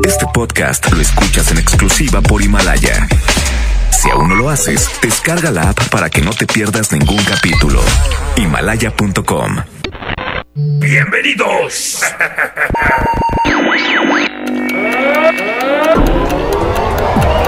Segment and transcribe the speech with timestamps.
[0.00, 3.06] Este podcast lo escuchas en exclusiva por Himalaya.
[3.90, 7.80] Si aún no lo haces, descarga la app para que no te pierdas ningún capítulo.
[8.36, 9.58] Himalaya.com.
[10.54, 12.02] Bienvenidos.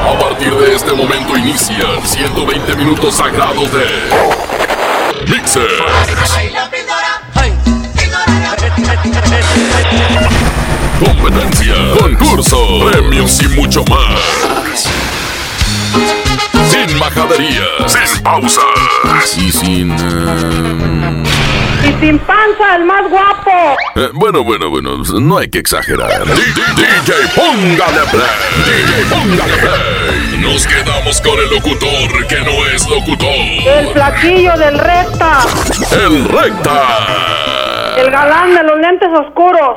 [0.00, 3.86] A partir de este momento inician 120 minutos sagrados de
[5.28, 5.68] Mixer.
[11.00, 12.58] Competencia, concurso,
[12.90, 14.88] premios y mucho más.
[16.68, 18.62] Sin majaderías, sin pausas
[19.36, 19.92] y sin...
[19.92, 21.22] eh,
[21.84, 23.76] Y sin panza, el más guapo.
[23.96, 26.24] eh, bueno, bueno, bueno, no hay que exagerar.
[26.24, 28.24] DJ, póngale play.
[28.64, 30.38] DJ, póngale play.
[30.38, 33.28] Nos quedamos con el locutor que no es locutor.
[33.28, 35.38] El flaquillo del recta.
[35.92, 37.94] El recta.
[37.96, 39.76] El galán de los lentes oscuros.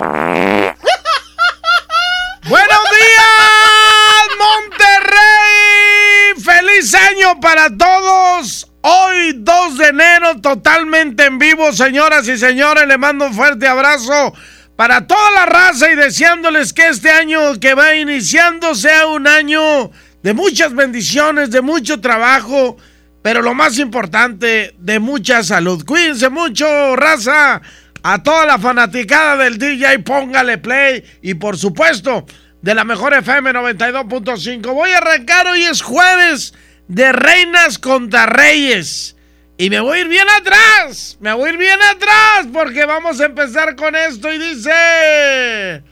[2.50, 6.42] ¡Buenos días, Monterrey!
[6.42, 8.72] ¡Feliz año para todos!
[8.82, 12.88] Hoy, 2 de enero, totalmente en vivo, señoras y señores.
[12.88, 14.34] Le mando un fuerte abrazo
[14.78, 19.92] para toda la raza y deseándoles que este año que va iniciando sea un año
[20.24, 22.78] de muchas bendiciones, de mucho trabajo,
[23.22, 25.84] pero lo más importante, de mucha salud.
[25.86, 27.62] Cuídense mucho, raza.
[28.10, 31.04] A toda la fanaticada del DJ, póngale play.
[31.22, 32.26] Y por supuesto,
[32.62, 34.74] de la mejor FM 92.5.
[34.74, 36.54] Voy a arrancar, hoy es jueves
[36.88, 39.18] de Reinas contra Reyes.
[39.58, 41.18] Y me voy a ir bien atrás.
[41.20, 45.84] Me voy a ir bien atrás porque vamos a empezar con esto y dice...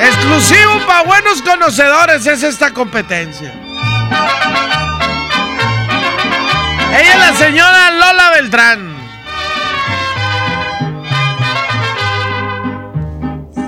[0.00, 3.52] Exclusivo para buenos conocedores es esta competencia.
[6.98, 8.96] Ella es la señora Lola Beltrán.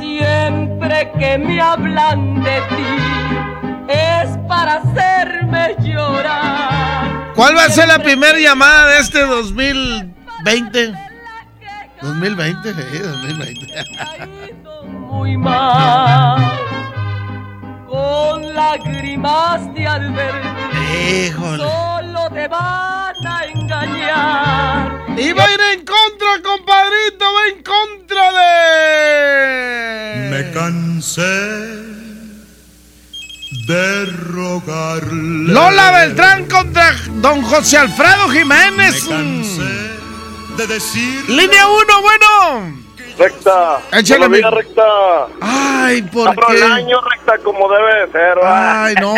[0.00, 7.32] Siempre que me hablan de ti es para hacerme llorar.
[7.34, 10.94] ¿Cuál va a ser la primera llamada de este 2020?
[12.00, 13.84] 2020, sí, 2020.
[14.86, 16.50] Muy mal,
[17.88, 21.64] con lágrimas de al verte, Híjole.
[21.64, 25.04] solo te van a engañar.
[25.16, 30.30] Y va a ir en contra, compadrito, va en contra de...
[30.30, 31.36] Me cansé
[33.66, 35.52] de rogarle.
[35.52, 39.04] Lola Beltrán contra don José Alfredo Me Jiménez.
[39.08, 39.90] cansé
[40.56, 41.24] de decir.
[41.28, 42.87] Línea 1, bueno.
[43.18, 43.78] Recta.
[43.92, 44.82] Échale, mi- recta.
[45.40, 46.62] Ay, ¿por Abro el qué?
[46.64, 48.38] año, recta, como debe de ser.
[48.38, 48.84] ¿va?
[48.84, 49.14] Ay, no.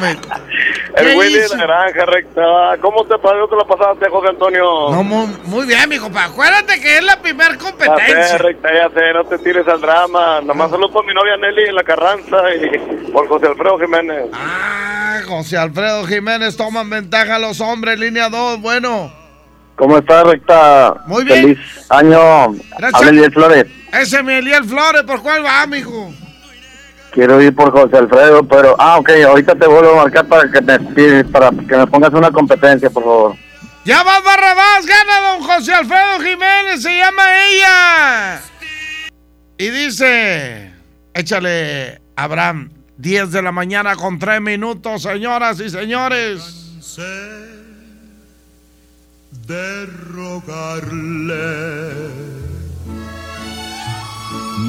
[0.00, 0.10] me-
[0.96, 2.40] el ¿qué Willy de granja, recta.
[2.80, 4.64] ¿Cómo te pasó te la pasaste, José Antonio?
[4.90, 6.24] No, mu- muy bien, mi compa.
[6.24, 8.38] Acuérdate que es la ya sé, competencia.
[8.38, 10.40] recta, ya sé, no te tires al drama.
[10.40, 14.26] Nomás saludos por mi novia Nelly en la Carranza y por José Alfredo Jiménez.
[14.32, 17.98] Ah, José Alfredo Jiménez toman ventaja los hombres.
[17.98, 19.12] Línea 2, bueno.
[19.76, 20.94] ¿Cómo estás, recta?
[21.06, 21.42] Muy bien.
[21.42, 22.52] Feliz año.
[22.78, 22.94] Gracias.
[22.94, 23.66] Habla Eliel Flores.
[23.92, 26.12] Ese es mi Eliel Flores, ¿por cuál va, mijo?
[27.12, 28.74] Quiero ir por José Alfredo, pero...
[28.78, 32.30] Ah, ok, ahorita te vuelvo a marcar para que me, para que me pongas una
[32.30, 33.36] competencia, por favor.
[33.84, 38.40] Ya va Barrabás, gana don José Alfredo Jiménez, se llama ella.
[39.58, 40.72] Y dice,
[41.12, 46.40] échale, Abraham, 10 de la mañana con 3 minutos, señoras y señores.
[49.52, 49.86] De
[50.16, 51.50] rogarle.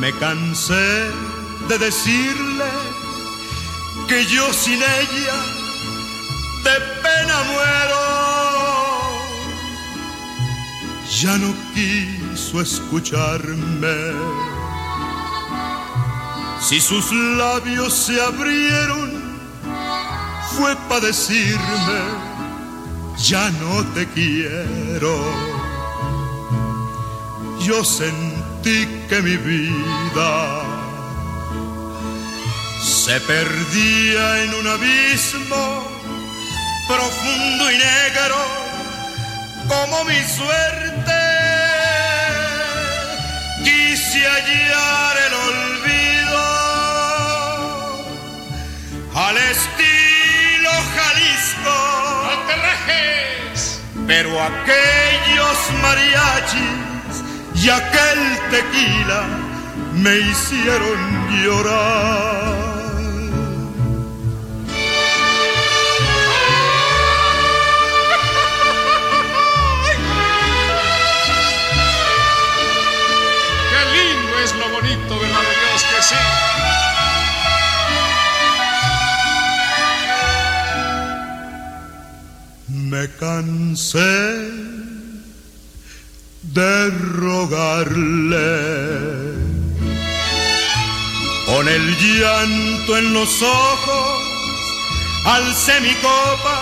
[0.02, 0.90] Me cansé
[1.70, 2.72] de decirle
[4.10, 5.40] que yo sin ella
[6.66, 8.04] de pena muero.
[11.22, 14.00] Ya no quiso escucharme.
[16.60, 17.06] Si sus
[17.42, 19.10] labios se abrieron,
[20.56, 22.33] fue para decirme
[23.18, 25.16] ya no te quiero.
[27.62, 30.64] Yo sentí que mi vida
[32.82, 35.88] se perdía en un abismo
[36.88, 38.38] profundo y negro
[39.68, 41.22] como mi suerte.
[43.64, 46.44] Quise hallar el olvido
[49.16, 52.03] al estilo Jalisco.
[54.08, 57.24] Pero aquellos mariachis
[57.56, 59.24] y aquel tequila
[59.94, 61.00] me hicieron
[61.42, 62.64] llorar.
[73.70, 74.68] Qué lindo es lo
[76.02, 76.53] sí.
[82.94, 84.52] Me cansé
[86.58, 86.92] de
[87.22, 88.52] rogarle
[91.48, 94.22] con el llanto en los ojos,
[95.26, 96.56] alcé mi copa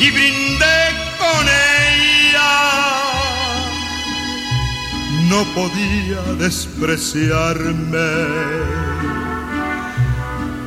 [0.00, 0.80] y brindé
[1.18, 1.46] con
[1.76, 2.52] ella.
[5.28, 8.10] No podía despreciarme.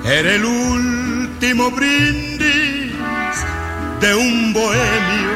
[0.06, 2.77] Era el último brindis
[4.00, 5.32] de un bohemio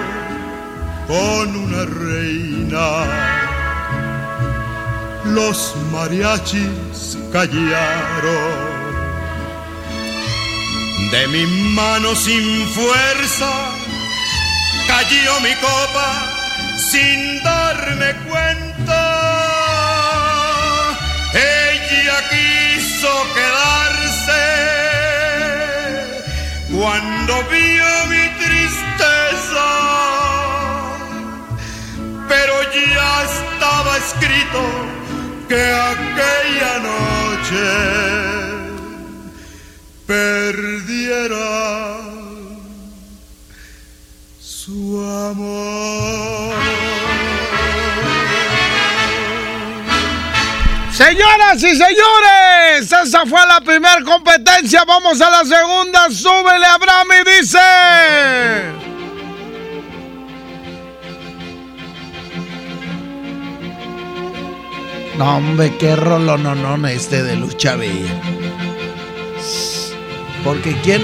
[1.07, 2.87] con una reina.
[5.25, 8.71] Los mariachis callaron.
[11.11, 13.51] De mi mano sin fuerza
[14.87, 16.07] cayó mi copa
[16.77, 19.01] sin darme cuenta.
[21.33, 24.80] Ella quiso quedarse
[26.71, 29.67] cuando vio mi tristeza,
[32.29, 34.61] pero ya estaba escrito
[35.49, 37.65] que aquella noche
[40.07, 41.41] perdiera
[44.39, 46.80] su amor.
[51.03, 54.83] Señoras y señores, esa fue la primera competencia.
[54.85, 56.11] Vamos a la segunda.
[56.11, 57.57] Súbele, Abraham, y dice.
[65.17, 68.21] No, hombre, qué rolononón este de Lucha Bella.
[70.43, 71.01] Porque ¿quién,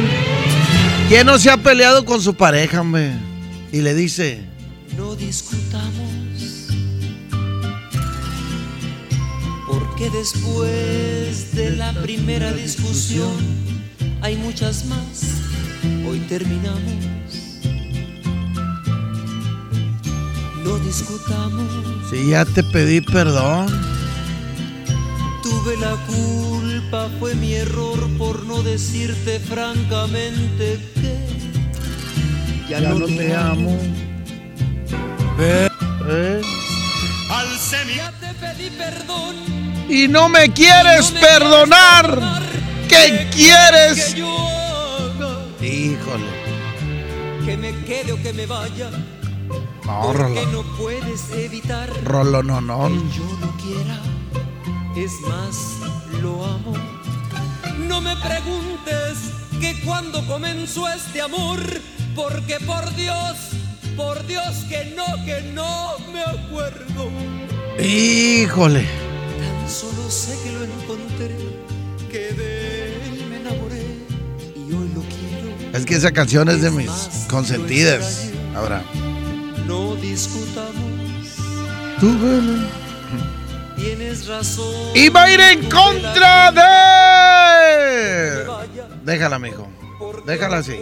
[1.09, 3.13] ¿quién no se ha peleado con su pareja, hombre?
[3.71, 4.45] Y le dice...
[4.95, 6.06] No discutamos.
[9.97, 13.33] Porque después de la primera discusión
[14.21, 15.41] hay muchas más.
[16.07, 16.93] Hoy terminamos.
[20.63, 22.11] No discutamos.
[22.11, 23.65] Si ya te pedí perdón.
[25.41, 31.17] Tuve la culpa, fue mi error por no decirte francamente que
[32.69, 33.75] ya, no, te amo.
[35.39, 35.67] Eh,
[36.07, 36.41] eh.
[37.95, 39.56] Ya te pedí perdón.
[39.89, 42.19] Y no me quieres perdonar.
[42.89, 44.13] ¿Qué quieres?
[44.13, 45.65] Que yo haga?
[45.65, 46.25] Híjole.
[47.45, 48.89] Que me quede o que me vaya.
[49.85, 50.45] No, Rolo.
[50.51, 52.89] no puedes evitar Rolo, no, no.
[52.89, 54.01] que yo no quiera.
[54.97, 55.77] Es más,
[56.21, 56.73] lo amo.
[57.87, 59.31] No me preguntes
[59.61, 61.59] que cuando comenzó este amor,
[62.15, 63.37] porque por Dios,
[63.95, 67.09] por Dios que no, que no me acuerdo.
[67.79, 69.06] Híjole.
[69.67, 71.35] Solo sé que lo encontré,
[72.09, 73.83] que de él me enamoré
[74.55, 75.49] y hoy lo quiero.
[75.77, 76.89] Es que esa canción es de mis
[77.29, 78.29] consentidas.
[78.55, 78.81] Ahora.
[79.67, 80.73] No discutamos,
[81.99, 82.65] Tú, vele.
[83.75, 84.73] tienes razón.
[84.95, 88.47] Y va a ir en contra de.
[89.03, 89.67] Déjala, mijo.
[90.25, 90.79] Déjala así.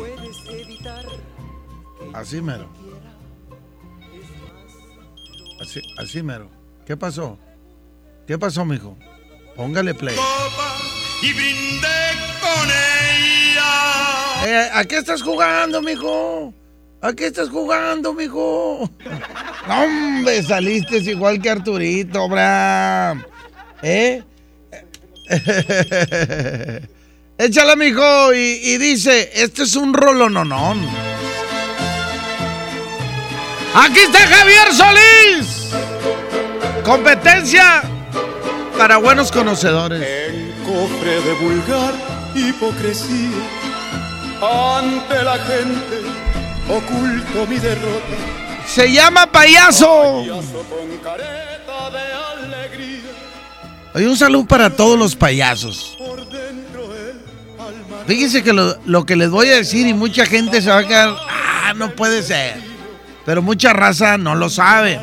[2.13, 2.69] Así mero.
[5.59, 6.49] Así, así mero.
[6.85, 7.39] ¿Qué pasó?
[8.27, 8.97] ¿Qué pasó, mijo?
[9.55, 10.15] Póngale play.
[10.15, 10.77] copa
[11.21, 11.87] y brindé
[12.41, 14.47] con ella.
[14.47, 16.53] Eh, ¿A qué estás jugando, mijo?
[17.01, 18.89] ¿A qué estás jugando, mijo?
[19.67, 23.23] No, hombre, saliste igual que Arturito, Abraham.
[23.81, 24.21] ¿Eh?
[27.39, 30.87] Échala, mijo, y, y dice, este es un rolononón.
[33.73, 35.71] Aquí está Javier Solís.
[36.83, 37.81] Competencia
[38.77, 40.01] para buenos conocedores.
[40.01, 41.93] En cofre de vulgar
[42.35, 43.29] hipocresía,
[44.41, 46.01] ante la gente
[46.69, 48.15] oculto mi derrota.
[48.67, 50.21] Se llama payaso.
[50.21, 53.11] Payaso con careta de alegría,
[53.93, 55.97] Oye, un saludo para todos los payasos.
[58.07, 60.87] Fíjense que lo, lo que les voy a decir y mucha gente se va a
[60.87, 62.55] quedar, ah, no puede ser.
[63.25, 64.99] Pero mucha raza no lo sabe.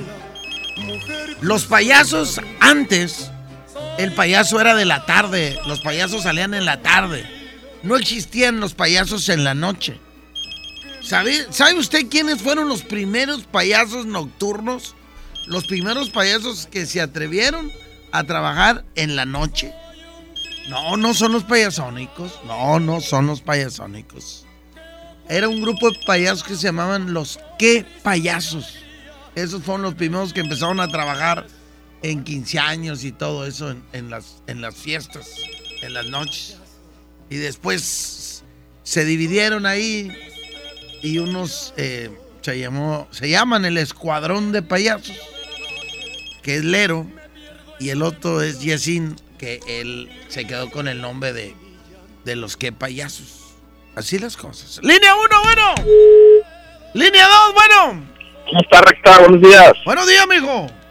[1.40, 3.31] Los payasos antes,
[3.98, 7.28] el payaso era de la tarde, los payasos salían en la tarde.
[7.82, 10.00] No existían los payasos en la noche.
[11.02, 14.94] ¿Sabe, ¿Sabe usted quiénes fueron los primeros payasos nocturnos?
[15.46, 17.70] Los primeros payasos que se atrevieron
[18.12, 19.72] a trabajar en la noche.
[20.68, 22.38] No, no son los payasónicos.
[22.46, 24.46] No, no son los payasónicos.
[25.28, 28.76] Era un grupo de payasos que se llamaban los qué payasos.
[29.34, 31.46] Esos fueron los primeros que empezaron a trabajar
[32.02, 35.34] en 15 años y todo eso en, en las, en las fiestas.
[35.82, 36.58] en las noches.
[37.30, 38.44] Y después
[38.82, 40.12] se dividieron ahí
[41.02, 45.16] y unos eh, se, llamó, se llaman el Escuadrón de Payasos,
[46.42, 47.06] que es Lero,
[47.78, 51.54] y el otro es Yesin, que él se quedó con el nombre de,
[52.24, 53.54] de los que payasos.
[53.96, 54.80] Así las cosas.
[54.82, 55.74] Línea 1, bueno.
[56.94, 58.06] Línea 2, bueno.
[58.46, 59.18] ¿Cómo está, recta?
[59.20, 59.72] Buenos días.
[59.84, 60.81] Buenos días, mijo.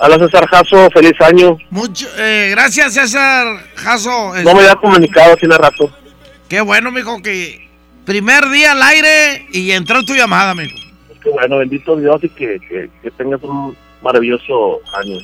[0.00, 0.90] Hola, César Jasso.
[0.90, 1.58] Feliz año.
[1.70, 4.32] Mucho, eh, gracias, César Jasso.
[4.44, 5.90] No me había comunicado hace rato.
[6.48, 7.68] Qué bueno, mijo, que
[8.04, 10.76] primer día al aire y entró tu llamada, mijo.
[11.22, 12.60] Qué bueno, bendito Dios y que,
[13.02, 15.18] que, tengas un maravilloso año.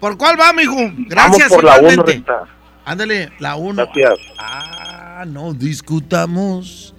[0.00, 0.76] ¿Por cuál va, mijo?
[1.08, 1.50] Gracias.
[1.50, 2.44] Vamos por la 1, recta.
[2.84, 3.74] Ándale, la 1.
[3.74, 4.18] Gracias.
[4.38, 6.94] Ah, no discutamos.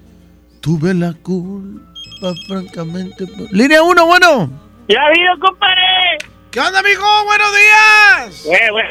[0.60, 3.26] Tuve la culpa, francamente.
[3.52, 4.50] Línea 1, bueno.
[4.90, 6.18] Ya ha habido, compadre.
[6.58, 7.06] ¿Qué onda, mijo?
[7.26, 8.44] Buenos días.
[8.46, 8.90] Bueno, bueno.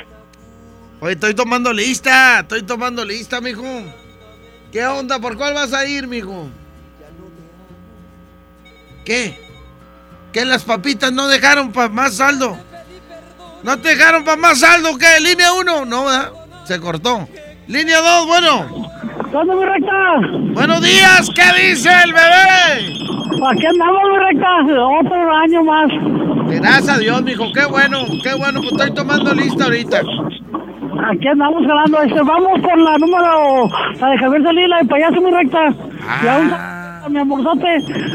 [1.00, 2.38] Oye, estoy tomando lista.
[2.38, 3.64] Estoy tomando lista, mijo.
[4.70, 5.18] ¿Qué onda?
[5.18, 6.48] ¿Por cuál vas a ir, mijo?
[9.04, 9.36] ¿Qué?
[10.32, 12.56] ¿Que las papitas no dejaron para más saldo?
[13.64, 14.96] ¿No te dejaron para más saldo?
[14.96, 15.18] ¿Qué?
[15.18, 15.86] ¿Línea 1?
[15.86, 16.32] No, ¿verdad?
[16.66, 17.28] Se cortó.
[17.66, 18.92] Línea 2, bueno.
[19.32, 20.20] ¿Dónde, mi recta?
[20.52, 22.95] Buenos días, ¿qué dice el bebé?
[23.44, 24.48] Aquí andamos, recta.
[25.00, 25.90] Otro año más.
[26.48, 27.52] Gracias a Dios, mijo.
[27.52, 28.60] Qué bueno, qué bueno.
[28.60, 29.98] Pues estoy tomando lista ahorita.
[29.98, 32.02] Aquí andamos ganando.
[32.02, 33.68] Este, vamos con la número,
[34.00, 35.74] la de Javier Salila, de payaso, mi recta.
[36.02, 36.20] Ah.
[37.02, 37.68] Y a mi amorzote,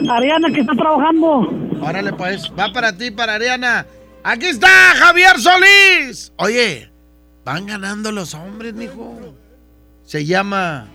[0.09, 1.49] Ariana, que está trabajando.
[1.81, 2.51] Órale, pues.
[2.57, 3.85] Va para ti, para Ariana.
[4.23, 6.33] Aquí está Javier Solís.
[6.37, 6.91] Oye,
[7.45, 9.17] van ganando los hombres, mijo.
[10.03, 10.87] Se llama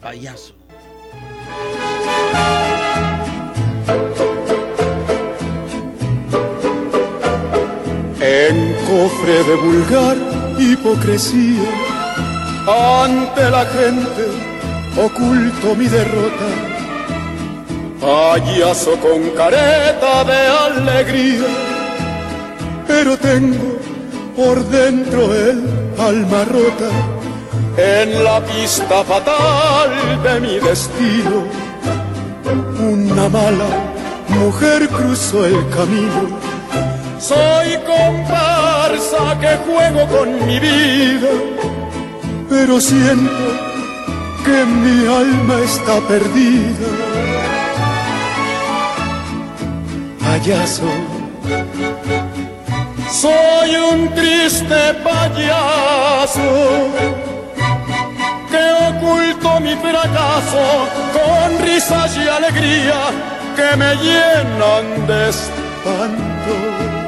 [0.00, 0.54] payaso.
[8.28, 10.16] En cofre de vulgar
[10.58, 11.68] hipocresía,
[13.04, 14.24] ante la gente
[15.00, 16.48] oculto mi derrota.
[18.00, 21.46] Payaso con careta de alegría,
[22.88, 23.78] pero tengo
[24.34, 25.62] por dentro el
[25.96, 26.90] alma rota
[27.76, 29.90] en la pista fatal
[30.24, 31.44] de mi destino.
[32.92, 33.70] Una mala
[34.30, 36.55] mujer cruzó el camino
[37.18, 41.28] soy comparsa que juego con mi vida,
[42.48, 43.32] pero siento
[44.44, 46.88] que mi alma está perdida.
[50.20, 50.90] Payaso,
[53.10, 56.48] soy un triste payaso
[58.50, 60.64] que oculto mi fracaso
[61.16, 63.00] con risas y alegría
[63.56, 67.05] que me llenan de espanto.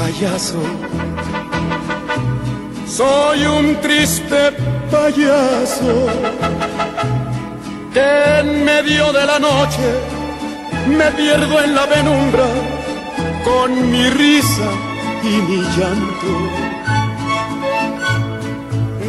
[0.00, 0.62] Payaso.
[2.86, 4.40] Soy un triste
[4.90, 5.94] payaso
[7.94, 8.08] que
[8.40, 9.86] en medio de la noche
[10.98, 12.48] me pierdo en la penumbra
[13.48, 14.68] con mi risa
[15.32, 16.32] y mi llanto.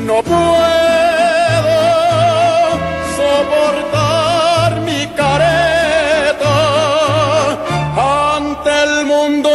[0.07, 1.75] No puedo
[3.17, 4.10] soportar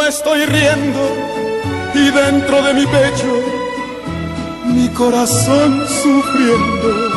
[0.09, 1.01] estoy riendo
[1.95, 3.43] y dentro de mi pecho
[4.67, 7.16] mi corazón sufriendo.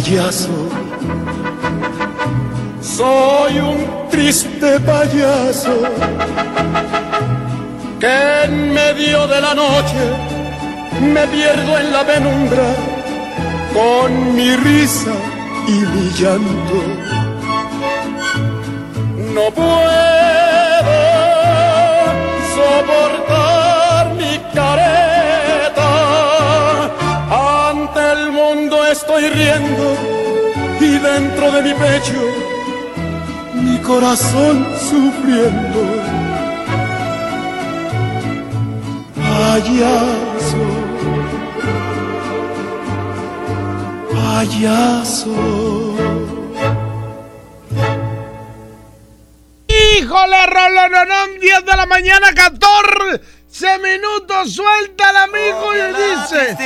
[0.00, 0.48] Payaso
[2.80, 5.76] soy un triste payaso
[8.00, 10.02] que en medio de la noche
[11.02, 12.68] me pierdo en la penumbra
[13.74, 15.12] con mi risa
[15.68, 16.80] y mi llanto.
[19.34, 20.39] No puedo
[28.90, 29.96] estoy riendo
[30.80, 32.50] y dentro de mi pecho
[33.54, 35.80] mi corazón sufriendo.
[39.14, 40.64] Payaso,
[44.12, 45.30] payaso.
[49.68, 51.40] ¡Híjole, Rolononón!
[51.40, 54.54] 10 de la mañana, 14 minutos.
[54.54, 56.56] Suelta el amigo y dice.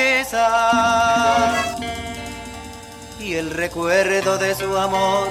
[3.25, 5.29] Y el recuerdo de su amor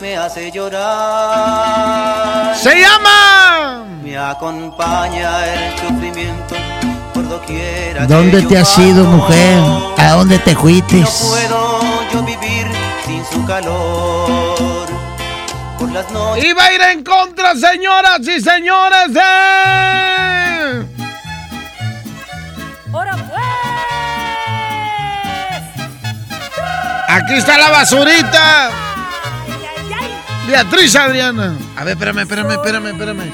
[0.00, 0.96] me hace llorar.
[2.56, 3.84] Se llama.
[4.02, 6.54] Me acompaña el sufrimiento
[7.12, 8.06] por doquiera.
[8.06, 9.60] ¿Dónde que te has ido, mujer?
[9.98, 11.26] ¿A dónde te No fuites?
[11.28, 11.80] puedo
[12.10, 12.66] yo vivir
[13.04, 14.86] sin su calor.
[15.78, 16.42] Por las noches.
[16.44, 20.33] Iba a ir en contra, señoras y señores, de.
[27.14, 28.70] Aquí está la basurita.
[30.48, 31.54] Beatriz Adriana.
[31.76, 33.32] A ver, espérame, espérame, espérame, espérame.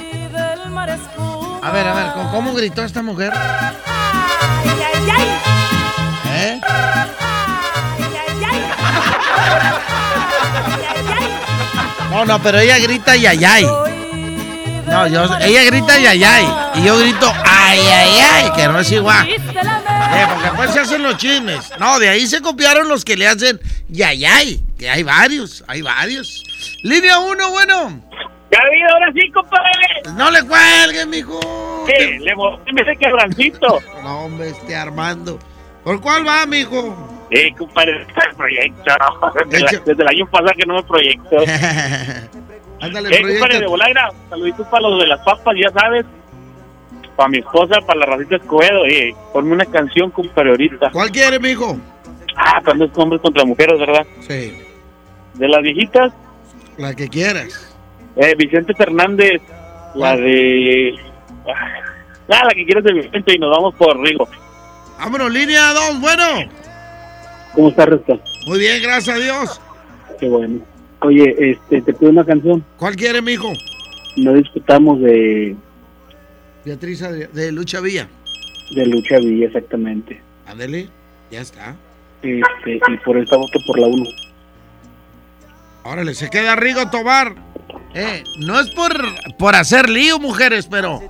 [1.63, 3.33] A ver, a ver, ¿cómo- ¿cómo gritó esta mujer?
[6.33, 6.61] ¿Eh?
[12.11, 13.65] No, no, pero ella grita yayay.
[14.87, 16.47] No, yo, ella grita yayay.
[16.75, 19.27] Y yo grito ay, ay, ay, que no es igual.
[20.13, 21.71] Eh, porque después se hacen los chismes.
[21.79, 24.63] No, de ahí se copiaron los que le hacen yayay.
[24.79, 26.43] Que hay varios, hay varios.
[26.83, 28.01] Línea uno, bueno.
[28.51, 30.17] Ya vi, ahora sí, compadre.
[30.17, 31.85] No le cuelgues, mijo.
[31.87, 32.19] ¿Qué?
[32.21, 33.79] Le mostré ese quebrancito.
[34.03, 35.39] No, hombre, este Armando.
[35.85, 37.27] ¿Por cuál va, mijo?
[37.31, 38.83] Eh, compadre, está el proyecto.
[39.49, 41.37] Desde, la- desde el año pasado que no me proyecto.
[42.81, 46.05] Ándale, eh, compadre, de Volagra, saluditos para los de las papas, ya sabes.
[47.17, 48.87] Para mi esposa, para la racita Escobedo.
[48.87, 50.91] Eh, ponme una canción, compadre, ahorita.
[50.93, 51.79] ¿Cuál quiere, mijo?
[52.37, 54.07] Ah, cuando es hombres contra mujeres, ¿verdad?
[54.21, 54.57] Sí,
[55.35, 56.13] De las viejitas,
[56.79, 57.77] la que quieras.
[58.17, 59.43] eh, Vicente Fernández,
[59.95, 60.95] la de...
[61.47, 64.29] Ah, la que quieres de Vicente y nos vamos por Rigo.
[64.99, 66.25] Vámonos, línea dos, bueno.
[67.55, 68.17] ¿Cómo está, Resta?
[68.47, 69.61] Muy bien, gracias a Dios.
[70.21, 70.61] Qué bueno.
[71.01, 72.65] Oye, este, te pido una canción.
[72.77, 73.53] ¿Cuál quiere, mijo?
[74.17, 75.57] No discutamos de,
[76.65, 78.09] Beatriz de Lucha Villa.
[78.75, 80.21] de Lucha Villa, exactamente.
[80.47, 80.89] Ándele,
[81.31, 81.77] ya está.
[82.23, 84.05] Este, y por esta voto por la 1.
[85.85, 87.35] Órale, se queda Rigo Tobar.
[87.95, 88.93] Eh, no es por,
[89.39, 91.01] por hacer lío, mujeres, pero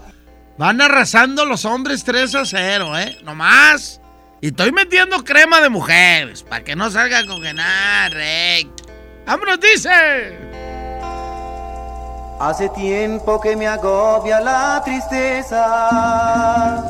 [0.56, 3.18] van arrasando los hombres 3 a 0, ¿eh?
[3.24, 4.00] Nomás.
[4.40, 8.84] Y estoy metiendo crema de mujeres, para que no salga con que nada, recto.
[9.26, 9.90] ¡Vámonos, dice!
[12.40, 16.82] Hace tiempo que me agobia la tristeza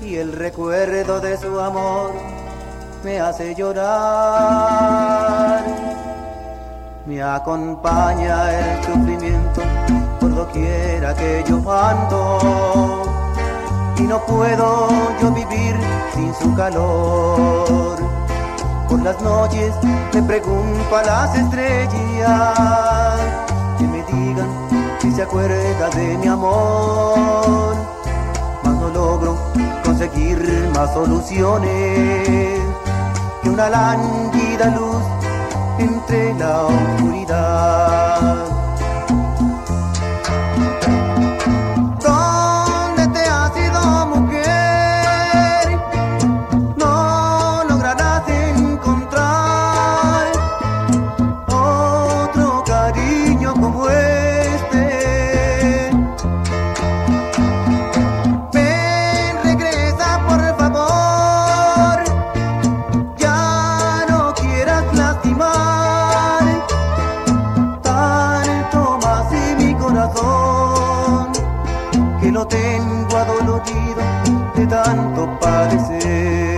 [0.00, 2.10] y el recuerdo de su amor
[3.04, 3.92] me hace llorar.
[7.06, 9.62] Me acompaña el sufrimiento
[10.18, 13.04] por doquiera que yo ando
[13.98, 14.88] y no puedo
[15.20, 15.76] yo vivir
[16.12, 17.98] sin su calor.
[18.88, 19.72] Por las noches
[20.12, 23.51] me pregunto a las estrellas
[25.14, 27.76] se acuerda de mi amor.
[28.62, 29.36] Mas no logro
[29.84, 30.38] conseguir
[30.74, 32.60] más soluciones
[33.42, 35.02] que una lánguida luz
[35.78, 38.51] entre la oscuridad.
[72.52, 74.02] Tengo adolorido
[74.54, 76.51] de tanto padecer.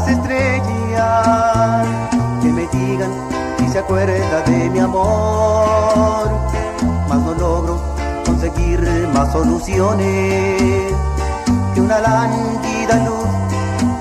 [0.00, 1.86] Las estrellas
[2.42, 3.10] que me digan
[3.58, 6.28] si se acuerda de mi amor.
[7.08, 7.80] Mas no logro
[8.24, 8.80] conseguir
[9.12, 10.92] más soluciones
[11.74, 13.28] que una lánguida luz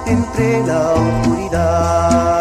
[0.05, 2.38] entre la oscuridad.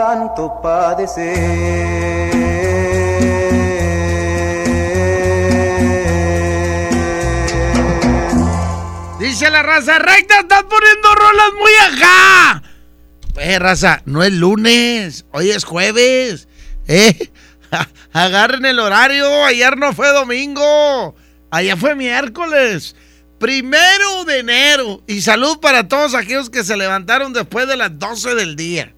[0.00, 1.36] Tanto padecer.
[9.18, 12.62] Dice la raza recta, estás poniendo rolas muy acá.
[13.36, 16.48] Eh, raza, no es lunes, hoy es jueves.
[16.88, 17.30] Eh,
[18.14, 21.14] agarren el horario, ayer no fue domingo,
[21.50, 22.96] ayer fue miércoles.
[23.38, 25.02] Primero de enero.
[25.06, 28.94] Y salud para todos aquellos que se levantaron después de las 12 del día.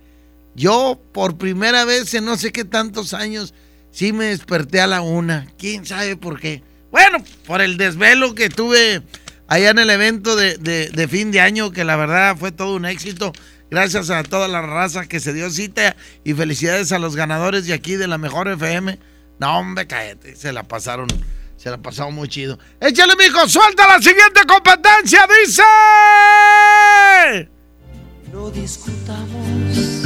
[0.55, 3.55] Yo, por primera vez en no sé qué tantos años,
[3.91, 5.47] sí me desperté a la una.
[5.59, 6.63] ¿Quién sabe por qué?
[6.91, 9.03] Bueno, por el desvelo que tuve
[9.49, 13.33] allá en el evento de, fin de año, que la verdad fue todo un éxito.
[13.71, 17.73] Gracias a toda la raza que se dio cita y felicidades a los ganadores de
[17.73, 18.99] aquí de la mejor FM.
[19.39, 21.09] No, hombre, cállate, se la pasaron,
[21.57, 22.59] se la pasaron muy chido.
[22.79, 25.63] Échale, mijo, suelta la siguiente competencia, dice.
[28.31, 30.02] No discutamos.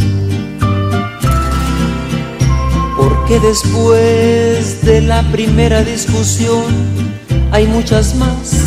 [3.28, 6.62] Porque después de la primera discusión
[7.50, 8.62] hay muchas más.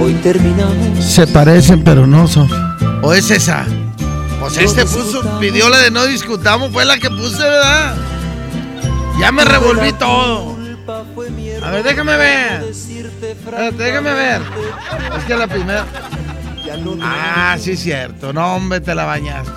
[0.00, 1.04] Hoy terminamos.
[1.04, 2.48] Se parecen, pero no son.
[3.02, 3.66] ¿O es esa?
[4.38, 7.96] Pues este puso, pidió la de no discutamos, fue la que puse, ¿verdad?
[9.18, 10.56] Ya me revolví todo.
[11.60, 12.62] A ver, déjame ver.
[12.70, 14.42] Espérate, déjame ver.
[15.18, 15.84] Es que la primera.
[17.02, 18.32] Ah, sí, es cierto.
[18.32, 19.50] No, hombre, te la bañaste.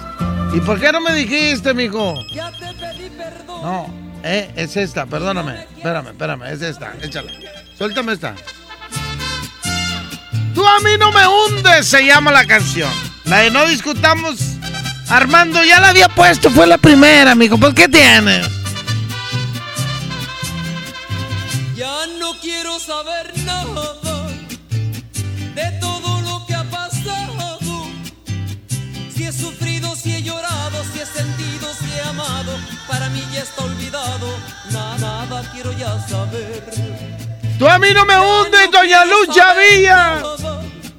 [0.56, 2.15] ¿Y por qué no me dijiste, mijo?
[3.62, 5.68] No, eh, es esta, perdóname.
[5.76, 6.94] Espérame, espérame, es esta.
[7.02, 7.32] Échala.
[7.78, 8.36] Suéltame esta.
[10.56, 12.92] Tú a mí no me hundes, se llama la canción.
[13.26, 14.40] La de no discutamos.
[15.10, 17.58] Armando ya la había puesto, fue la primera, amigo.
[17.58, 18.48] ¿Por qué tienes?
[21.76, 23.73] Ya no quiero saber nada
[32.10, 32.52] amado,
[32.88, 34.28] para mí ya está olvidado.
[34.72, 36.63] Na- nada quiero ya saber.
[37.60, 40.22] Tú a mí no me hundes, doña Lucha Villa.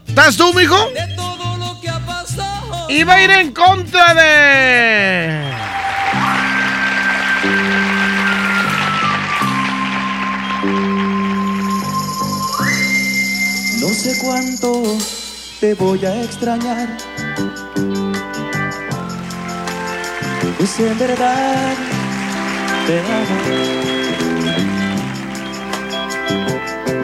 [0.07, 0.77] ¿Estás tú, mijo?
[0.91, 2.87] De todo lo que ha pasado.
[2.89, 5.53] Iba a ir en contra de.
[13.81, 14.83] No sé cuánto
[15.61, 16.97] te voy a extrañar.
[20.59, 21.75] Pues en verdad
[22.87, 23.37] te amo.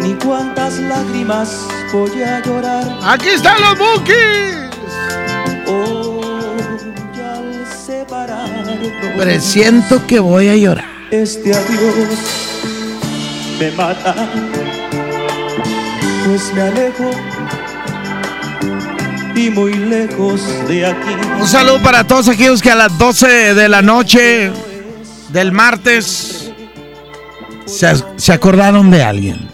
[0.02, 2.98] Ni cuántas lágrimas voy a llorar.
[3.02, 4.70] ¡Aquí están los bookies!
[5.66, 6.24] Hoy
[7.22, 8.78] al separarnos.
[9.18, 10.88] Presiento que voy a llorar.
[11.10, 12.40] Este adiós
[13.58, 14.14] me mata,
[16.24, 17.10] pues me alejo
[21.40, 24.52] Un saludo para todos aquellos que a las 12 de la noche
[25.30, 26.50] del martes
[27.66, 29.48] se, se acordaron de alguien.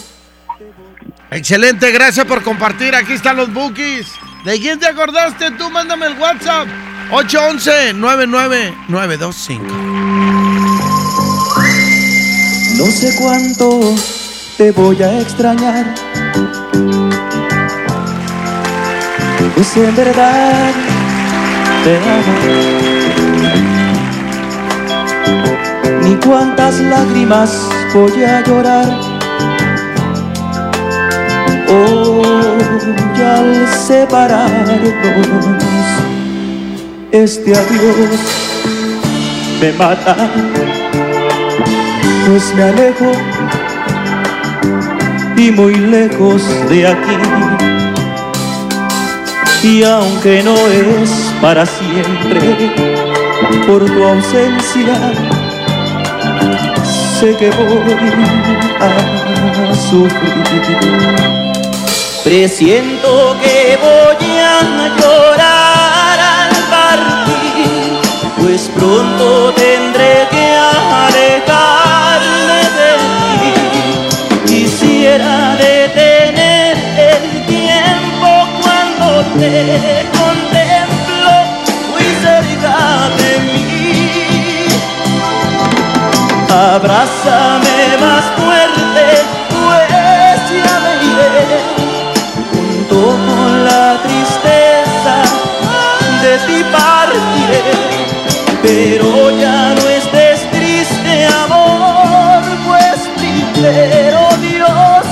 [1.33, 2.95] Excelente, gracias por compartir.
[2.95, 4.11] Aquí están los bookies.
[4.43, 5.71] ¿De quién te acordaste tú?
[5.71, 6.67] Mándame el WhatsApp.
[7.11, 9.61] 811-99925.
[12.77, 13.95] No sé cuánto
[14.57, 15.95] te voy a extrañar.
[19.55, 20.71] Pues en verdad
[21.83, 22.33] te amo.
[26.03, 29.12] Ni cuántas lágrimas voy a llorar.
[31.73, 32.21] Hoy
[33.19, 34.77] al separarnos,
[37.11, 38.19] este adiós
[39.59, 40.15] me mata,
[42.27, 43.11] pues me alejo
[45.35, 47.17] y muy lejos de aquí.
[49.63, 52.39] Y aunque no es para siempre,
[53.65, 55.11] por tu ausencia,
[57.19, 57.79] sé que voy
[58.79, 61.52] a sufrir.
[62.23, 64.61] Presiento que voy a
[64.97, 67.99] llorar al partir,
[68.39, 70.55] pues pronto tendré que
[71.05, 72.91] alejarme de
[73.39, 73.53] ti.
[74.47, 78.29] Quisiera detener el tiempo
[78.61, 79.07] cuando
[79.37, 81.31] te contemplo
[81.91, 82.77] muy cerca
[83.17, 84.67] de mí.
[86.49, 89.05] Abrázame más fuerte,
[98.63, 105.05] pero ya no estés triste, amor, pues primero Dios,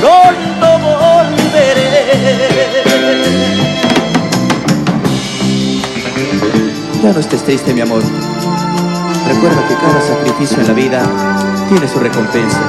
[0.00, 2.02] pronto volveré.
[7.02, 8.02] Ya no estés triste, mi amor.
[9.28, 11.02] Recuerda que cada sacrificio en la vida
[11.68, 12.60] tiene su recompensa.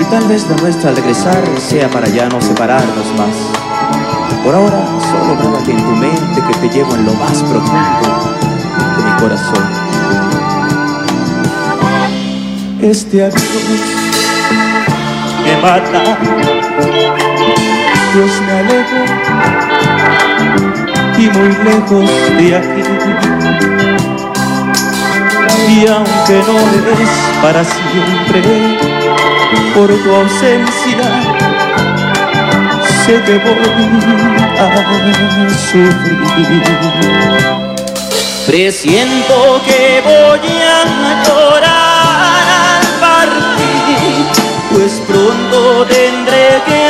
[0.00, 3.63] Y tal vez la nuestra al regresar sea para ya no separarnos más.
[4.44, 8.08] Por ahora, solo grábate en tu mente que te llevo en lo más profundo
[8.94, 9.64] de mi corazón.
[12.82, 13.42] Este adiós
[15.42, 16.18] me mata,
[18.12, 19.00] pues me alejo
[21.16, 22.82] y muy lejos de aquí.
[25.70, 26.56] Y aunque no
[27.00, 28.78] es para siempre,
[29.74, 31.23] por tu ausencia
[33.06, 33.58] sé que voy
[34.58, 34.68] a
[35.70, 36.62] sufrir.
[38.46, 40.80] Presiento que voy a
[41.24, 44.14] llorar al partir,
[44.72, 46.80] pues pronto tendré que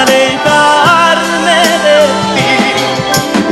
[0.00, 1.98] alejarme de
[2.34, 2.52] ti.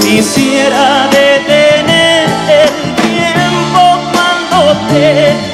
[0.02, 5.51] Quisiera detener el tiempo cuando te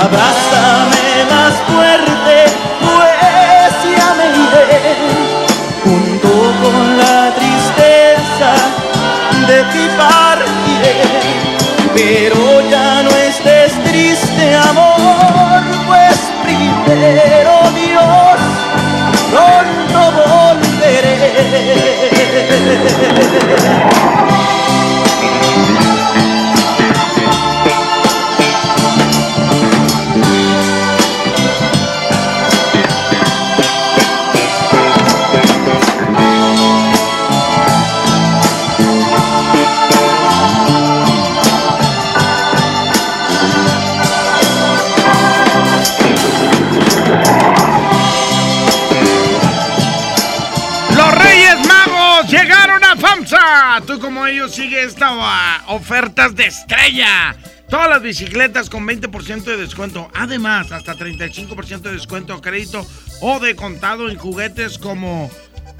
[0.00, 2.36] Abrázame más fuerte,
[2.80, 4.94] pues ya me iré,
[5.82, 6.30] junto
[6.62, 8.50] con la tristeza
[9.48, 10.98] de ti partiré.
[11.94, 18.38] Pero ya no estés triste, amor, pues primero Dios,
[19.32, 21.18] pronto volveré.
[56.48, 57.36] Estrella.
[57.68, 60.10] Todas las bicicletas con 20% de descuento.
[60.14, 62.86] Además, hasta 35% de descuento a crédito
[63.20, 65.30] o de contado en juguetes como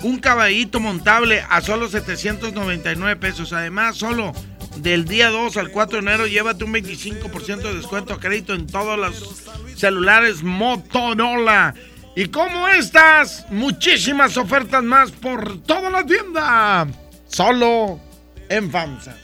[0.03, 3.53] un caballito montable a solo 799 pesos.
[3.53, 4.33] Además, solo
[4.77, 8.67] del día 2 al 4 de enero llévate un 25% de descuento a crédito en
[8.67, 9.45] todos los
[9.77, 11.75] celulares Motorola.
[12.15, 16.87] Y como estas, muchísimas ofertas más por toda la tienda.
[17.29, 18.01] Solo
[18.49, 19.17] en FAMSA.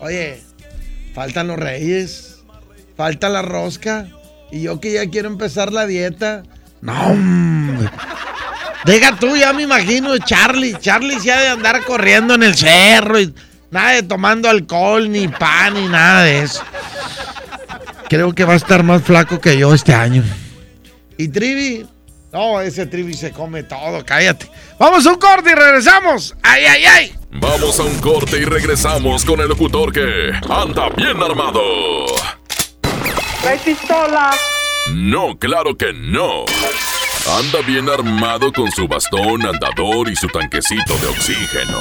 [0.00, 0.42] Oye,
[1.14, 2.42] faltan los reyes.
[2.96, 4.08] Falta la rosca.
[4.50, 6.42] Y yo que ya quiero empezar la dieta.
[6.80, 7.16] No.
[8.84, 10.76] Deja tú, ya me imagino Charlie.
[10.78, 13.34] Charlie se ha de andar corriendo en el cerro y
[13.70, 16.62] nada de tomando alcohol, ni pan, ni nada de eso.
[18.08, 20.22] Creo que va a estar más flaco que yo este año.
[21.16, 21.86] Y Trivi,
[22.34, 24.50] no, ese Trivi se come todo, cállate.
[24.76, 26.34] Vamos a un corte y regresamos.
[26.42, 27.14] ¡Ay, ay, ay!
[27.30, 31.62] Vamos a un corte y regresamos con el locutor que anda bien armado.
[33.40, 34.32] ¿Trae pistola?
[34.90, 36.44] No, claro que no.
[37.26, 41.78] Anda bien armado con su bastón, andador y su tanquecito de oxígeno.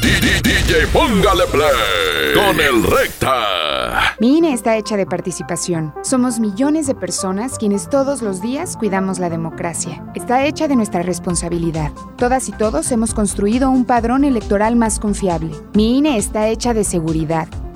[0.00, 4.16] DJ, póngale play con el recta.
[4.18, 5.92] Mi INE está hecha de participación.
[6.02, 10.02] Somos millones de personas quienes todos los días cuidamos la democracia.
[10.14, 11.92] Está hecha de nuestra responsabilidad.
[12.16, 15.54] Todas y todos hemos construido un padrón electoral más confiable.
[15.74, 17.46] Mi INE está hecha de seguridad.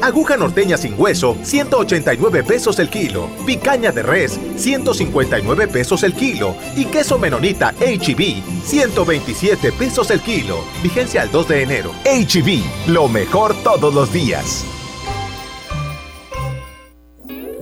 [0.00, 3.28] Aguja norteña sin hueso, 189 pesos el kilo.
[3.46, 6.54] Picaña de res, 159 pesos el kilo.
[6.76, 10.58] Y queso menonita HB, 127 pesos el kilo.
[10.82, 11.92] Vigencia al 2 de enero.
[12.04, 14.64] HB, lo mejor todos los días.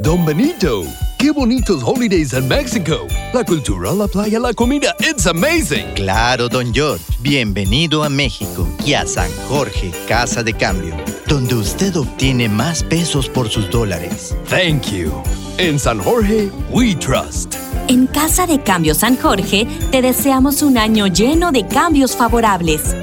[0.06, 0.84] Don Benito,
[1.18, 3.08] qué bonitos holidays en México.
[3.34, 5.94] La cultura, la playa, la comida, it's amazing.
[5.94, 7.02] Claro, don George.
[7.20, 10.94] Bienvenido a México y a San Jorge, Casa de Cambio,
[11.28, 14.36] donde usted obtiene más pesos por sus dólares.
[14.48, 15.12] Thank you.
[15.58, 17.54] En San Jorge, we trust.
[17.88, 22.94] En Casa de Cambio San Jorge, te deseamos un año lleno de cambios favorables.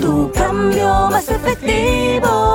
[0.00, 2.53] Tu cambio más efectivo.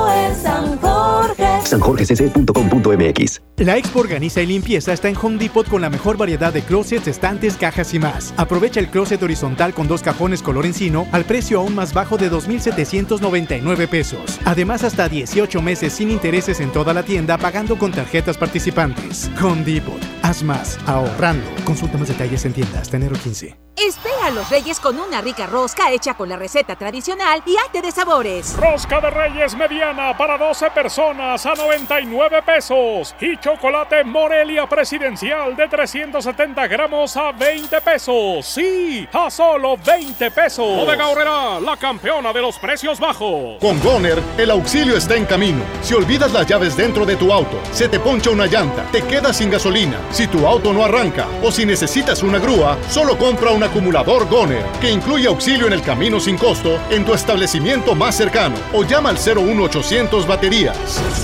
[1.70, 6.62] sanjorgecc.com.mx La Expo Organiza y Limpieza está en Home Depot con la mejor variedad de
[6.62, 8.34] closets, estantes, cajas y más.
[8.36, 12.28] Aprovecha el closet horizontal con dos cajones color encino al precio aún más bajo de
[12.28, 14.38] 2,799 pesos.
[14.44, 19.30] Además, hasta 18 meses sin intereses en toda la tienda pagando con tarjetas participantes.
[19.42, 20.00] Home Depot.
[20.22, 21.48] Haz más, ahorrando.
[21.64, 23.56] Consulta más detalles en tiendas hasta enero 15.
[23.76, 27.80] Espera a los reyes con una rica rosca hecha con la receta tradicional y arte
[27.80, 28.54] de sabores.
[28.56, 33.14] Rosca de Reyes mediana para 12 personas a 99 pesos.
[33.20, 38.46] Y chocolate Morelia presidencial de 370 gramos a 20 pesos.
[38.46, 40.66] Sí, a solo 20 pesos.
[40.66, 43.58] Bodega Horrera, la campeona de los precios bajos.
[43.60, 45.62] Con Goner, el auxilio está en camino.
[45.82, 49.36] Si olvidas las llaves dentro de tu auto, se te poncha una llanta, te quedas
[49.36, 53.62] sin gasolina, si tu auto no arranca o si necesitas una grúa, solo compra un
[53.62, 58.56] acumulador Goner, que incluye auxilio en el camino sin costo en tu establecimiento más cercano
[58.72, 60.76] o llama al 01800 baterías.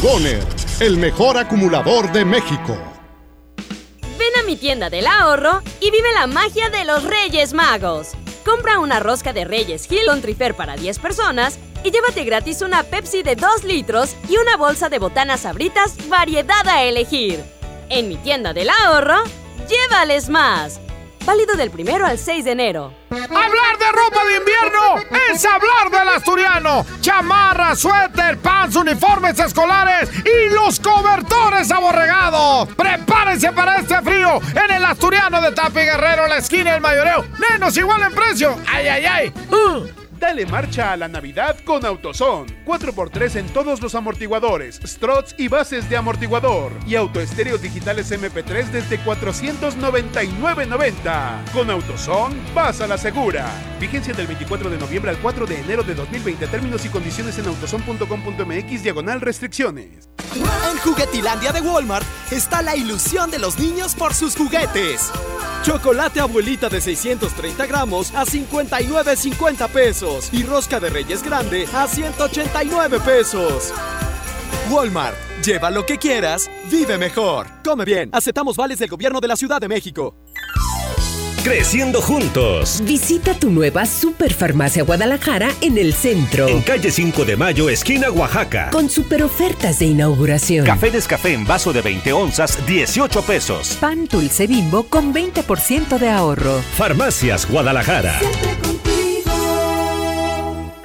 [0.02, 0.25] Goner,
[0.80, 2.76] el mejor acumulador de México.
[4.18, 8.12] Ven a mi tienda del ahorro y vive la magia de los Reyes Magos.
[8.44, 12.82] Compra una rosca de Reyes Hill con Trifer para 10 personas y llévate gratis una
[12.82, 17.44] Pepsi de 2 litros y una bolsa de botanas sabritas variedad a elegir.
[17.88, 19.22] En mi tienda del ahorro,
[19.68, 20.80] llévales más.
[21.26, 22.92] Válido del primero al 6 de enero.
[23.10, 26.86] Hablar de ropa de invierno es hablar del asturiano.
[27.00, 32.68] Chamarra, suéter, pants, uniformes escolares y los cobertores aborregados.
[32.76, 37.24] Prepárense para este frío en el asturiano de Tapi Guerrero, la esquina del mayoreo.
[37.50, 38.56] Menos igual en precio.
[38.68, 39.34] ¡Ay, ay, ay!
[39.50, 40.05] Uh.
[40.18, 42.64] Dale marcha a la Navidad con AutoZone.
[42.64, 46.72] 4x3 en todos los amortiguadores, struts y bases de amortiguador.
[46.86, 51.52] Y autoestéreos digitales MP3 desde 499.90.
[51.52, 53.46] Con AutoZone, vas a la segura.
[53.78, 56.46] Vigencia del 24 de noviembre al 4 de enero de 2020.
[56.46, 60.05] Términos y condiciones en autozone.com.mx diagonal restricciones.
[60.70, 65.10] En Juguetilandia de Walmart está la ilusión de los niños por sus juguetes.
[65.62, 70.28] Chocolate abuelita de 630 gramos a 59.50 pesos.
[70.32, 73.72] Y rosca de reyes grande a 189 pesos.
[74.70, 77.46] Walmart, lleva lo que quieras, vive mejor.
[77.64, 80.14] Come bien, aceptamos vales del gobierno de la Ciudad de México.
[81.46, 82.82] Creciendo juntos.
[82.82, 86.48] Visita tu nueva Superfarmacia Guadalajara en el centro.
[86.48, 88.70] En calle 5 de Mayo, esquina Oaxaca.
[88.72, 90.66] Con super ofertas de inauguración.
[90.66, 93.78] Café Descafé en vaso de 20 onzas, 18 pesos.
[93.80, 96.60] Pan dulce bimbo con 20% de ahorro.
[96.76, 98.18] Farmacias Guadalajara.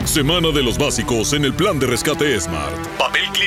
[0.05, 3.00] Semana de los básicos en el plan de rescate Smart.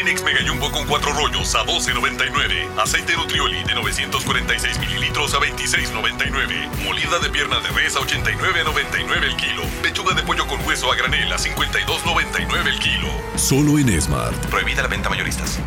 [0.04, 2.78] Kleenex Mega Jumbo con 4 rollos a 12.99.
[2.78, 6.84] Aceite Nutrioli de 946 mililitros a 26.99.
[6.84, 9.62] Molida de pierna de res a 89.99 el kilo.
[9.82, 13.08] Pechuga de pollo con hueso a granel a 52.99 el kilo.
[13.36, 14.36] Solo en Smart.
[14.50, 15.58] Prohibida la venta mayoristas.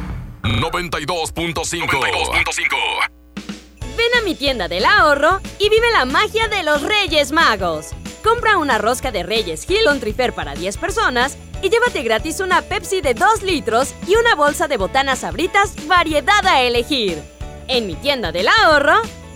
[0.43, 1.87] 92.5.
[1.87, 3.09] 92.5.
[3.97, 7.87] Ven a mi tienda del ahorro y vive la magia de los Reyes Magos.
[8.23, 12.61] Compra una rosca de Reyes Hill con Trifer para 10 personas y llévate gratis una
[12.61, 17.21] Pepsi de 2 litros y una bolsa de botanas sabritas variedad a elegir.
[17.67, 18.95] En mi tienda del ahorro,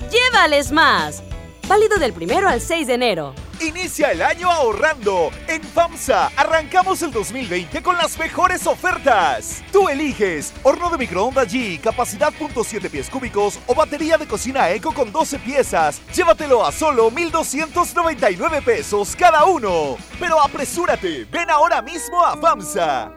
[0.09, 1.23] llévales más.
[1.67, 3.33] Válido del primero al 6 de enero.
[3.61, 5.29] Inicia el año ahorrando.
[5.47, 9.63] En FAMSA arrancamos el 2020 con las mejores ofertas.
[9.71, 14.91] Tú eliges horno de microondas G, capacidad .7 pies cúbicos o batería de cocina Eco
[14.93, 16.01] con 12 piezas.
[16.15, 19.95] Llévatelo a solo 1,299 pesos cada uno.
[20.19, 23.11] Pero apresúrate, ven ahora mismo a FAMSA.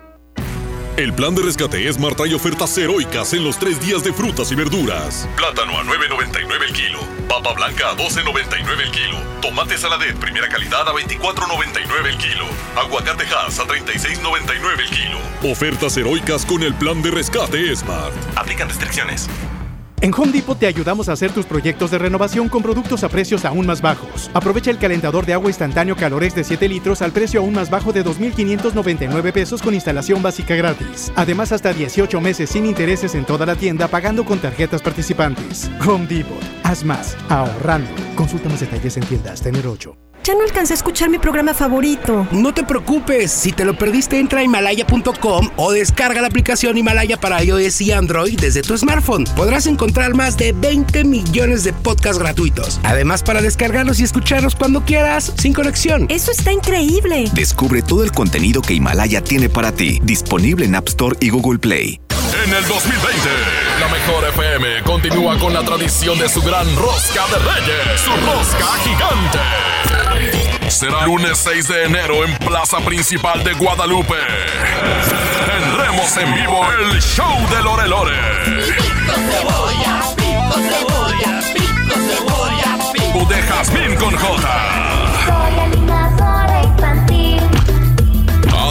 [0.99, 4.55] El plan de rescate Smart trae ofertas heroicas en los tres días de frutas y
[4.55, 5.27] verduras.
[5.37, 7.14] Plátano a 9.99 el kilo.
[7.35, 9.19] Papa blanca a 12.99 el kilo.
[9.41, 12.47] Tomate saladet primera calidad a 24.99 el kilo.
[12.77, 15.19] Aguacate Hass a 36.99 el kilo.
[15.43, 18.15] Ofertas heroicas con el plan de rescate Smart.
[18.37, 19.29] Aplican restricciones.
[20.05, 23.47] En Home Depot te ayudamos a hacer tus proyectos de renovación con productos a precios
[23.47, 24.31] aún más bajos.
[24.35, 27.91] Aprovecha el calentador de agua instantáneo Calorex de 7 litros al precio aún más bajo
[27.91, 31.11] de 2.599 pesos con instalación básica gratis.
[31.17, 35.71] Además, hasta 18 meses sin intereses en toda la tienda pagando con tarjetas participantes.
[35.89, 36.37] Home Depot.
[36.65, 37.17] Haz más.
[37.31, 37.89] Ahorrando.
[38.15, 39.41] Consulta más detalles en tiendas.
[39.41, 40.04] Tener 8.
[40.25, 42.27] Ya no alcancé a escuchar mi programa favorito.
[42.31, 47.21] No te preocupes, si te lo perdiste entra a himalaya.com o descarga la aplicación Himalaya
[47.21, 49.25] para iOS y Android desde tu smartphone.
[49.37, 52.81] Podrás encontrar más de 20 millones de podcasts gratuitos.
[52.85, 56.07] Además para descargarlos y escucharlos cuando quieras, sin conexión.
[56.09, 57.27] Eso está increíble.
[57.35, 61.59] Descubre todo el contenido que Himalaya tiene para ti, disponible en App Store y Google
[61.59, 62.01] Play.
[62.47, 63.31] En el 2020,
[63.79, 68.67] la mejor FM continúa con la tradición de su gran rosca de reyes, su rosca
[68.83, 70.14] gigante.
[70.69, 74.17] Será lunes 6 de enero en Plaza Principal de Guadalupe.
[75.47, 78.13] Tendremos en vivo el show de Lore Lore.
[78.45, 83.27] Pico cebolla, pico cebolla, pico cebolla, pico.
[83.27, 85.14] de con J.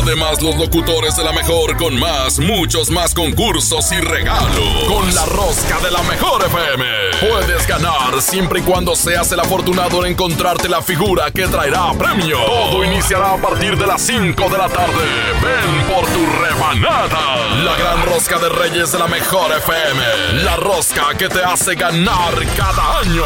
[0.03, 4.83] Además, los locutores de la mejor con más, muchos más concursos y regalos.
[4.85, 6.85] Con la rosca de la mejor FM.
[7.21, 12.37] Puedes ganar siempre y cuando seas el afortunado en encontrarte la figura que traerá premio.
[12.45, 15.05] Todo iniciará a partir de las 5 de la tarde.
[15.41, 17.37] Ven por tu rebanada.
[17.63, 20.43] La gran rosca de Reyes de la mejor FM.
[20.43, 23.23] La rosca que te hace ganar cada año.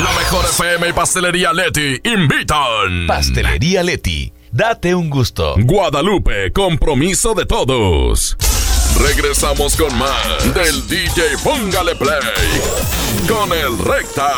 [0.00, 3.06] La mejor FM y Pastelería Leti invitan.
[3.06, 4.35] Pastelería Leti.
[4.56, 5.54] Date un gusto.
[5.58, 8.38] Guadalupe, compromiso de todos.
[8.98, 12.22] Regresamos con más del DJ Póngale Play
[13.28, 14.32] con el Recta.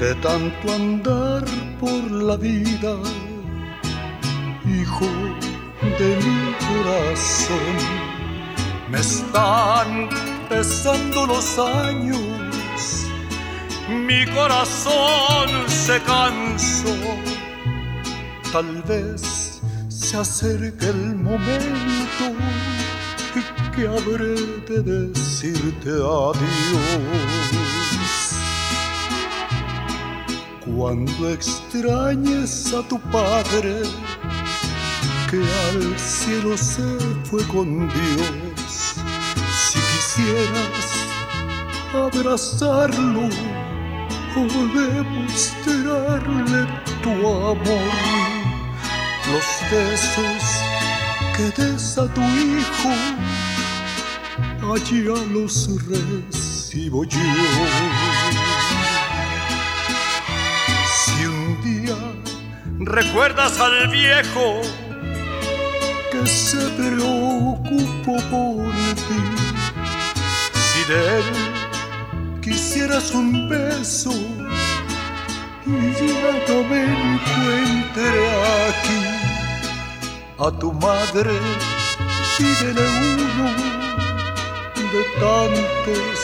[0.00, 1.44] De tanto andar
[1.78, 2.96] por la vida,
[4.64, 5.10] hijo
[5.98, 7.76] de mi corazón,
[8.90, 10.08] me están
[10.48, 13.04] pesando los años,
[13.90, 16.96] mi corazón se cansó,
[18.52, 22.24] tal vez se acerque el momento
[23.76, 24.34] que habré
[24.66, 27.69] de decirte adiós.
[30.76, 33.82] Cuando extrañes a tu padre,
[35.30, 38.94] que al cielo se fue con Dios,
[39.62, 40.88] si quisieras
[41.92, 43.28] abrazarlo
[44.36, 44.42] o
[44.74, 46.66] demostrarle
[47.02, 47.90] tu amor,
[49.30, 50.42] los besos
[51.36, 52.92] que des a tu hijo,
[54.72, 58.09] allá los recibo yo.
[62.90, 64.60] Recuerdas al viejo
[66.10, 68.72] que se preocupó por
[69.06, 69.22] ti.
[70.52, 74.12] Si de él quisieras un beso
[75.66, 78.28] y ya no me encuentre
[78.68, 79.02] aquí,
[80.38, 81.38] a tu madre
[82.36, 83.50] pídele uno
[84.92, 86.20] de tantos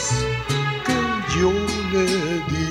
[0.85, 1.53] que yo
[1.93, 2.07] le
[2.51, 2.66] di.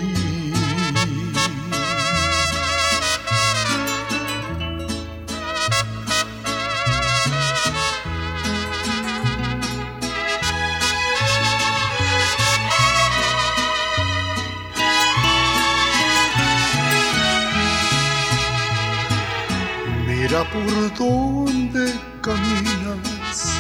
[20.44, 23.56] Por donde caminas,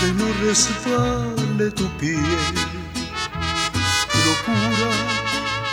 [0.00, 2.16] que no resbale tu pie.
[4.12, 4.92] Procura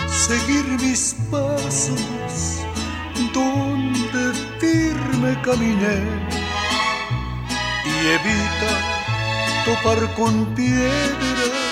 [0.06, 2.60] seguir mis pasos
[3.32, 6.02] donde firme caminé
[7.86, 8.72] y evita
[9.64, 11.70] topar con piedras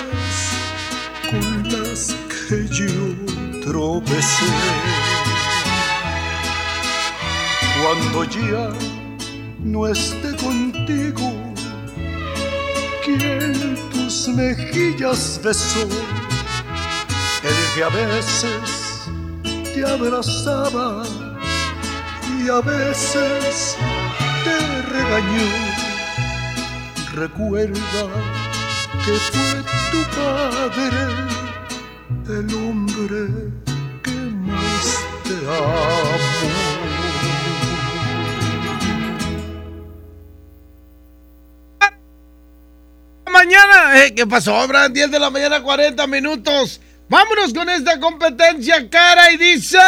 [1.31, 2.17] con las
[2.49, 5.08] que yo tropecé.
[7.89, 8.69] Cuando ya
[9.61, 11.33] no esté contigo,
[13.03, 15.89] quien tus mejillas besó,
[17.45, 19.09] el que a veces
[19.73, 21.03] te abrazaba
[22.39, 23.79] y a veces
[24.45, 25.49] te regañó.
[27.15, 28.05] Recuerda
[29.03, 31.05] que fue tu padre
[32.37, 33.21] el hombre
[34.03, 34.17] que
[34.47, 34.87] más
[35.25, 36.18] te amó.
[44.15, 44.93] ¿Qué pasó, Abraham?
[44.93, 46.81] 10 de la mañana, 40 minutos.
[47.09, 49.79] Vámonos con esta competencia, cara, y dice.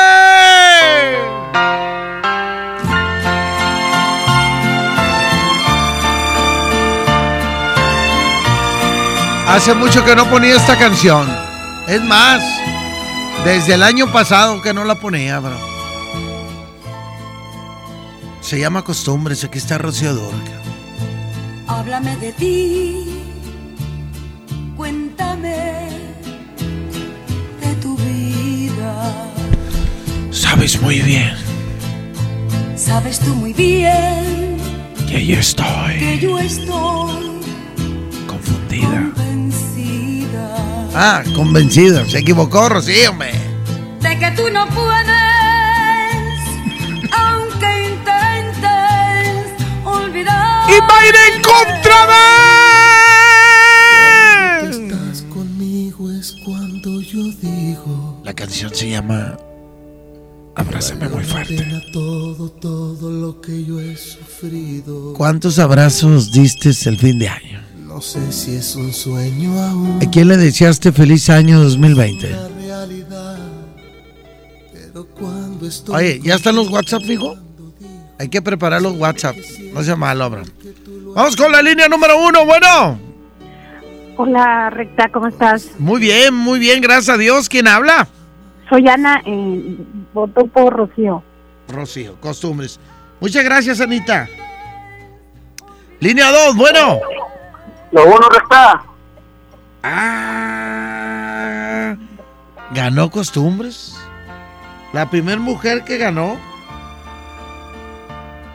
[9.46, 11.28] Hace mucho que no ponía esta canción.
[11.88, 12.42] Es más,
[13.44, 15.58] desde el año pasado que no la ponía, bro.
[18.40, 20.62] Se llama Costumbres, aquí está Rocío Dúrcal.
[21.66, 23.22] Háblame de ti,
[24.80, 25.90] cuéntame
[27.60, 28.94] de tu vida.
[30.30, 31.34] Sabes muy bien
[32.76, 34.56] Sabes tú muy bien
[35.06, 37.42] que yo estoy que yo estoy
[38.26, 39.12] confundida.
[39.14, 40.46] convencida
[40.94, 42.06] Ah, convencido.
[42.06, 43.12] Se equivocó, Rocío,
[44.00, 46.40] de que tú no puedes,
[47.12, 49.44] aunque intentes
[49.84, 50.70] olvidar.
[50.70, 53.29] ¡Y va a ir en contra de...
[56.20, 58.20] Es cuando yo digo.
[58.26, 59.38] La canción se llama
[60.54, 61.66] Abrázame muy fuerte.
[61.94, 65.14] Todo, todo lo que yo he sufrido.
[65.14, 67.62] ¿Cuántos abrazos diste el fin de año?
[67.86, 69.98] No sé si es un sueño aún.
[70.02, 72.28] ¿A quién le deseaste feliz año 2020?
[72.28, 73.38] La realidad.
[74.74, 75.94] Pero cuando estoy.
[75.94, 77.34] Oye, ¿ya están los WhatsApp, fijo?
[78.18, 79.38] Hay que preparar los WhatsApp.
[79.72, 80.50] No sea malo, Abraham.
[81.14, 83.09] Vamos con la línea número uno, bueno.
[84.22, 85.70] Hola, Recta, ¿cómo estás?
[85.78, 87.48] Muy bien, muy bien, gracias a Dios.
[87.48, 88.06] ¿Quién habla?
[88.68, 89.78] Soy Ana, eh,
[90.12, 91.22] voto por Rocío.
[91.68, 92.78] Rocío, costumbres.
[93.18, 94.28] Muchas gracias, Anita.
[96.00, 96.98] Línea 2, bueno.
[97.92, 98.82] Lo bueno está.
[99.82, 100.76] Ah,
[102.72, 103.98] ganó costumbres.
[104.92, 106.36] La primer mujer que ganó.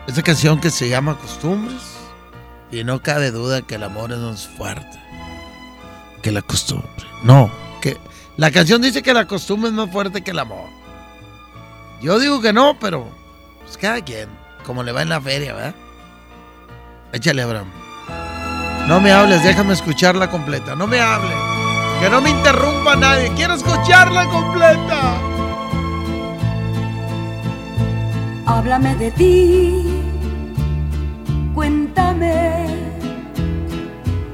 [0.05, 1.97] Esta canción que se llama Costumbres.
[2.71, 5.04] Y no cabe duda que el amor es más fuerte
[6.25, 6.89] que la costumbre.
[7.21, 7.99] No, que
[8.35, 10.67] la canción dice que la costumbre es más fuerte que el amor.
[12.01, 13.07] Yo digo que no, pero
[13.61, 14.27] pues cada quien,
[14.65, 15.75] como le va en la feria, ¿verdad?
[17.13, 17.67] Échale, Abraham.
[18.87, 20.75] No me hables, déjame escucharla completa.
[20.75, 21.35] No me hable.
[22.01, 23.31] Que no me interrumpa nadie.
[23.35, 25.21] Quiero escucharla completa.
[28.47, 30.01] Háblame de ti,
[31.53, 32.65] cuéntame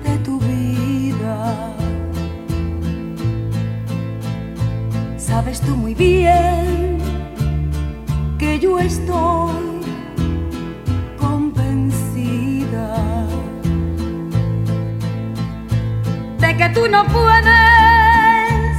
[0.06, 1.81] de tu vida.
[5.32, 6.98] Sabes tú muy bien
[8.38, 9.80] que yo estoy
[11.18, 12.98] convencida
[16.38, 18.76] de que tú no puedes,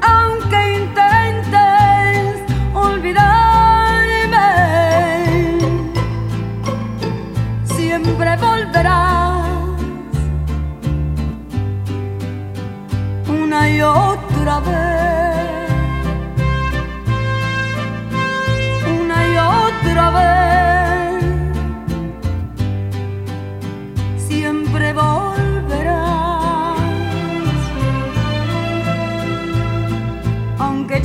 [0.00, 2.40] aunque intentes
[2.72, 4.48] olvidarme.
[7.64, 9.46] Siempre volverás
[13.28, 15.23] una y otra vez,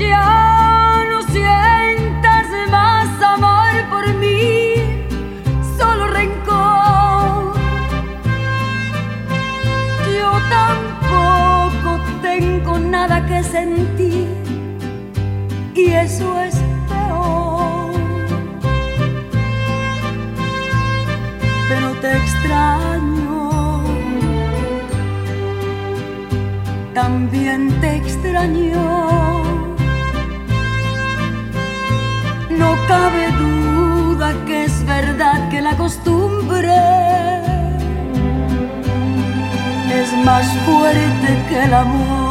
[0.09, 4.73] ya no sientas más amor por mí,
[5.77, 7.53] solo rencor.
[10.17, 11.89] Yo tampoco
[12.21, 14.27] tengo nada que sentir
[15.75, 16.55] y eso es
[16.89, 17.91] peor.
[21.69, 23.83] Pero te extraño,
[26.93, 29.28] también te extraño.
[32.69, 36.75] No cabe duda que es verdad que la costumbre
[39.91, 42.28] es más fuerte que el amor.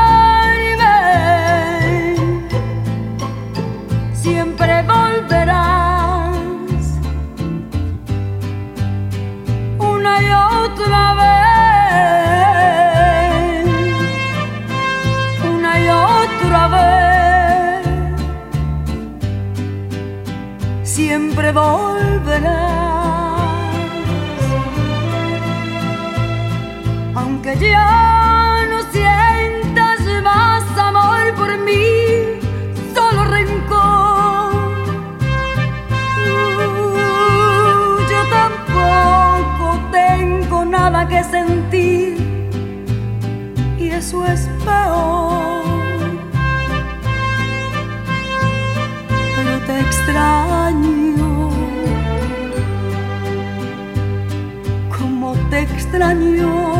[4.13, 6.37] siempre volverás
[9.79, 11.55] una y otra vez,
[15.43, 17.85] una y otra vez,
[20.83, 22.98] siempre volverás.
[27.41, 32.37] Aunque ya no sientas más amor por mí,
[32.93, 34.73] solo rencor.
[36.25, 42.17] Uh, yo tampoco tengo nada que sentir
[43.77, 45.63] y eso es peor.
[49.37, 51.51] Pero te extraño.
[54.97, 56.78] Como te extraño.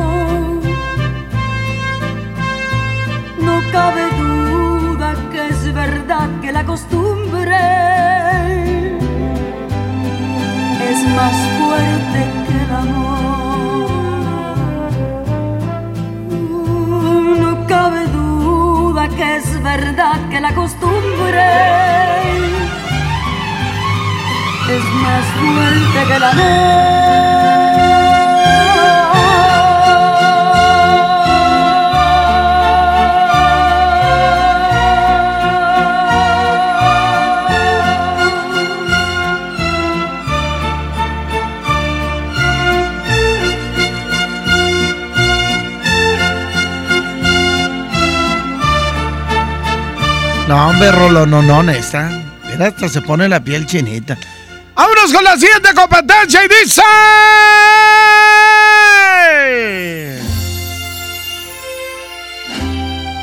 [3.71, 7.57] Cabe duda que es verdad que la costumbre
[10.91, 13.89] es más fuerte que el amor.
[17.43, 21.45] No cabe duda que es verdad que la costumbre
[24.75, 26.23] es más fuerte que el
[50.49, 52.09] No, hombre, Rolo, no, no, esta.
[52.49, 54.17] Mira, hasta se pone la piel chinita.
[54.73, 56.43] ¡Vámonos con la siguiente competencia!
[56.43, 56.81] Y dice...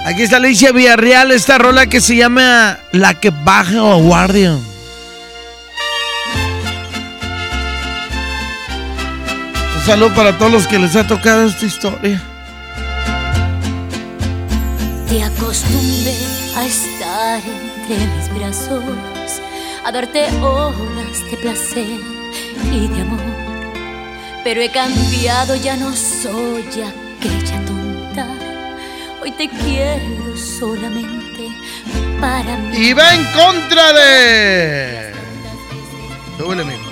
[0.07, 4.53] Aquí está Alicia Villarreal, esta rola que se llama La que baja o guardia.
[4.53, 4.65] Un
[9.85, 12.23] saludo para todos los que les ha tocado esta historia.
[15.09, 18.83] Te acostumbré a estar entre mis brazos,
[19.85, 22.01] a darte horas de placer
[22.73, 23.21] y de amor.
[24.43, 28.27] Pero he cambiado, ya no soy aquella tonta.
[29.21, 31.51] Hoy te quiero solamente
[32.21, 32.77] para mí.
[32.89, 35.13] Y va en contra de.
[36.39, 36.86] Súbele, mijo.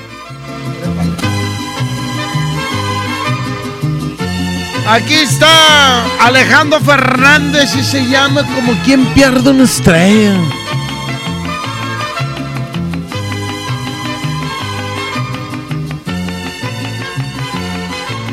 [4.87, 10.35] Aquí está Alejandro Fernández y se llama como quien pierde una estrella.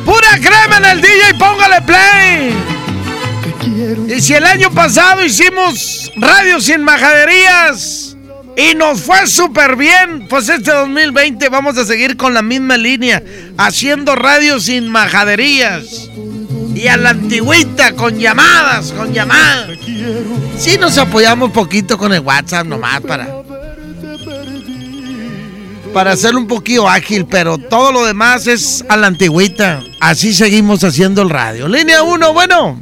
[0.06, 2.54] Pura crema en el DJ, póngale play.
[4.10, 8.18] Y si el año pasado hicimos radio sin majaderías
[8.58, 13.24] y nos fue súper bien, pues este 2020 vamos a seguir con la misma línea,
[13.58, 16.10] haciendo radio sin majaderías.
[16.82, 19.78] Y a la antigüita, con llamadas, con llamadas.
[20.58, 23.28] Sí nos apoyamos poquito con el WhatsApp nomás para...
[25.94, 29.84] Para hacerlo un poquito ágil, pero todo lo demás es a la antigüita.
[30.00, 31.68] Así seguimos haciendo el radio.
[31.68, 32.82] Línea 1, bueno.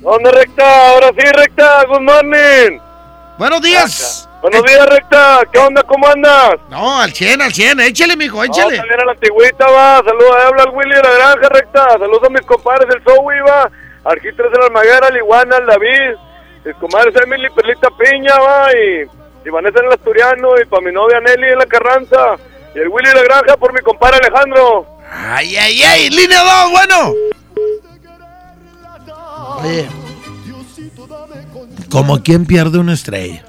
[0.00, 0.88] ¿Dónde recta?
[0.88, 1.84] Ahora sí, recta.
[1.86, 2.78] Good morning.
[3.38, 4.26] Buenos días.
[4.44, 5.40] Buenos días, recta.
[5.50, 5.82] ¿Qué onda?
[5.84, 6.56] ¿Cómo andas?
[6.68, 7.80] No, al 100, al 100.
[7.80, 8.76] Échale, mijo, échale.
[8.76, 10.02] No, también a la antigüita, va.
[10.04, 11.92] Saludos, ahí habla el Willy de la granja, recta.
[11.92, 13.70] Saludos a mis compadres del Zoe, va.
[14.04, 16.18] Arquitres de la Almaguera, el Iguana, el David.
[16.62, 18.68] Mis comadres Emily, Perlita Piña, va.
[18.74, 20.60] Y, y Vanessa en el Asturiano.
[20.60, 22.36] Y para mi novia Nelly en la Carranza.
[22.74, 24.86] Y el Willy de la granja por mi compadre Alejandro.
[25.10, 26.10] Ay, ay, ay.
[26.10, 27.14] Línea 2, bueno.
[29.62, 29.88] Oye.
[31.90, 33.42] Como quien pierde una estrella.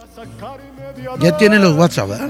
[1.20, 2.30] Ya tiene los WhatsApp, ¿verdad?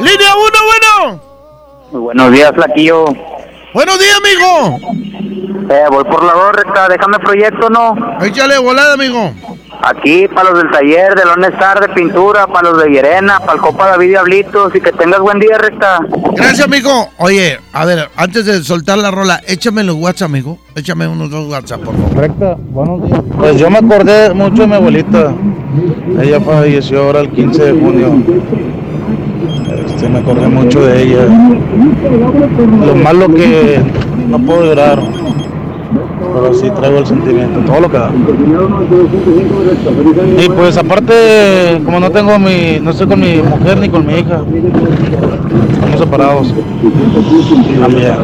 [0.00, 1.22] Línea 1, bueno.
[1.92, 3.04] Muy buenos días, Flaquillo.
[3.74, 4.78] Buenos días, amigo.
[5.70, 7.94] Eh, voy por la recta, déjame proyecto, ¿no?
[8.22, 9.32] Échale volada, amigo.
[9.82, 13.60] Aquí, para los del taller, de Lonestar, de pintura, para los de Llerena, para el
[13.60, 16.00] Copa David Diablitos, y que tengas buen día, recta.
[16.34, 17.08] Gracias, amigo.
[17.16, 20.58] Oye, a ver, antes de soltar la rola, échame los WhatsApp, amigo.
[20.74, 22.16] Échame unos dos WhatsApp, por favor.
[22.16, 23.20] Recta, buenos días.
[23.38, 25.32] Pues yo me acordé mucho de mi abuelita.
[26.20, 28.22] Ella falleció ahora el 15 de junio.
[29.86, 31.22] Este, me acordé mucho de ella.
[32.84, 33.80] Lo malo que
[34.28, 35.00] no puedo llorar.
[36.32, 38.12] Pero sí traigo el sentimiento, todo lo que da.
[40.38, 44.14] Y pues aparte, como no tengo mi, no estoy con mi mujer ni con mi
[44.14, 44.42] hija,
[45.72, 46.54] estamos separados.
[47.80, 48.16] También.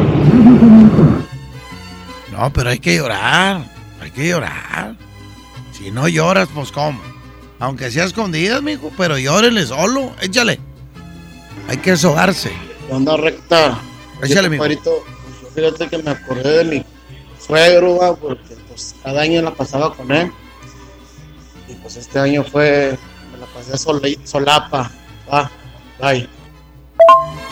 [2.31, 3.61] No, pero hay que llorar.
[4.01, 4.95] Hay que llorar.
[5.71, 6.99] Si no lloras, pues cómo.
[7.59, 10.11] Aunque sea escondidas, mijo, pero llórele solo.
[10.21, 10.59] Échale.
[11.67, 12.51] Hay que sobarse.
[12.87, 13.79] ¿Qué onda, recta?
[14.21, 14.63] Échale, mijo.
[14.63, 14.79] pues,
[15.55, 16.85] fíjate que me acordé de mi
[17.39, 20.31] suegro, va, porque pues cada año la pasaba con él.
[21.67, 22.97] Y pues este año fue,
[23.31, 24.91] me la pasé sole- solapa.
[25.31, 25.49] Va,
[25.99, 26.27] bye.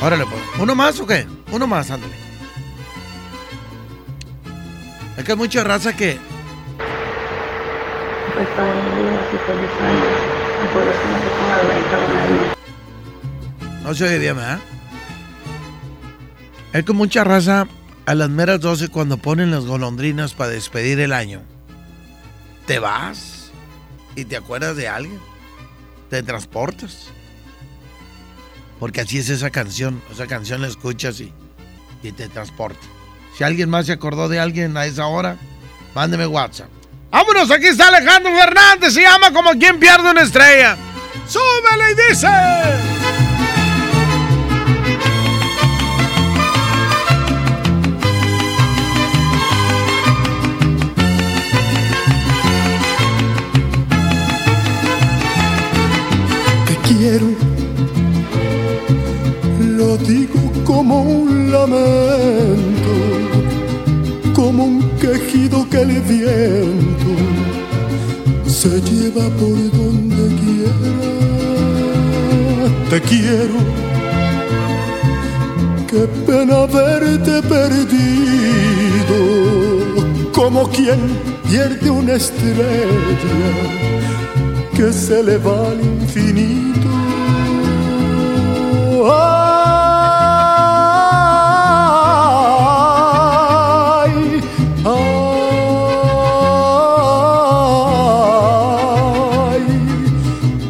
[0.01, 0.41] Órale, pues.
[0.59, 1.25] ¿Uno más o qué?
[1.51, 2.13] Uno más, ándale.
[5.17, 6.17] Es que hay mucha raza que.
[8.33, 10.05] Pues para y feliz año.
[13.75, 13.83] Se.
[13.83, 14.59] No se oye bien, ¿verdad?
[16.73, 17.67] Es que mucha raza
[18.06, 21.41] a las meras 12 cuando ponen las golondrinas para despedir el año.
[22.68, 23.51] Te vas
[24.16, 25.20] y te acuerdas de alguien.
[26.10, 27.08] Te transportas.
[28.80, 30.01] Porque así es esa canción.
[30.12, 31.34] Esa canción la escuchas y,
[32.03, 32.86] y te transporta.
[33.38, 35.38] Si alguien más se acordó de alguien a esa hora,
[35.93, 36.70] mándeme WhatsApp.
[37.12, 38.93] Vámonos, aquí está Alejandro Fernández.
[38.93, 40.78] Se llama como quien pierde una estrella.
[41.28, 43.34] ¡Súbele y dice!
[57.06, 57.30] Quiero,
[59.78, 62.93] lo digo como un lamento,
[64.34, 67.12] como un quejido que el viento
[68.47, 70.93] se lleva por donde quiera.
[72.89, 73.58] Te quiero,
[75.88, 79.20] qué pena verte perdido,
[80.34, 80.99] como quien
[81.47, 82.66] pierde una estrella
[84.76, 86.94] que se le va al infinito.
[89.08, 89.12] Ay,
[94.84, 95.06] ay,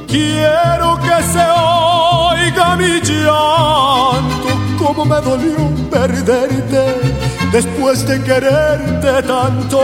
[0.07, 5.55] quiero que se oiga mi llanto, como me dolió
[5.89, 7.15] perderte
[7.53, 9.79] después de quererte tanto.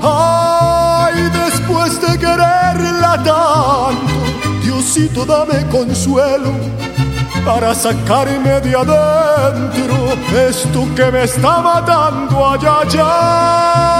[0.00, 4.11] Ay, después de quererla tanto,
[4.82, 6.52] Diosito dame consuelo
[7.44, 9.94] para sacarme de adentro
[10.48, 13.92] esto que me está matando allá allá.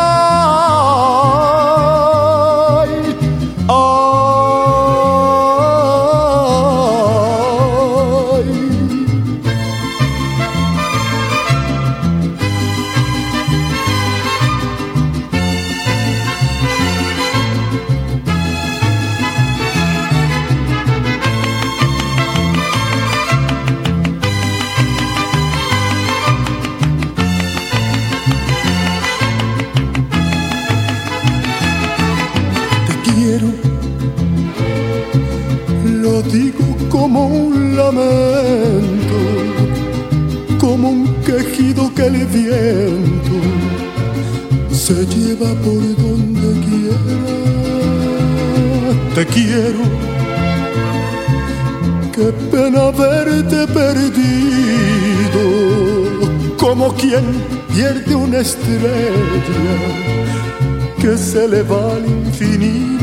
[57.02, 57.24] Quien
[57.74, 59.10] pierde una estrella
[61.00, 63.01] que se le va al infinito.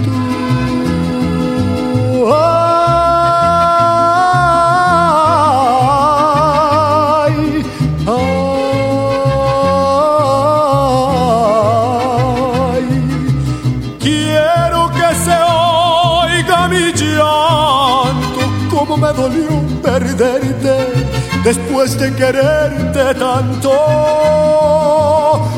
[22.31, 23.71] Quererte tanto.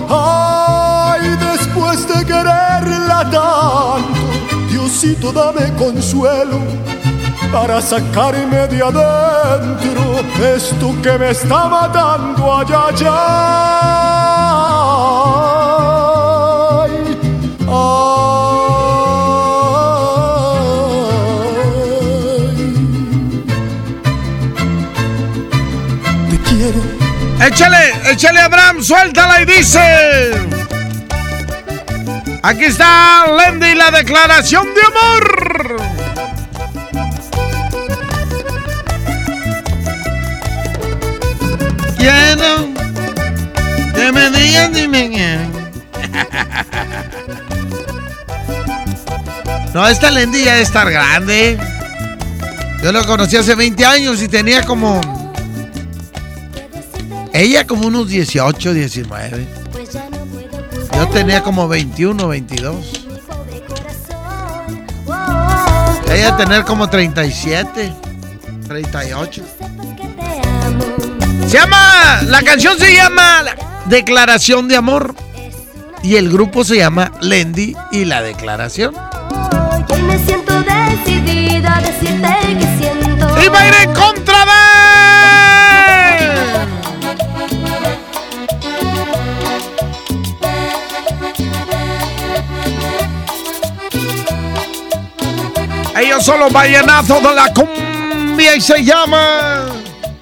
[0.10, 4.24] Ay, después de quererla tanto,
[4.70, 6.60] Diosito dame consuelo
[7.52, 10.02] para sacarme de adentro
[10.56, 14.61] esto que me está matando allá allá.
[27.44, 30.32] Échale, échale, Abraham, suéltala y dice.
[32.44, 35.82] Aquí está Lendy, la declaración de amor.
[41.98, 42.70] Quiero
[43.96, 45.52] que me digan, dime quién.
[49.74, 51.58] No, esta Lendy ya debe estar grande.
[52.84, 55.21] Yo lo conocí hace 20 años y tenía como.
[57.42, 59.48] Ella como unos 18, 19.
[60.94, 62.76] Yo tenía como 21, 22.
[66.14, 67.94] Ella tener como 37,
[68.68, 69.44] 38.
[71.48, 72.22] Se llama.
[72.28, 73.44] La canción se llama
[73.88, 75.16] Declaración de Amor.
[76.04, 78.94] Y el grupo se llama Lendy y la Declaración.
[79.90, 82.28] Hoy me siento decidida a decirte
[82.60, 83.44] que siento.
[83.44, 84.61] ¡Y va a ir en contra de...
[96.22, 99.66] Ellos son los vallenazos de la cumbia y se llama...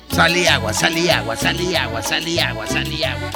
[0.10, 3.30] Salí agua, salí agua, salí agua, salí agua, salí agua.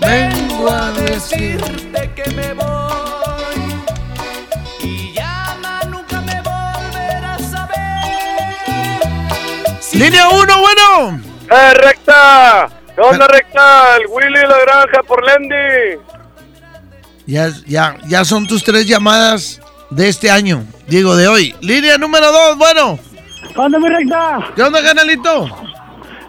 [0.00, 3.56] Vengo a decirte que me voy
[4.80, 9.00] y llama nunca me volverás a ver.
[9.94, 11.22] Línea 1, bueno.
[11.50, 12.68] ¡Eh, recta!
[12.94, 13.96] ¿Qué onda, recta?
[13.96, 16.04] El Willy la granja por Lendy.
[17.26, 19.60] Ya, ya, ya son tus tres llamadas
[19.90, 20.64] de este año.
[20.86, 21.54] Digo, de hoy.
[21.60, 22.98] Línea número 2, bueno.
[23.52, 24.38] ¿Qué onda, mi recta?
[24.54, 25.48] ¿Qué onda, canalito?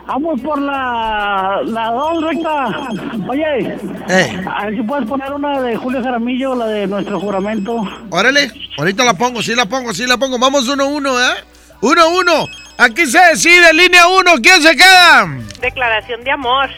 [0.08, 2.68] Vamos por la, la dos recta.
[3.30, 3.76] Oye,
[4.08, 4.46] Eh.
[4.50, 7.84] a ver si puedes poner una de Julio Jaramillo, la de nuestro juramento.
[8.10, 10.40] Órale, ahorita la pongo, sí la pongo, sí la pongo.
[10.40, 11.44] Vamos 1-1, ¿eh?
[11.82, 12.48] 1-1.
[12.78, 14.32] Aquí se decide, línea 1.
[14.42, 15.28] ¿Quién se queda?
[15.62, 16.70] Declaración de amor.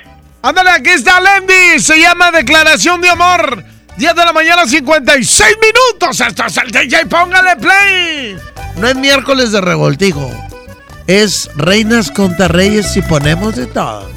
[0.41, 1.79] Ándale, aquí está Lendy.
[1.79, 3.63] Se llama Declaración de Amor.
[3.99, 6.21] 10 de la mañana, 56 minutos.
[6.21, 8.37] Esto es el DJ, póngale play.
[8.77, 10.31] No es miércoles de revoltijo.
[11.05, 14.09] Es reinas contra reyes y ponemos de todo.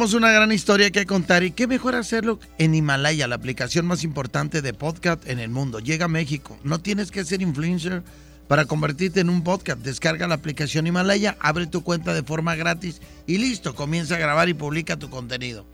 [0.00, 4.02] Tenemos una gran historia que contar y qué mejor hacerlo en Himalaya, la aplicación más
[4.02, 5.78] importante de podcast en el mundo.
[5.78, 8.02] Llega a México, no tienes que ser influencer
[8.48, 9.82] para convertirte en un podcast.
[9.82, 14.48] Descarga la aplicación Himalaya, abre tu cuenta de forma gratis y listo, comienza a grabar
[14.48, 15.66] y publica tu contenido.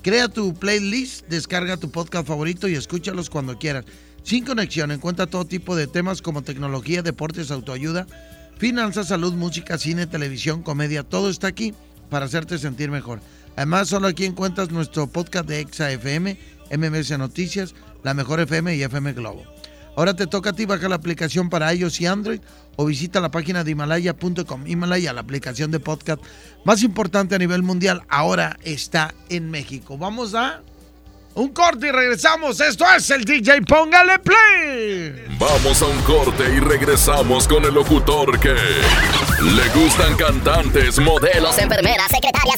[0.00, 3.84] Crea tu playlist, descarga tu podcast favorito y escúchalos cuando quieras.
[4.22, 8.06] Sin conexión, encuentra todo tipo de temas como tecnología, deportes, autoayuda,
[8.58, 11.02] finanzas, salud, música, cine, televisión, comedia.
[11.02, 11.74] Todo está aquí
[12.10, 13.20] para hacerte sentir mejor.
[13.56, 16.38] Además, solo aquí encuentras nuestro podcast de Exa FM,
[16.76, 19.42] MMS Noticias, La Mejor FM y FM Globo.
[19.94, 22.40] Ahora te toca a ti bajar la aplicación para iOS y Android
[22.76, 24.66] o visita la página de Himalaya.com.
[24.66, 26.22] Himalaya, la aplicación de podcast
[26.64, 29.98] más importante a nivel mundial, ahora está en México.
[29.98, 30.62] Vamos a
[31.34, 32.60] un corte y regresamos.
[32.60, 35.24] Esto es el DJ Póngale Play.
[35.38, 42.08] Vamos a un corte y regresamos con el locutor que le gustan cantantes, modelos, enfermeras,
[42.08, 42.56] secretarias,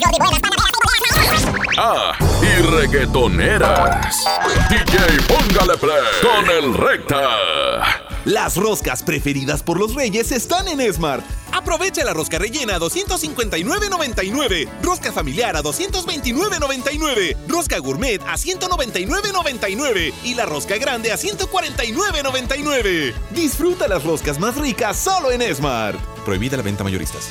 [1.78, 2.12] ah,
[2.42, 4.24] y reggaetoneras.
[4.68, 4.98] DJ
[5.28, 8.03] Póngale Play con el Recta.
[8.24, 11.22] Las roscas preferidas por los reyes están en Smart.
[11.52, 20.34] Aprovecha la rosca rellena a 259.99, rosca familiar a 229.99, rosca gourmet a 199.99 y
[20.34, 23.12] la rosca grande a 149.99.
[23.30, 26.00] Disfruta las roscas más ricas solo en Smart.
[26.24, 27.30] Prohibida la venta mayoristas.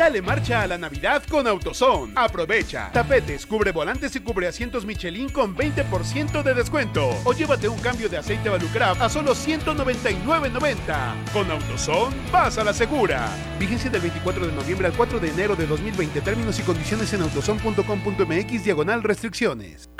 [0.00, 2.14] Dale marcha a la Navidad con AutoZone.
[2.16, 2.90] Aprovecha.
[2.90, 7.10] Tapetes, cubre volantes y cubre asientos Michelin con 20% de descuento.
[7.22, 11.32] O llévate un cambio de aceite Valucraft a solo 199.90.
[11.34, 13.28] Con AutoZone, vas a la segura.
[13.58, 16.22] Vigencia del 24 de noviembre al 4 de enero de 2020.
[16.22, 19.90] Términos y condiciones en autozone.com.mx diagonal restricciones.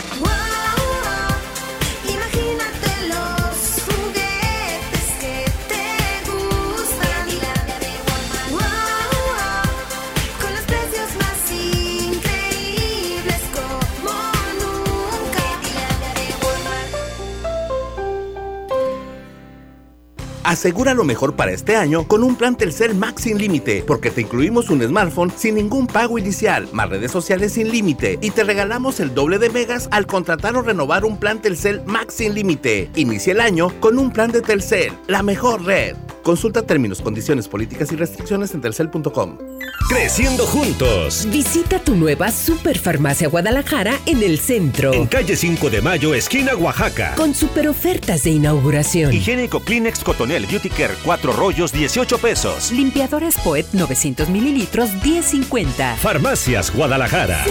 [20.50, 24.22] Asegura lo mejor para este año con un plan Telcel Max sin límite, porque te
[24.22, 28.98] incluimos un smartphone sin ningún pago inicial, más redes sociales sin límite y te regalamos
[28.98, 32.90] el doble de megas al contratar o renovar un plan Telcel Max sin límite.
[32.96, 35.94] Inicia el año con un plan de Telcel, la mejor red.
[36.22, 39.38] Consulta términos, condiciones, políticas y restricciones en telcel.com.
[39.88, 41.26] Creciendo juntos.
[41.30, 44.92] Visita tu nueva Superfarmacia Guadalajara en el centro.
[44.92, 47.14] En calle 5 de Mayo, esquina Oaxaca.
[47.16, 49.12] Con super ofertas de inauguración.
[49.12, 52.70] Higiénico Kleenex Cotonel Beauty Care 4 rollos 18 pesos.
[52.70, 55.96] Limpiadores Poet 900 mililitros 10.50.
[55.96, 57.44] Farmacias Guadalajara.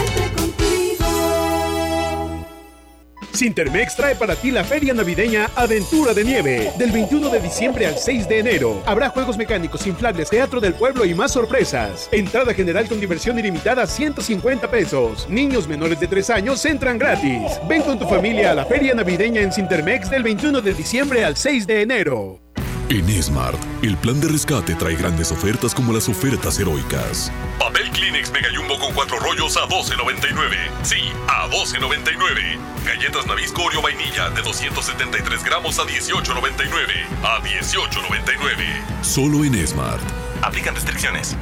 [3.34, 6.72] Sintermex trae para ti la feria navideña Aventura de Nieve.
[6.78, 8.84] Del 21 de diciembre al 6 de enero.
[8.86, 12.10] Habrá juegos mecánicos, inflables, teatro del pueblo y más sorpresas.
[12.12, 15.28] Entrada general con diversión ilimitada 150 pesos.
[15.30, 17.60] Niños menores de 3 años entran gratis.
[17.68, 21.36] Ven con tu familia a la feria navideña en Sintermex del 21 de diciembre al
[21.36, 22.49] 6 de enero.
[22.90, 27.32] En Smart, el plan de rescate trae grandes ofertas como las ofertas heroicas.
[27.60, 30.56] Papel Kleenex Mega Jumbo con cuatro rollos a 12.99.
[30.82, 32.58] Sí, a 12.99.
[32.84, 37.06] Galletas Nabisco Oreo Vainilla de 273 gramos a 18.99.
[37.22, 39.04] A 18.99.
[39.04, 40.02] Solo en Smart.
[40.42, 41.38] Aplican restricciones.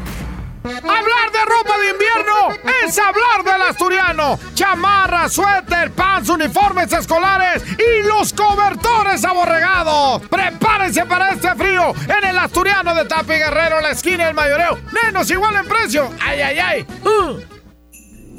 [0.76, 4.40] Hablar de ropa de invierno es hablar del asturiano.
[4.54, 10.22] Chamarra, suéter, pants, uniformes escolares y los cobertores aborregados.
[10.28, 14.78] Prepárense para este frío en el asturiano de Tapi Guerrero, la esquina del mayoreo.
[14.92, 16.10] Menos igual en precio.
[16.20, 16.88] Ay, ay, ay.
[17.04, 17.57] Uh.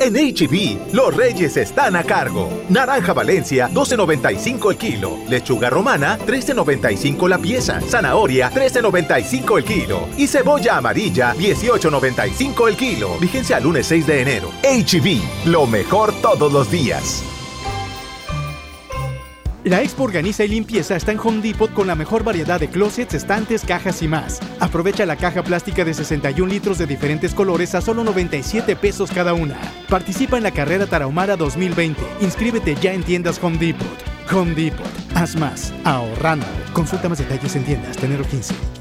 [0.01, 2.49] En HB, los reyes están a cargo.
[2.69, 5.19] Naranja Valencia, 12.95 el kilo.
[5.29, 7.81] Lechuga romana, 13.95 la pieza.
[7.81, 10.09] Zanahoria, 13.95 el kilo.
[10.17, 13.19] Y cebolla amarilla, 18.95 el kilo.
[13.19, 14.51] Vigencia al lunes 6 de enero.
[14.63, 17.25] HB, lo mejor todos los días.
[19.65, 23.15] La Expo Organiza y Limpieza está en Home Depot con la mejor variedad de closets,
[23.15, 24.39] estantes, cajas y más.
[24.61, 29.35] Aprovecha la caja plástica de 61 litros de diferentes colores a solo 97 pesos cada
[29.35, 29.57] una.
[29.89, 32.01] Participa en la carrera Tarahumara 2020.
[32.21, 33.87] Inscríbete ya en tiendas Home Depot.
[34.33, 34.87] Home Depot.
[35.15, 35.75] Haz más.
[35.85, 36.47] Ahorrando.
[36.73, 37.97] Consulta más detalles en tiendas.
[37.97, 38.78] Tenero 15.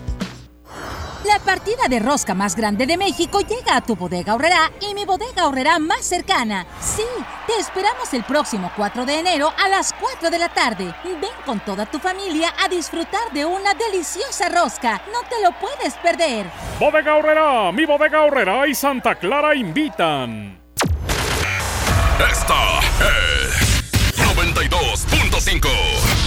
[1.28, 5.04] La partida de rosca más grande de México llega a tu bodega horrera y mi
[5.04, 6.66] bodega horrera más cercana.
[6.80, 7.04] Sí,
[7.46, 10.96] te esperamos el próximo 4 de enero a las 4 de la tarde.
[11.04, 15.02] Ven con toda tu familia a disfrutar de una deliciosa rosca.
[15.12, 16.50] No te lo puedes perder.
[16.80, 20.62] Bodega Horrera, mi bodega Horrera y Santa Clara invitan.
[22.20, 23.84] Esta es
[24.18, 26.27] 92.5.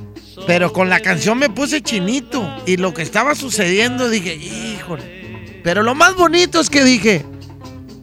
[0.46, 2.46] Pero con la canción me puse chinito.
[2.66, 5.62] Y lo que estaba sucediendo dije, híjole.
[5.64, 7.26] Pero lo más bonito es que dije,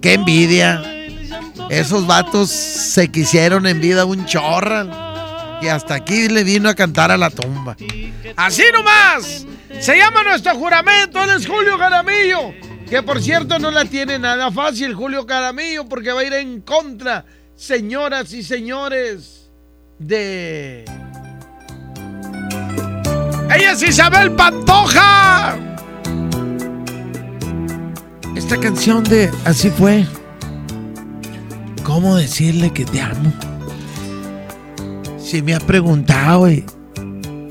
[0.00, 0.82] qué envidia.
[1.68, 5.11] Esos vatos se quisieron en vida un chorral.
[5.62, 7.76] Y hasta aquí le vino a cantar a la tumba.
[8.36, 9.46] Así nomás.
[9.80, 11.22] Se llama nuestro juramento.
[11.22, 12.52] Él es Julio Caramillo.
[12.90, 16.60] Que por cierto no la tiene nada fácil Julio Caramillo porque va a ir en
[16.60, 17.24] contra,
[17.56, 19.50] señoras y señores,
[19.98, 20.84] de...
[23.54, 25.56] Ella es Isabel Pantoja.
[28.36, 30.06] Esta canción de Así fue.
[31.82, 33.32] ¿Cómo decirle que te amo?
[35.24, 36.64] Si me ha preguntado y,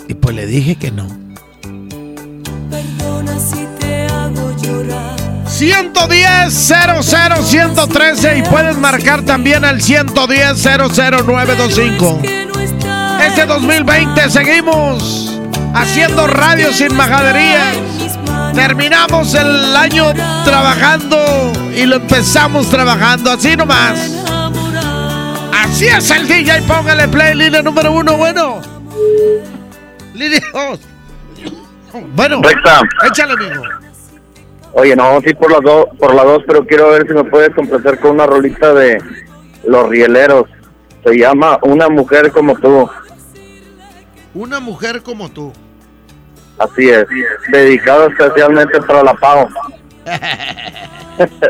[0.07, 1.07] y pues le dije que no.
[2.69, 5.15] Perdona si te hago llorar.
[5.47, 12.19] 110 00 113 y puedes marcar también al 110 00925.
[13.25, 15.39] Este 2020 seguimos
[15.73, 17.73] haciendo radio sin majadería.
[18.53, 20.11] Terminamos el año
[20.43, 24.20] trabajando y lo empezamos trabajando así nomás.
[25.71, 28.61] Así es el DJ, póngale play, línea número uno, bueno.
[30.13, 30.79] Línea dos.
[32.13, 32.81] Bueno, Recta.
[33.07, 33.63] échale, amigo.
[34.73, 37.55] Oye, no, sí por las dos, por las dos, pero quiero ver si me puedes
[37.55, 39.01] complacer con una rolita de
[39.65, 40.45] Los Rieleros.
[41.03, 42.89] Se llama Una mujer como tú.
[44.33, 45.51] Una mujer como tú.
[46.59, 47.05] Así es.
[47.51, 49.47] Dedicado especialmente para la Pau.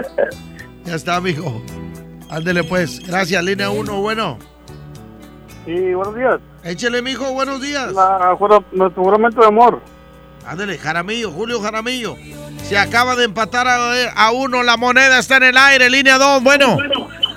[0.83, 1.61] Ya está, amigo.
[2.31, 3.05] Ándele pues.
[3.05, 4.39] Gracias, línea 1, bueno.
[5.65, 6.39] Sí, buenos días.
[6.63, 7.91] Échele, mijo, buenos días.
[7.91, 8.37] La,
[8.71, 9.81] nuestro juramento de amor.
[10.47, 12.15] Ándele, Jaramillo, Julio Jaramillo.
[12.63, 16.41] Se acaba de empatar a, a uno, la moneda está en el aire, línea 2,
[16.41, 16.77] bueno.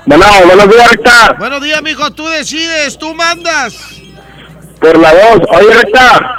[0.07, 1.33] Bueno, buenos días, Recta.
[1.39, 4.01] Buenos días, mijo, tú decides, tú mandas.
[4.81, 5.41] Por la dos.
[5.51, 6.37] Oye, Recta.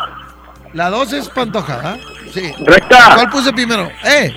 [0.74, 1.98] La 2 es Pantoja, ¿ah?
[2.34, 2.54] Sí.
[2.60, 3.16] Recta.
[3.16, 3.90] ¿Cuál puse primero?
[4.04, 4.34] Eh,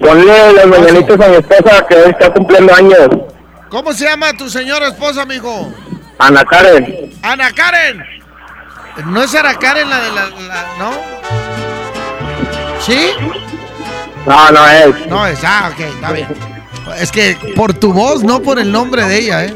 [0.00, 3.08] Ponle las mañanitas a mi esposa que hoy está cumpliendo años.
[3.70, 5.72] ¿Cómo se llama tu señora esposa, mijo?
[6.18, 7.10] Ana Karen.
[7.22, 8.02] Ana Karen.
[9.06, 10.90] ¿No es Ana Karen la de la, la- no?
[12.80, 13.10] ¿Sí?
[14.26, 15.06] No, no es.
[15.06, 16.28] No es, ah, ok, está bien.
[16.98, 19.54] Es que por tu voz, no por el nombre de ella, ¿eh?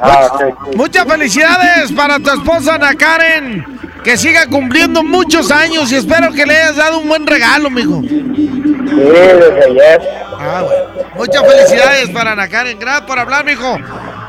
[0.00, 0.74] Ah, ok.
[0.76, 3.64] Muchas felicidades para tu esposa Ana Karen.
[4.02, 8.02] Que siga cumpliendo muchos años y espero que le hayas dado un buen regalo, mijo.
[8.02, 8.26] Sí,
[8.98, 10.02] desde ayer.
[10.38, 11.03] Ah, bueno.
[11.16, 12.78] Muchas felicidades para Ana Karen.
[12.78, 13.78] Gracias por hablar, mijo.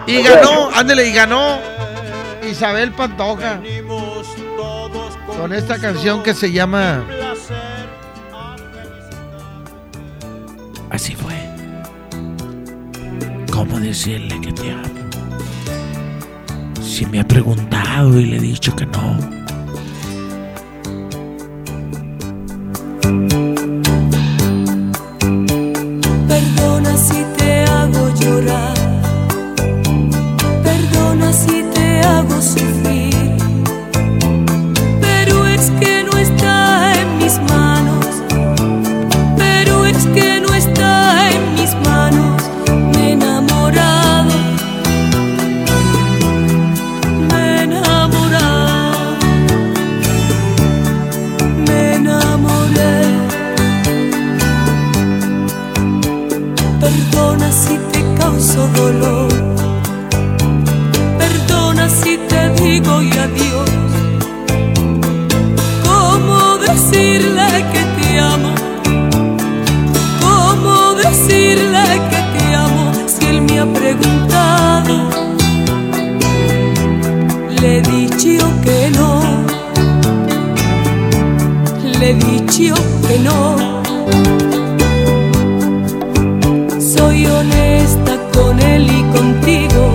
[0.07, 1.59] Y ganó, ándele, y ganó
[2.49, 3.59] Isabel Pantoja.
[5.37, 7.03] Con esta canción que se llama
[10.95, 11.33] Así fue.
[13.51, 14.83] ¿Cómo decirle que te amo?
[16.81, 19.19] Si me ha preguntado y le he dicho que no.
[26.75, 28.73] Perdona si te hago llorar.
[30.61, 32.84] Perdona si te hago sufrir.
[82.57, 83.57] que no.
[86.79, 89.93] Soy honesta con él y contigo.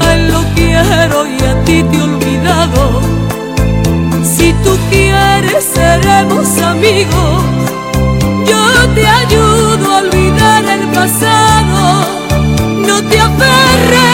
[0.00, 3.00] A él lo quiero y a ti te he olvidado.
[4.22, 7.42] Si tú quieres, seremos amigos.
[8.46, 12.04] Yo te ayudo a olvidar el pasado.
[12.86, 14.13] No te aferres.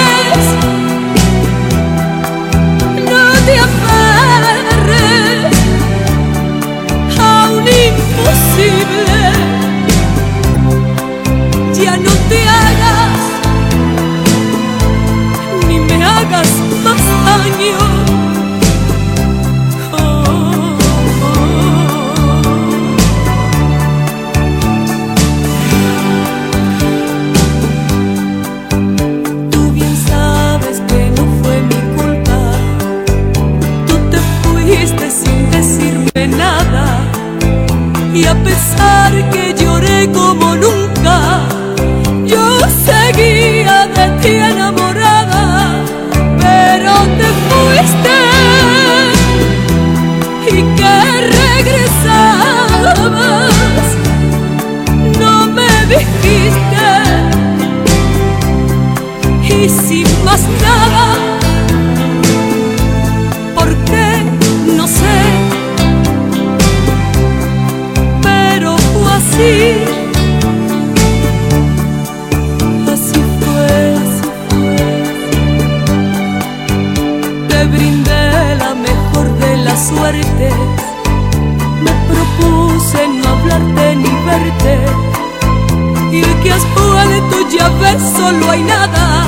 [86.42, 89.24] que has vuelto ya ves solo hay nada.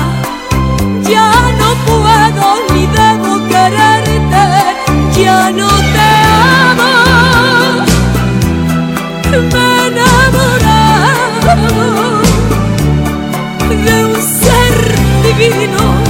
[1.09, 4.13] Ya no puedo ni debo quererte
[5.21, 6.09] ya no te
[6.71, 6.91] amo.
[9.51, 9.91] Me he
[13.85, 14.75] de un ser
[15.23, 16.02] divino.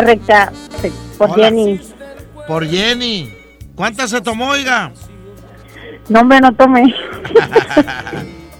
[0.00, 0.52] Recta.
[1.18, 1.44] Por Hola.
[1.44, 1.80] Jenny.
[2.46, 3.34] Por Jenny.
[3.74, 4.92] ¿Cuántas se tomó, oiga?
[6.08, 6.94] No, hombre, no tomé.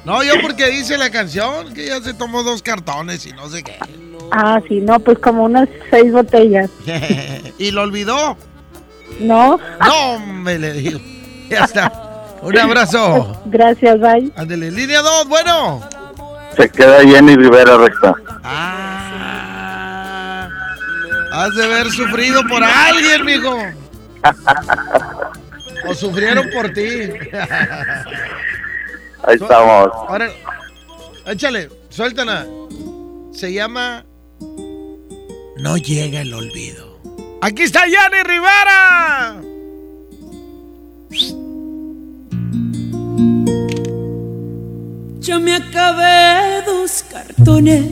[0.03, 3.63] No, yo porque dice la canción que ya se tomó dos cartones y no sé
[3.63, 3.77] qué.
[4.33, 6.71] Ah, sí, no, pues como unas seis botellas.
[7.59, 8.37] ¿Y lo olvidó?
[9.21, 9.59] ¿No?
[9.81, 10.99] No, me le digo.
[11.51, 11.93] Ya está.
[12.43, 13.41] Un abrazo.
[13.47, 14.33] Gracias, bye.
[14.37, 14.71] Ándele.
[14.71, 15.81] Línea 2, bueno.
[16.57, 18.15] Se queda Jenny Rivera recta.
[21.41, 23.57] Has de haber sufrido por alguien, mijo.
[25.89, 27.09] O sufrieron por ti.
[29.23, 29.89] Ahí estamos.
[29.95, 30.31] Ahora,
[31.25, 32.47] échale, suéltala.
[33.33, 34.05] Se llama
[35.57, 37.01] No llega el olvido.
[37.41, 39.41] Aquí está Yanni Rivera.
[45.21, 47.87] Yo me acabé dos cartones,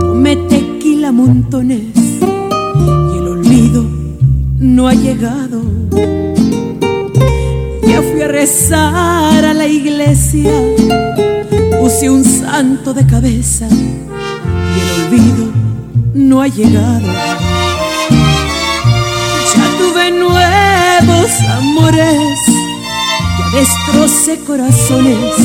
[0.00, 2.01] tomé tequila montones
[3.52, 3.84] olvido
[4.58, 5.62] no ha llegado.
[7.86, 10.50] Ya fui a rezar a la iglesia,
[11.80, 15.52] puse un santo de cabeza y el olvido
[16.14, 17.12] no ha llegado.
[19.54, 22.38] Ya tuve nuevos amores,
[23.38, 25.38] ya destrocé corazones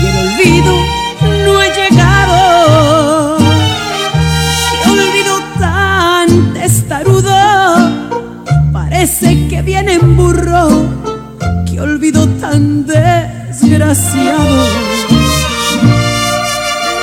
[0.00, 0.74] y el olvido
[1.44, 3.19] no ha llegado.
[9.00, 10.84] Parece que viene en burro.
[11.66, 14.66] Qué olvido tan desgraciado.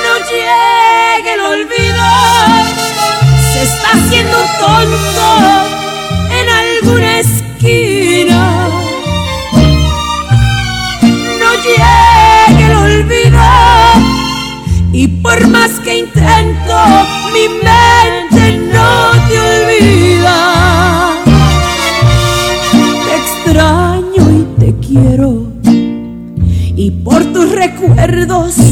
[0.04, 2.04] No llegue el olvido,
[3.52, 5.26] se está haciendo tonto
[6.38, 8.68] en alguna esquina.
[11.40, 13.42] No llegue el olvido
[14.92, 16.76] y por más que intento
[17.32, 17.77] mi mente
[27.88, 28.67] recuerdos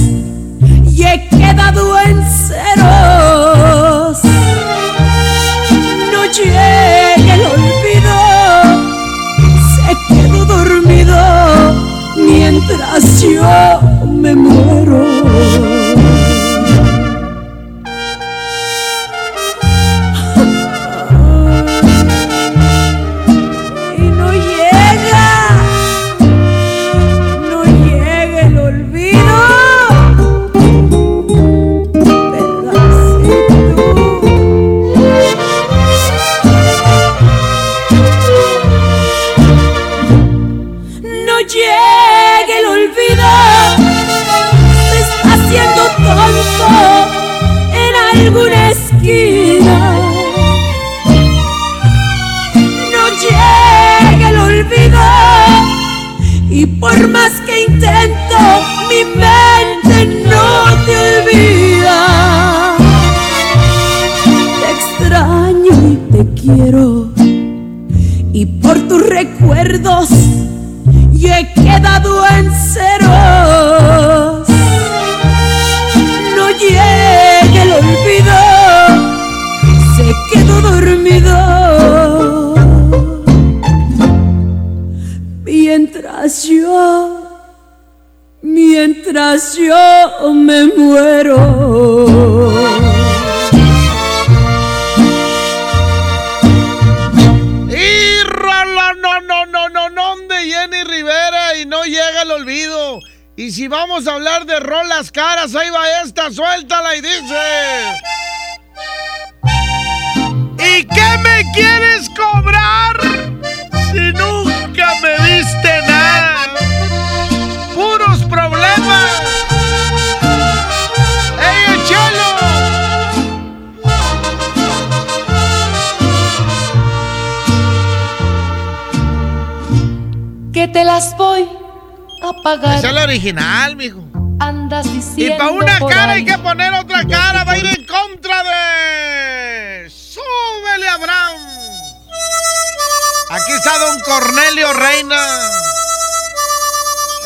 [144.05, 145.51] Cornelio Reina.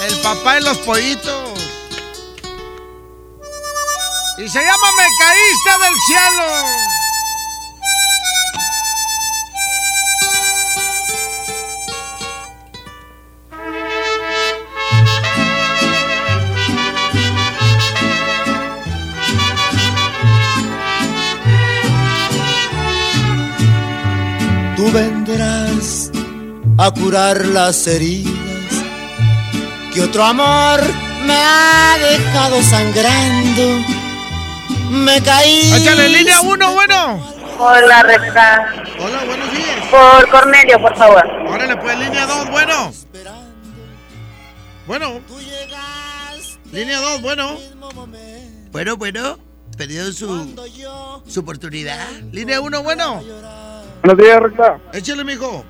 [0.00, 1.60] El papá de los pollitos.
[4.38, 6.90] Y se llama Me caíste del cielo.
[24.92, 25.69] vendrás
[26.82, 28.32] a curar las heridas
[29.92, 30.80] que otro amor
[31.26, 33.84] me ha dejado sangrando.
[34.90, 35.72] Me caí.
[35.74, 37.22] Échale línea uno, bueno.
[37.58, 38.72] Hola, recta.
[38.98, 39.86] Hola, buenos días.
[39.90, 41.22] Por Cornelio, por favor.
[41.48, 42.92] Órale, pues línea dos, bueno.
[44.86, 45.20] Bueno.
[46.72, 47.58] Línea dos, bueno.
[48.72, 49.38] Bueno, bueno.
[49.76, 50.56] Perdió su,
[51.26, 52.08] su oportunidad.
[52.32, 53.22] Línea uno, bueno.
[54.02, 54.78] Buenos días, Recta.
[54.94, 55.62] Échale, mijo.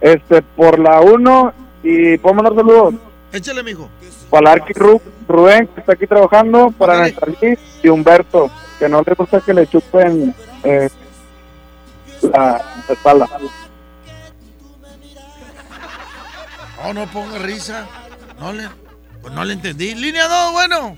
[0.00, 1.52] Este, por la 1
[1.82, 2.94] y puedo mandar saludos.
[3.32, 3.88] Échale, mijo.
[4.30, 9.14] Para Arqui Ru- Rubén, que está aquí trabajando, para Nestalí y Humberto, que no le
[9.14, 10.34] gusta que le chupen
[10.64, 10.88] eh,
[12.22, 13.26] la, espalda.
[16.82, 17.86] No, no ponga risa.
[18.38, 18.68] No le,
[19.20, 19.94] pues no le entendí.
[19.94, 20.96] Línea dos, bueno.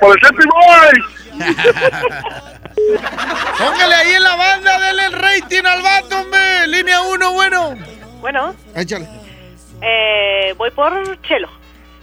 [0.00, 1.34] ¡Por el Happy Boy!
[3.58, 6.66] Póngale ahí en la banda, denle el rating al vato, hombre.
[6.68, 7.74] Línea uno, bueno.
[8.24, 9.06] Bueno, Échale.
[9.82, 11.46] eh, voy por Chelo.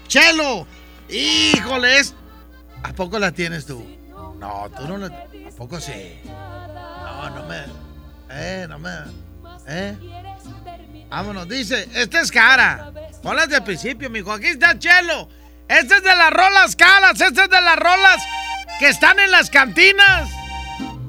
[0.07, 0.68] Chelo.
[1.10, 2.14] Híjole, es...
[2.84, 3.84] ¿A poco la tienes tú?
[4.38, 5.07] No, tú no la...
[5.07, 6.19] ¿A poco sí?
[6.26, 7.64] No, no me...
[8.30, 8.91] Eh, no me...
[9.68, 9.98] Eh.
[11.10, 12.91] Vámonos, dice, esta es cara.
[13.23, 14.31] Ponlas de principio, mijo.
[14.31, 15.27] Aquí está Chelo.
[15.68, 17.19] Este es de las rolas caras.
[17.19, 18.23] Este es de las rolas
[18.77, 20.30] que están en las cantinas.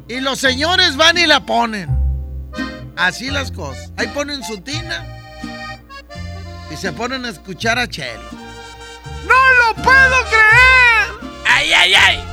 [0.08, 2.01] Y los señores van y la ponen.
[2.96, 3.92] Así las cosas.
[3.96, 5.06] Ahí ponen su tina.
[6.70, 8.22] Y se ponen a escuchar a Chelo.
[9.26, 11.32] ¡No lo puedo creer!
[11.46, 12.32] ¡Ay, ay, ay!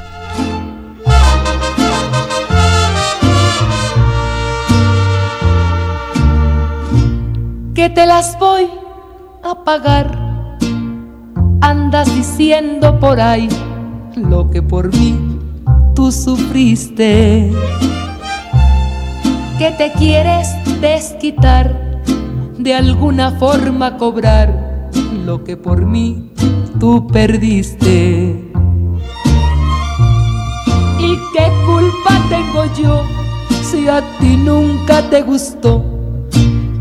[7.80, 8.70] que te las voy
[9.42, 10.12] a pagar.
[11.62, 13.48] Andas diciendo por ahí
[14.18, 15.18] lo que por mí
[15.96, 17.50] tú sufriste.
[19.60, 20.48] Que te quieres
[20.80, 22.02] desquitar,
[22.58, 24.90] de alguna forma cobrar
[25.26, 26.32] lo que por mí
[26.80, 28.52] tú perdiste.
[31.00, 33.04] ¿Y qué culpa tengo yo
[33.62, 36.00] si a ti nunca te gustó?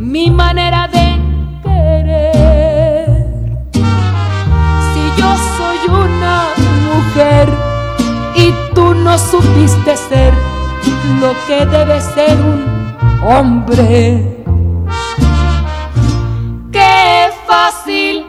[0.08, 1.06] mi manera de
[1.62, 3.08] querer.
[4.92, 6.46] Si yo soy una
[6.88, 7.48] mujer
[8.34, 10.32] y tú no supiste ser
[11.20, 14.24] lo que debe ser un hombre,
[16.70, 18.24] qué fácil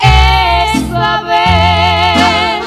[0.00, 2.62] es saber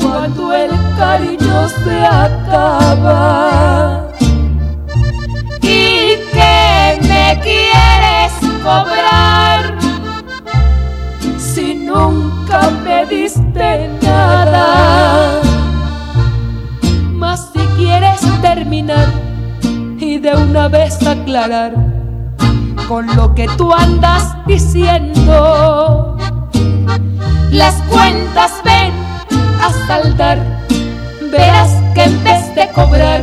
[0.00, 4.06] cuando el cariño se acaba
[5.62, 8.32] y que me quieres
[8.62, 9.74] cobrar
[11.38, 15.49] si nunca me diste nada.
[20.00, 21.72] Y de una vez aclarar
[22.88, 26.16] con lo que tú andas diciendo,
[27.52, 28.92] las cuentas ven
[29.62, 30.38] a saldar,
[31.30, 33.22] verás que en vez de cobrar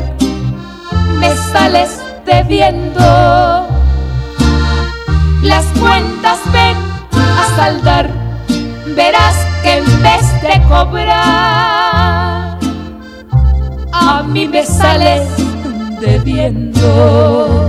[1.20, 3.68] me sales debiendo.
[5.42, 6.78] Las cuentas ven
[7.12, 8.10] a saldar,
[8.96, 11.97] verás que en vez de cobrar,
[14.00, 15.28] a mí me sales
[16.00, 17.67] debiendo.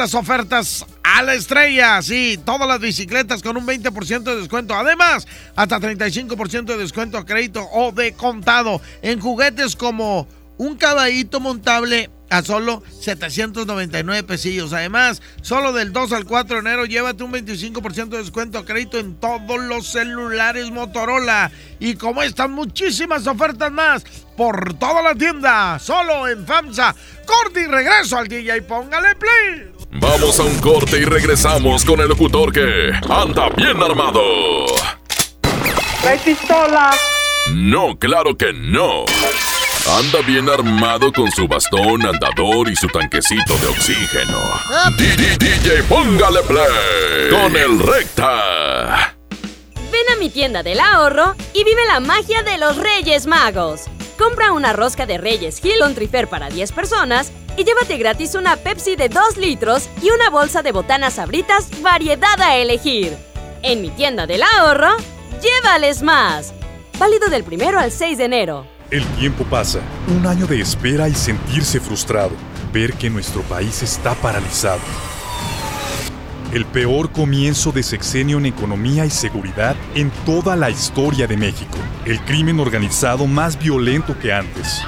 [0.00, 2.00] Estas ofertas a la estrella.
[2.00, 4.74] Sí, todas las bicicletas con un 20% de descuento.
[4.74, 11.38] Además, hasta 35% de descuento a crédito o de contado en juguetes como un caballito
[11.38, 14.72] montable a solo 799 pesillos.
[14.72, 18.98] Además, solo del 2 al 4 de enero llévate un 25% de descuento a crédito
[18.98, 21.50] en todos los celulares Motorola.
[21.78, 24.02] Y como están muchísimas ofertas más
[24.34, 26.94] por toda la tienda, solo en FAMSA.
[27.26, 29.79] Corte y regreso al DJ, póngale play.
[29.92, 34.22] Vamos a un corte y regresamos con el locutor que anda bien armado.
[36.00, 36.92] ¿Trae pistola?
[37.52, 39.04] No, claro que no.
[39.98, 44.38] Anda bien armado con su bastón, andador y su tanquecito de oxígeno.
[44.96, 49.16] DJ, DJ, póngale play con el recta.
[49.90, 53.86] Ven a mi tienda del ahorro y vive la magia de los Reyes Magos.
[54.20, 58.56] Compra una rosca de Reyes Hill on Trifer para 10 personas y llévate gratis una
[58.56, 63.16] Pepsi de 2 litros y una bolsa de botanas sabritas variedad a elegir.
[63.62, 64.94] En mi tienda del ahorro,
[65.40, 66.52] llévales más.
[66.98, 68.66] Válido del primero al 6 de enero.
[68.90, 72.32] El tiempo pasa, un año de espera y sentirse frustrado,
[72.74, 74.80] ver que nuestro país está paralizado.
[76.52, 81.78] El peor comienzo de sexenio en economía y seguridad en toda la historia de México.
[82.04, 84.82] El crimen organizado más violento que antes.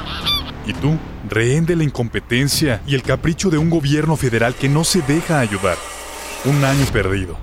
[0.66, 0.98] ¿Y tú?
[1.28, 5.38] Rehén de la incompetencia y el capricho de un gobierno federal que no se deja
[5.38, 5.76] ayudar.
[6.44, 7.36] Un año perdido.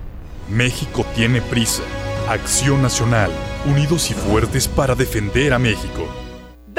[0.50, 1.84] México tiene prisa.
[2.28, 3.32] Acción Nacional.
[3.66, 6.29] Unidos y fuertes para defender a México.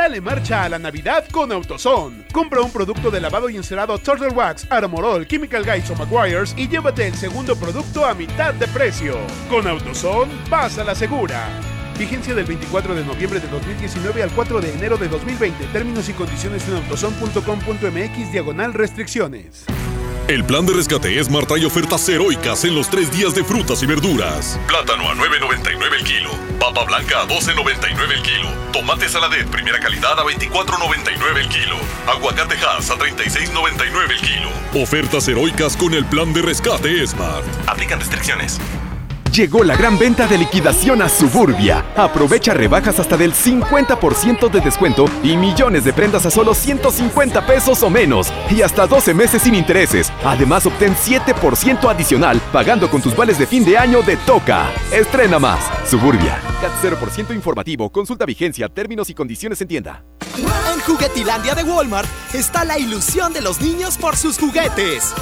[0.01, 2.25] Dale marcha a la Navidad con AutoZone.
[2.33, 6.69] Compra un producto de lavado y encerado Turtle Wax, Armorol, Chemical Guys o Maguires y
[6.69, 9.19] llévate el segundo producto a mitad de precio.
[9.51, 11.47] Con AutoZone, vas a la segura.
[11.99, 15.67] Vigencia del 24 de noviembre de 2019 al 4 de enero de 2020.
[15.67, 19.67] Términos y condiciones en autozone.com.mx diagonal restricciones.
[20.29, 23.87] El plan de rescate Smart trae ofertas heroicas en los tres días de frutas y
[23.87, 24.59] verduras.
[24.69, 26.31] Plátano a 9.99 el kilo.
[26.59, 28.49] Papa blanca a 12.99 el kilo.
[28.73, 31.77] Tomate saladet primera calidad a 24.99 el kilo.
[32.07, 34.51] Aguacate Hass a 36.99 el kilo.
[34.83, 37.45] Ofertas heroicas con el plan de rescate Smart.
[37.67, 38.61] Aplican restricciones.
[39.33, 41.85] Llegó la gran venta de liquidación a Suburbia.
[41.97, 47.81] Aprovecha rebajas hasta del 50% de descuento y millones de prendas a solo 150 pesos
[47.85, 48.33] o menos.
[48.51, 50.13] Y hasta 12 meses sin intereses.
[50.25, 54.69] Además, obtén 7% adicional pagando con tus vales de fin de año de Toca.
[54.93, 55.61] Estrena más.
[55.89, 56.41] Suburbia.
[56.61, 57.89] CAT 0% informativo.
[57.91, 60.03] Consulta vigencia, términos y condiciones en tienda.
[60.37, 65.13] En Juguetilandia de Walmart está la ilusión de los niños por sus juguetes.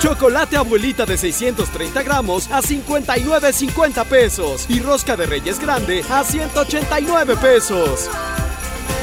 [0.00, 7.36] Chocolate abuelita de 630 gramos a 59.50 pesos y rosca de reyes grande a 189
[7.36, 8.08] pesos.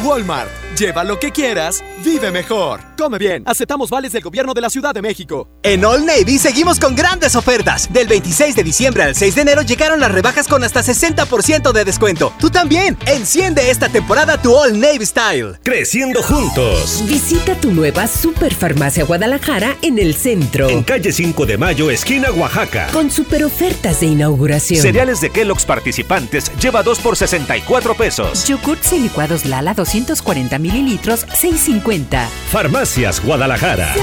[0.04, 2.82] Walmart, lleva lo que quieras, vive mejor.
[2.98, 5.50] Come bien, aceptamos vales del gobierno de la Ciudad de México.
[5.64, 7.92] En All Navy seguimos con grandes ofertas.
[7.92, 11.86] Del 26 de diciembre al 6 de enero llegaron las rebajas con hasta 60% de
[11.86, 12.34] descuento.
[12.40, 15.60] Tú también, enciende esta temporada tu All Navy Style.
[15.64, 17.04] Creciendo juntos.
[17.08, 20.70] Visita tu nueva Superfarmacia Guadalajara en el centro.
[20.70, 22.88] En calle 5 de Mayo, esquina Oaxaca.
[22.94, 24.82] Con super ofertas de inauguración.
[24.82, 28.48] Cereales de Kellogg's participantes lleva 2 por 64 pesos.
[28.48, 32.26] Yogurts y licuados Lala 240 mililitros 6.50.
[32.50, 33.94] Farmacias Guadalajara.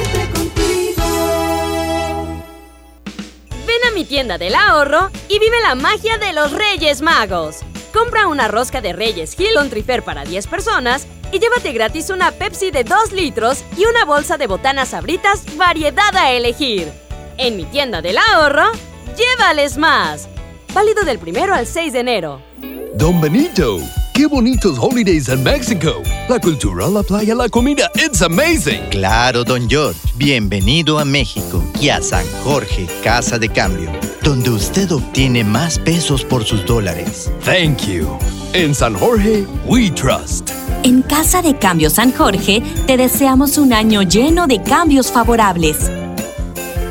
[3.66, 7.60] Ven a mi tienda del ahorro y vive la magia de los Reyes Magos.
[7.92, 12.32] Compra una rosca de Reyes Hill on Trifer para 10 personas y llévate gratis una
[12.32, 16.90] Pepsi de 2 litros y una bolsa de botanas sabritas variedad a elegir.
[17.36, 18.70] En mi tienda del ahorro,
[19.16, 20.28] llévales más.
[20.74, 22.42] Válido del primero al 6 de enero.
[22.94, 23.80] Don Benito,
[24.18, 26.02] qué bonitos holidays en México.
[26.28, 28.80] La cultura, la playa, la comida, it's amazing.
[28.90, 29.96] Claro, don George.
[30.16, 33.88] Bienvenido a México y a San Jorge, Casa de Cambio,
[34.24, 37.30] donde usted obtiene más pesos por sus dólares.
[37.44, 38.18] Thank you.
[38.54, 40.50] En San Jorge, we trust.
[40.82, 45.92] En Casa de Cambio San Jorge, te deseamos un año lleno de cambios favorables.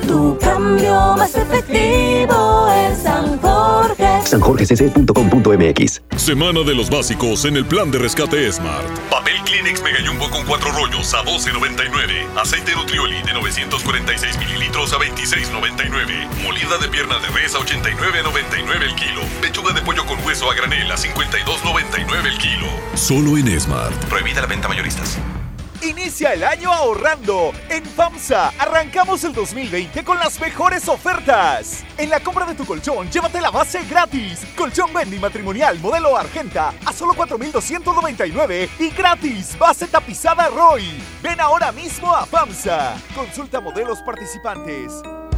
[0.07, 4.21] Tu cambio más efectivo es San Jorge.
[4.23, 8.87] sanjorgecc.com.mx Semana de los básicos en el plan de rescate Smart.
[9.09, 12.39] Papel Kleenex Mega Jumbo con 4 rollos a 12.99.
[12.41, 16.43] Aceite Nutrioli de 946 mililitros a 26.99.
[16.43, 19.21] Molida de pierna de res a 89.99 el kilo.
[19.41, 22.67] Pechuga de pollo con hueso a granel a 52.99 el kilo.
[22.95, 23.93] Solo en Smart.
[24.05, 25.19] Prohibida la venta mayoristas.
[25.81, 27.51] Inicia el año ahorrando.
[27.69, 31.83] En FAMSA arrancamos el 2020 con las mejores ofertas.
[31.97, 34.45] En la compra de tu colchón, llévate la base gratis.
[34.57, 40.83] Colchón Bendy matrimonial modelo Argenta a solo 4,299 y gratis base tapizada Roy.
[41.21, 42.95] Ven ahora mismo a FAMSA.
[43.13, 44.91] Consulta modelos participantes.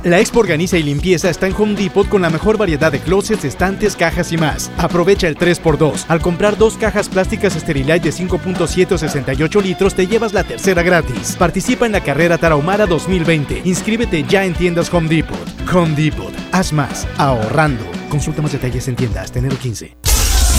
[0.03, 3.43] La Expo Organiza y Limpieza está en Home Depot con la mejor variedad de closets,
[3.43, 4.71] estantes, cajas y más.
[4.77, 6.05] Aprovecha el 3x2.
[6.07, 10.83] Al comprar dos cajas plásticas Sterilite de 5.7 o 68 litros, te llevas la tercera
[10.83, 11.35] gratis.
[11.37, 13.63] Participa en la carrera Tarahumara 2020.
[13.65, 15.37] Inscríbete ya en tiendas Home Depot.
[15.73, 16.33] Home Depot.
[16.53, 17.05] Haz más.
[17.17, 17.83] Ahorrando.
[18.09, 19.35] Consulta más detalles en tiendas.
[19.35, 19.97] Enero 15.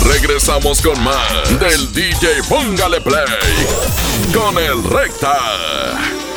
[0.04, 3.24] Regresamos con más del DJ Póngale Play
[4.34, 6.29] con el Recta.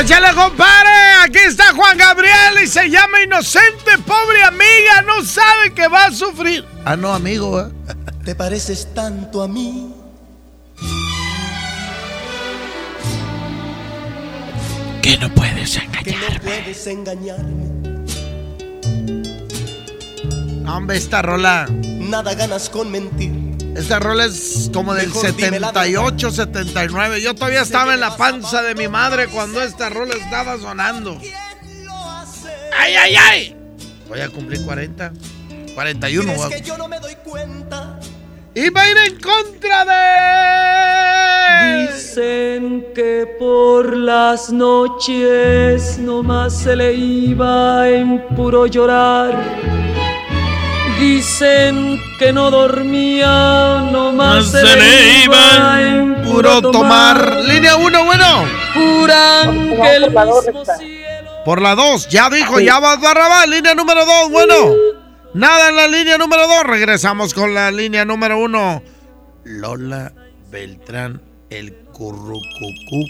[0.00, 0.90] ¡Échale, compadre!
[1.24, 6.12] Aquí está Juan Gabriel y se llama Inocente, pobre amiga, no sabe que va a
[6.12, 6.64] sufrir.
[6.84, 7.64] Ah, no, amigo, ¿eh?
[8.24, 9.92] Te pareces tanto a mí.
[15.02, 16.40] Que no puedes Que no engañarme.
[16.40, 17.68] puedes engañarme.
[20.68, 21.66] Hombre, esta rola.
[21.70, 23.47] Nada ganas con mentir.
[23.78, 27.22] Esta rola es como del Mejor dime la 78, 79.
[27.22, 31.18] Yo todavía estaba en la panza de mi madre cuando esta rola estaba sonando.
[32.76, 33.56] ¡Ay, ay, ay!
[34.08, 35.12] Voy a cumplir 40.
[35.74, 36.24] 41.
[36.24, 38.00] ¿Crees voy a- que yo no me doy cuenta?
[38.54, 39.98] Y va a ir en contra de.
[41.92, 49.97] Dicen que por las noches nomás se le iba en puro llorar.
[50.98, 57.36] Dicen que no dormía, nomás se, le iba en puro tomar.
[57.44, 58.44] Línea 1, bueno.
[58.74, 60.42] Juran que el mismo
[61.44, 62.64] Por la 2, ya dijo, Sí.
[62.64, 63.46] ya va Barrabás.
[63.48, 64.54] Línea número 2, bueno.
[65.34, 66.64] Nada en la línea número 2.
[66.64, 68.82] Regresamos con la línea número 1.
[69.44, 70.12] Lola
[70.50, 73.04] Beltrán, el currucucú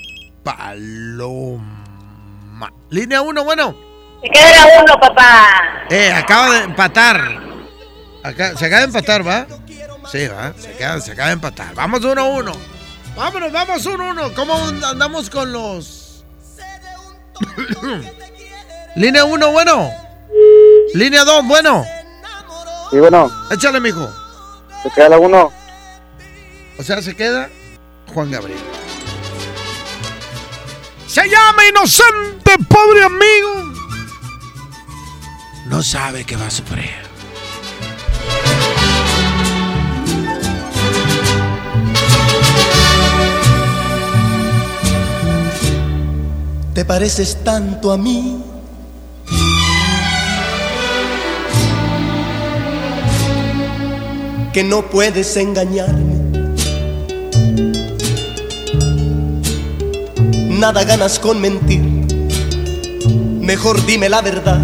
[0.44, 1.82] paloma.
[2.90, 3.74] Línea 1, bueno.
[4.23, 5.86] Se queda uno, papá.
[5.89, 7.48] Eh, acaba de empatar.
[8.29, 9.47] Acá- se acaba de empatar, ¿va?
[10.11, 10.53] Sí, va.
[10.59, 11.75] Se acaba, se acaba de empatar.
[11.75, 12.53] Vamos 1-1.
[13.17, 14.35] Vámonos, vamos 1-1.
[14.35, 14.55] ¿Cómo
[14.87, 16.25] andamos con los.
[18.97, 19.91] Línea 1, bueno.
[20.95, 21.85] Línea 2, bueno.
[22.91, 24.11] Y bueno, Échale, mijo.
[24.83, 25.53] se queda la uno.
[26.79, 27.49] O sea, se queda
[28.15, 28.59] Juan Gabriel.
[31.07, 33.73] Se llama inocente, pobre amigo.
[35.67, 37.08] No sabe que va a sufrir.
[46.79, 48.41] Te pareces tanto a mí.
[54.53, 56.15] Que no puedes engañarme.
[60.51, 61.83] Nada ganas con mentir.
[63.41, 64.61] Mejor dime la verdad.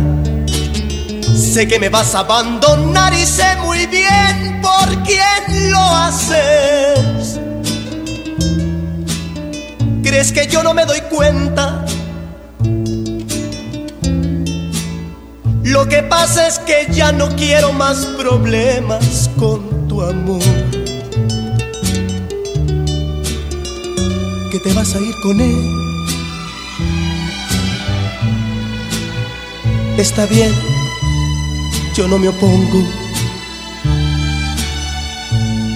[1.36, 7.41] Sé que me vas a abandonar y sé muy bien por quién lo haces.
[10.05, 11.85] ¿Crees que yo no me doy cuenta?
[15.74, 20.40] Lo que pasa es que ya no quiero más problemas con tu amor.
[24.52, 25.68] Que te vas a ir con él.
[29.98, 30.55] Está bien,
[31.96, 32.80] yo no me opongo.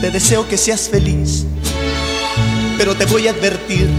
[0.00, 1.44] Te deseo que seas feliz,
[2.78, 3.90] pero te voy a advertir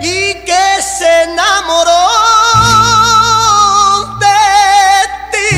[0.00, 2.08] Y que se enamoró
[4.18, 4.42] de
[5.32, 5.56] ti,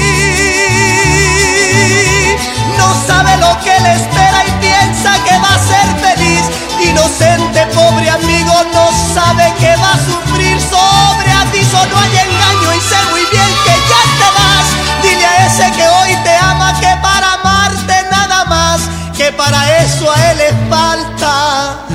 [2.79, 6.43] no sabe lo que le espera y piensa que va a ser feliz.
[6.81, 11.65] Inocente, pobre amigo, no sabe que va a sufrir sobre a ti.
[11.65, 14.67] Solo hay engaño y sé muy bien que ya te vas.
[15.03, 18.81] Dile a ese que hoy te ama que para amarte nada más,
[19.17, 21.94] que para eso a él le falta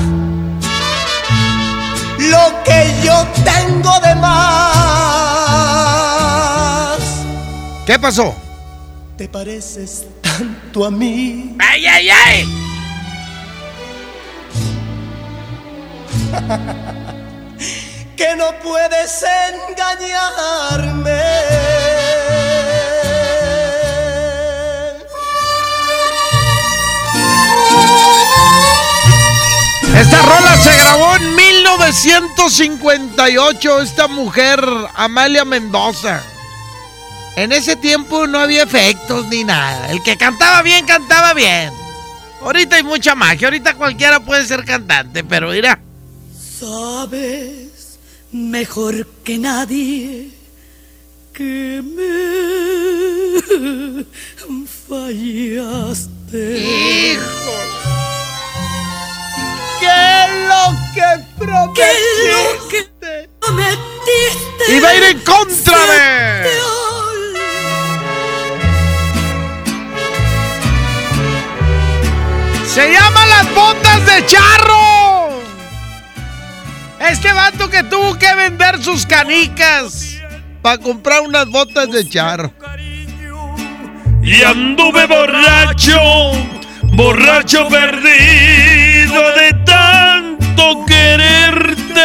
[2.30, 4.40] lo que yo tengo de más.
[7.86, 8.34] ¿Qué pasó?
[9.16, 11.56] Te pareces tanto a mí.
[11.58, 12.48] ¡Ay, ay, ay!
[18.16, 19.24] que no puedes
[19.68, 21.20] engañarme.
[29.96, 33.82] Esta rola se grabó en 1958.
[33.82, 34.58] Esta mujer,
[34.94, 36.22] Amalia Mendoza.
[37.36, 39.90] En ese tiempo no había efectos ni nada.
[39.90, 41.70] El que cantaba bien, cantaba bien.
[42.40, 43.48] Ahorita hay mucha magia.
[43.48, 45.78] Ahorita cualquiera puede ser cantante, pero mira.
[46.58, 47.98] Sabes
[48.32, 50.30] mejor que nadie
[51.32, 52.00] que me
[54.88, 56.58] fallaste.
[56.58, 57.99] ¡Híjole!
[59.80, 61.80] ¿Qué lo que prometiste?
[61.80, 64.64] ¿Qué lo que prometiste?
[64.68, 66.60] Y va a ir en contra Se de.
[72.66, 75.40] Se llama las botas de charro.
[77.00, 80.16] Este vato que tuvo que vender sus canicas
[80.60, 82.52] para comprar unas botas de charro.
[84.22, 85.98] Y anduve borracho,
[86.92, 92.00] borracho perdido de tanto quererte.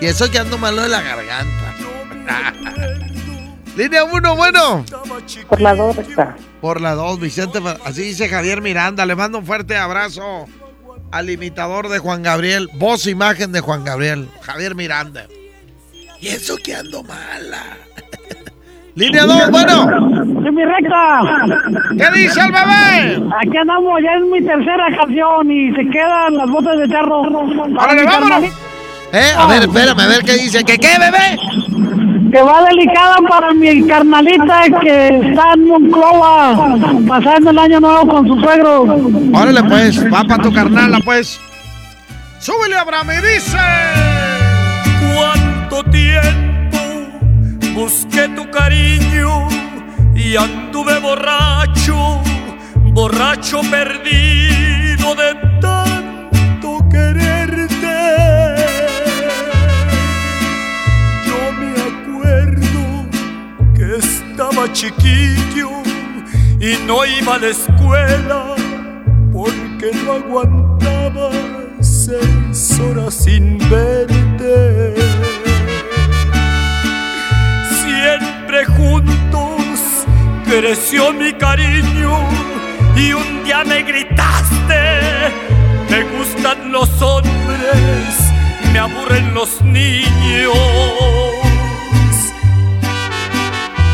[0.00, 1.74] Y eso que ando malo de la garganta.
[3.76, 4.84] Línea 1, bueno.
[5.48, 6.36] Por la dos está.
[6.60, 7.60] Por la 2, Vicente.
[7.84, 9.04] Así dice Javier Miranda.
[9.04, 10.46] Le mando un fuerte abrazo
[11.10, 12.68] al imitador de Juan Gabriel.
[12.74, 14.28] Voz, imagen de Juan Gabriel.
[14.40, 15.26] Javier Miranda.
[16.20, 17.76] Y eso que ando mala.
[18.96, 19.86] Línea 2, bueno.
[20.42, 21.20] ¡Sí, mi recta!
[21.98, 23.28] ¿Qué dice el bebé?
[23.42, 27.20] Aquí andamos, ya es mi tercera canción y se quedan las botas de charro.
[27.20, 28.44] ¡Órale, vámonos!
[29.12, 30.64] Eh, a ver, espérame, a ver qué dice.
[30.64, 31.38] ¿Que qué, bebé?
[32.32, 36.56] Que va delicada para mi carnalita que está en Monclova
[37.06, 38.84] pasando el año nuevo con su suegro.
[39.34, 41.38] Órale, pues, va para tu carnala, pues.
[42.38, 43.58] Súbele, Abraham, y dice.
[45.14, 46.45] ¿Cuánto tiempo
[47.76, 49.48] busqué tu cariño
[50.14, 52.22] y anduve borracho,
[52.94, 57.98] borracho perdido de tanto quererte?
[61.26, 62.82] Yo me acuerdo
[63.74, 65.70] que estaba chiquillo
[66.58, 68.54] y no iba a la escuela
[69.34, 71.30] porque no aguantaba
[71.80, 74.15] seis horas sin verte.
[80.60, 82.18] Creció mi cariño
[82.96, 85.30] y un día me gritaste,
[85.90, 88.32] me gustan los hombres,
[88.72, 90.56] me aburren los niños.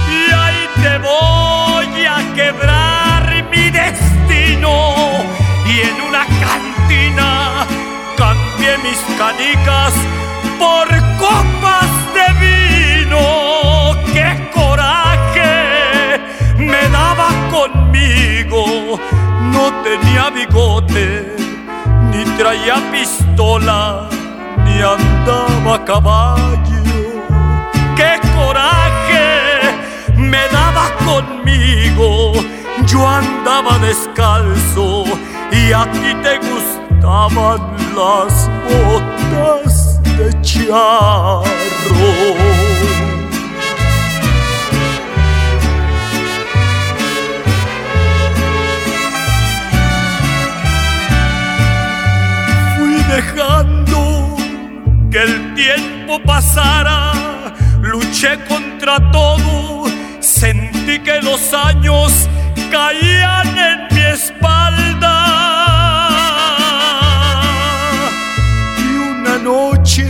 [0.08, 4.94] Y ahí te voy a quebrar mi destino
[5.66, 7.66] y en una cantina
[8.16, 9.94] cambié mis canicas
[10.60, 10.86] por
[11.18, 13.81] copas de vino.
[17.52, 18.98] Conmigo!
[19.52, 21.36] No tenía bigote,
[22.10, 24.08] ni traía pistola,
[24.64, 26.82] ni andaba a caballo.
[27.96, 29.26] ¡Qué coraje
[30.16, 32.32] me daba conmigo!
[32.86, 35.04] Yo andaba descalzo
[35.52, 37.60] y a ti te gustaban
[37.94, 41.44] las botas de charro.
[55.10, 57.12] Que el tiempo pasara,
[57.82, 59.84] luché contra todo,
[60.20, 62.28] sentí que los años
[62.70, 65.14] caían en mi espalda.
[68.78, 70.08] Y una noche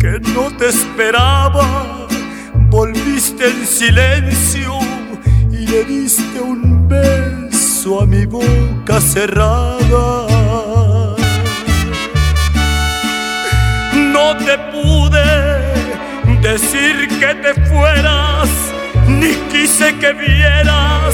[0.00, 2.06] que no te esperaba,
[2.70, 4.78] volviste en silencio
[5.50, 10.51] y le diste un beso a mi boca cerrada.
[14.22, 15.24] No te pude
[16.40, 18.48] decir que te fueras,
[19.08, 21.12] ni quise que vieras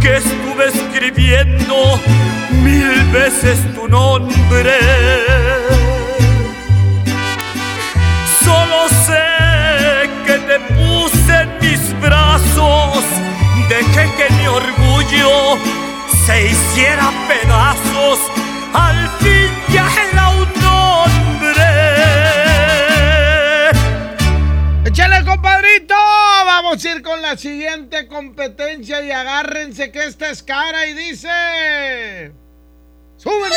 [0.00, 2.00] que estuve escribiendo
[2.62, 4.78] mil veces tu nombre.
[8.42, 13.04] Solo sé que te puse en mis brazos,
[13.68, 15.58] dejé que mi orgullo
[16.24, 18.18] se hiciera pedazos,
[18.72, 19.86] al fin ya
[25.68, 25.94] ¡Échale, compadrito!
[26.44, 32.32] Vamos a ir con la siguiente competencia y agárrense que esta es cara y dice...
[33.16, 33.56] ¡Súbele,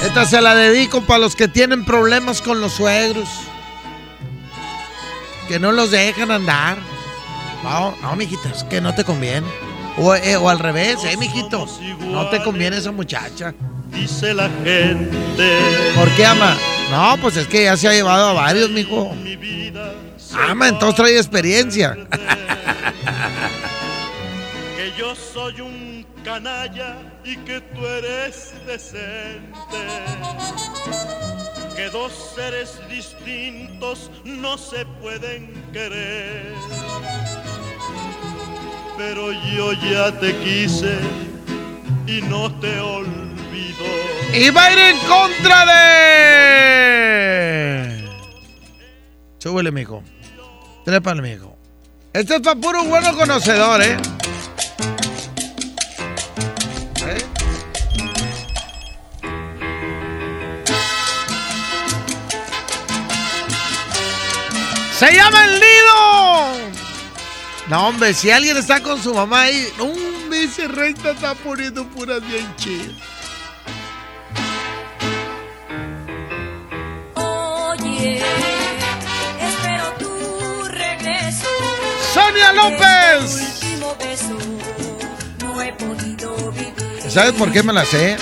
[0.00, 3.28] Esta se la dedico para los que tienen problemas con los suegros.
[5.48, 6.78] Que no los dejan andar.
[7.62, 9.46] No, no, mijitas, que no te conviene.
[9.98, 11.66] O, eh, o al revés, eh, mijito.
[12.00, 13.54] No te conviene esa muchacha.
[13.90, 15.58] Dice la gente.
[15.94, 16.56] ¿Por qué ama?
[16.90, 19.14] No, pues es que ya se ha llevado a varios, mijo.
[20.48, 21.96] Ama, entonces trae experiencia.
[24.76, 29.42] que yo soy un canalla y que tú eres decente.
[31.76, 36.54] Que dos seres distintos no se pueden querer.
[38.96, 40.98] Pero yo ya te quise
[42.06, 43.37] y no te olvido.
[44.32, 46.68] Y va a ir en contra de.
[49.38, 50.02] Súbele, mijo.
[50.84, 51.56] Trépale, mijo.
[52.12, 53.96] Este es para puro bueno conocedor, ¿eh?
[57.06, 57.24] ¿Eh?
[64.98, 66.68] ¡Se llama el nido!
[67.68, 72.20] No, hombre, si alguien está con su mamá ahí, un dice recta está poniendo puras
[72.26, 72.46] bien.
[87.08, 88.16] ¿Sabes por qué me la sé?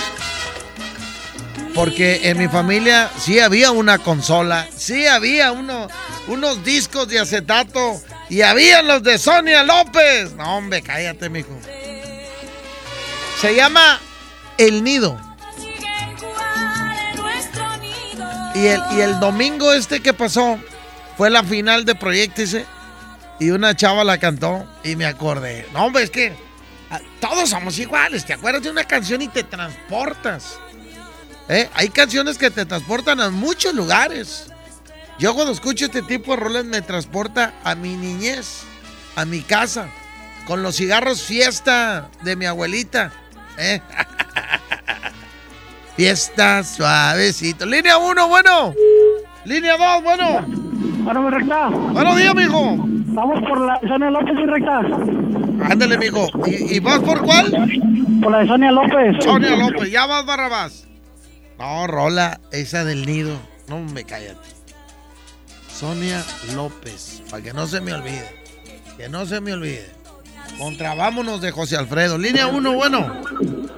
[1.75, 5.87] Porque en mi familia sí había una consola, sí había uno,
[6.27, 10.33] unos discos de acetato y había los de Sonia López.
[10.33, 11.59] No, hombre, cállate, mijo.
[13.39, 13.99] Se llama
[14.57, 15.21] El Nido.
[18.55, 20.57] Y el, y el domingo este que pasó
[21.17, 22.65] fue la final de Proyectice
[23.39, 25.67] y una chava la cantó y me acordé.
[25.73, 26.33] No, hombre, es que
[26.89, 28.25] ah, todos somos iguales.
[28.25, 30.59] Te acuerdas de una canción y te transportas.
[31.49, 31.69] ¿Eh?
[31.73, 34.51] Hay canciones que te transportan a muchos lugares.
[35.19, 38.63] Yo cuando escucho este tipo de roles me transporta a mi niñez,
[39.15, 39.87] a mi casa,
[40.45, 43.11] con los cigarros fiesta de mi abuelita.
[43.57, 43.81] ¿eh?
[45.95, 47.65] fiesta suavecito.
[47.65, 48.73] Línea 1, bueno.
[49.45, 50.45] Línea 2, bueno.
[51.03, 51.21] Bueno.
[51.93, 52.96] Buenos días, mijo.
[53.17, 54.77] Vamos por la de Sonia López, mi recta.
[55.71, 56.27] Ándale, mijo.
[56.45, 57.51] ¿Y, y vas por cuál?
[58.21, 59.23] Por la de Sonia López.
[59.23, 60.87] Sonia López, ya vas, Barrabás.
[61.57, 63.35] No, Rola, esa del nido.
[63.69, 64.49] No me cállate.
[65.67, 66.23] Sonia
[66.53, 68.29] López, para que no se me olvide.
[68.97, 69.89] Que no se me olvide.
[70.59, 72.19] Contra vámonos de José Alfredo.
[72.19, 73.19] Línea 1, bueno.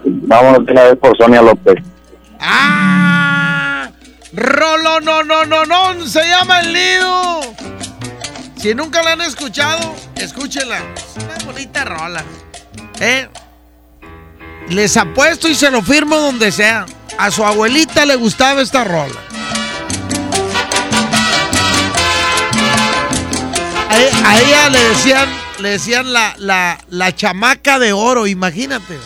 [0.03, 1.75] Vámonos de una vez por Sonia López.
[2.41, 3.89] ¡Ah!
[4.33, 6.05] Rolo, no, no, no, no.
[6.05, 7.39] Se llama El Nido.
[8.59, 10.79] Si nunca la han escuchado, escúchenla.
[10.93, 12.25] Es una bonita rola.
[12.99, 13.29] ¿Eh?
[14.67, 16.85] Les apuesto y se lo firmo donde sea.
[17.17, 19.15] A su abuelita le gustaba esta rola.
[24.25, 25.29] A, ella le decían,
[25.59, 28.99] le decían la, la, la chamaca de oro, imagínate.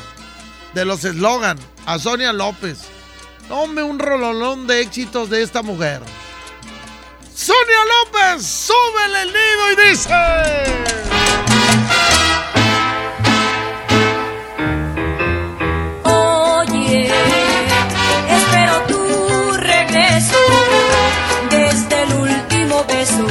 [0.74, 1.60] De los eslogan.
[1.86, 2.80] A Sonia López.
[3.50, 6.02] Hombre, un rololón de éxitos de esta mujer.
[7.36, 10.14] Sonia López, súbele el nido y dice.
[16.04, 17.12] Oye,
[18.30, 20.38] espero tu regreso.
[21.50, 23.28] Desde el último beso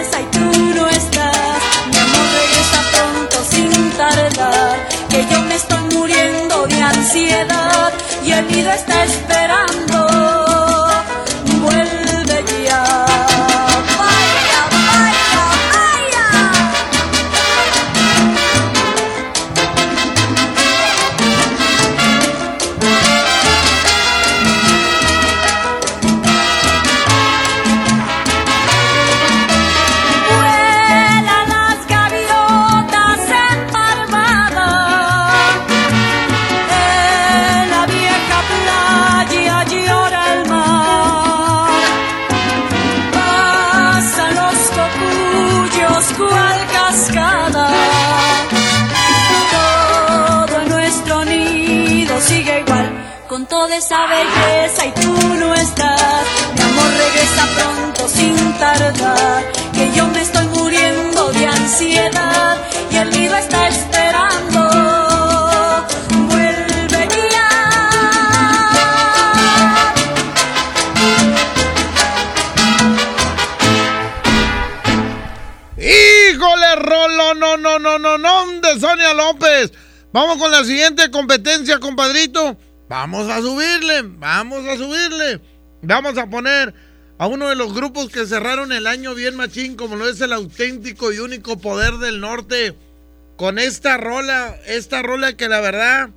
[0.00, 1.60] y tú no estás.
[1.90, 7.92] Mi amor regresa pronto sin tardar, que yo me estoy muriendo de ansiedad
[8.24, 10.17] y el nido está esperando.
[82.88, 85.40] Vamos a subirle, vamos a subirle.
[85.82, 86.74] Vamos a poner
[87.18, 90.32] a uno de los grupos que cerraron el año bien machín, como lo es el
[90.32, 92.76] auténtico y único poder del norte.
[93.36, 96.08] Con esta rola, esta rola que la verdad,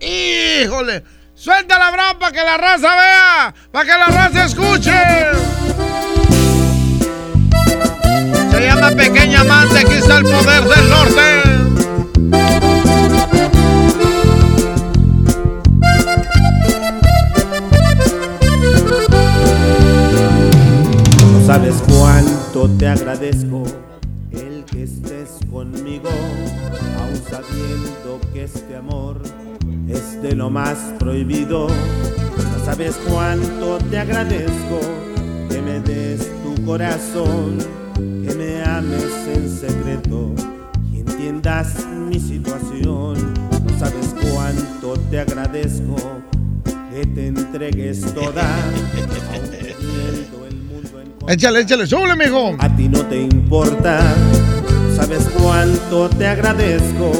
[0.00, 4.92] híjole, suelta la brava para que la raza vea, para que la raza escuche.
[8.50, 11.49] Se llama Pequeña Amante, aquí está el poder del norte.
[21.52, 23.64] Sabes cuánto te agradezco
[24.30, 26.08] el que estés conmigo,
[26.96, 29.20] aun sabiendo que este amor
[29.88, 31.66] es de lo más prohibido.
[31.66, 34.78] No sabes cuánto te agradezco
[35.48, 37.58] que me des tu corazón,
[37.96, 40.32] que me ames en secreto
[40.92, 43.34] y entiendas mi situación.
[43.50, 45.96] No sabes cuánto te agradezco
[46.92, 48.46] que te entregues toda.
[51.28, 52.56] Échale, échale, súbele, mijo.
[52.58, 54.00] a ti no te importa,
[54.96, 57.12] sabes cuánto te agradezco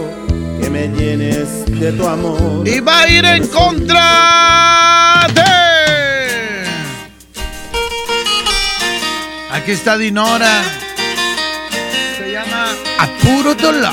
[0.60, 2.66] que me llenes de tu amor.
[2.66, 6.64] Y va a ir en contra de.
[9.52, 10.62] Aquí está Dinora.
[12.18, 12.66] Se llama
[12.98, 13.92] A Puro Dolor.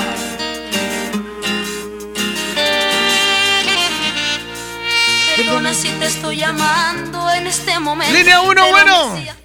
[5.36, 8.12] Perdona si te estoy llamando en este momento.
[8.12, 9.37] Línea uno, pero bueno.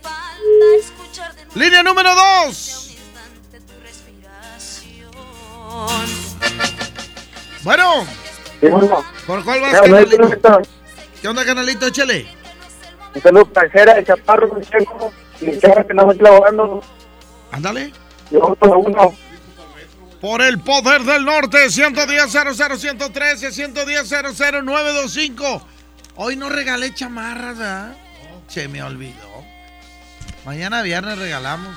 [1.55, 2.95] Línea número dos.
[7.63, 8.05] Bueno.
[9.27, 10.61] ¿Por cuál vas, canalito?
[11.21, 11.87] ¿Qué onda, canalito?
[11.87, 12.27] Échale.
[13.15, 16.81] Un saludo para Jera, el Chaparro, Consejo, mi chava que no me está lavando.
[17.51, 17.93] Ándale.
[18.31, 19.13] Yo por uno.
[20.19, 25.67] Por el poder del norte, 110 00113 110 00925
[26.15, 27.97] Hoy no regalé chamarras, ¿verdad?
[28.47, 29.43] Se me olvidó.
[30.45, 31.75] Mañana viernes regalamos.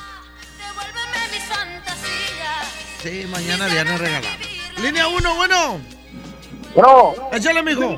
[3.02, 4.38] Sí, mañana viernes regalamos.
[4.78, 5.80] Línea 1, bueno.
[6.74, 7.14] Bueno.
[7.32, 7.96] Échale, mijo.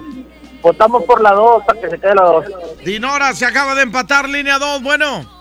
[0.60, 2.44] Votamos por la 2 para que se quede la 2.
[2.84, 5.38] Dinora se acaba de empatar, línea 2, bueno.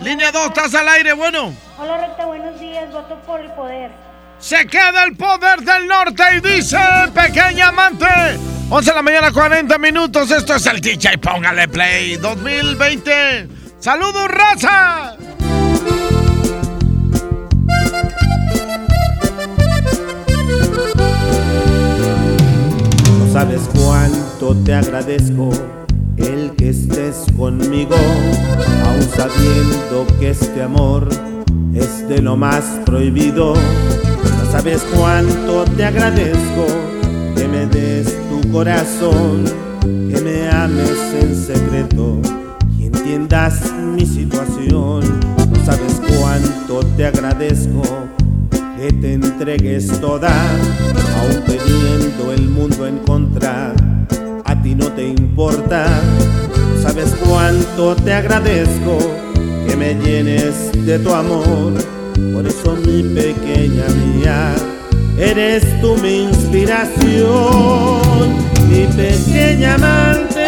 [0.00, 1.54] Línea 2, estás al aire, bueno.
[1.78, 2.90] Hola Recta, buenos días.
[2.92, 3.90] Voto por el poder.
[4.40, 6.78] Se queda el poder del norte y dice
[7.14, 8.06] pequeña amante.
[8.70, 10.30] 11 de la mañana, 40 minutos.
[10.30, 11.18] Esto es el DJ.
[11.18, 13.48] Póngale play 2020.
[13.78, 15.14] ¡Saludos, raza!
[23.18, 25.50] No sabes cuánto te agradezco
[26.16, 27.96] el que estés conmigo,
[28.86, 31.08] aun sabiendo que este amor
[31.74, 33.54] es de lo más prohibido.
[34.50, 36.66] No sabes cuánto te agradezco
[37.36, 39.44] que me des tu corazón,
[39.80, 42.18] que me ames en secreto
[42.76, 45.04] y entiendas mi situación.
[45.38, 47.82] No sabes cuánto te agradezco
[48.76, 50.32] que te entregues toda,
[51.20, 53.72] aun teniendo el mundo en contra,
[54.44, 55.86] a ti no te importa.
[56.82, 58.98] Sabes cuánto te agradezco
[59.68, 61.99] que me llenes de tu amor.
[62.32, 64.54] Por eso mi pequeña mía,
[65.18, 68.00] eres tú mi inspiración,
[68.68, 70.46] mi pequeña amante.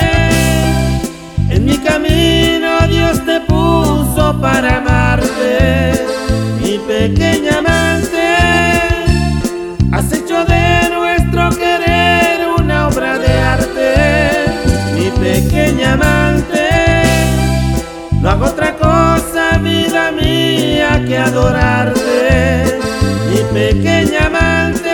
[1.51, 5.93] En mi camino Dios te puso para amarte,
[6.63, 8.37] mi pequeña amante.
[9.93, 13.95] Has hecho de nuestro querer una obra de arte,
[14.95, 16.71] mi pequeña amante.
[18.21, 18.52] No hago
[21.07, 22.79] que adorarte,
[23.31, 24.91] mi pequeña amante.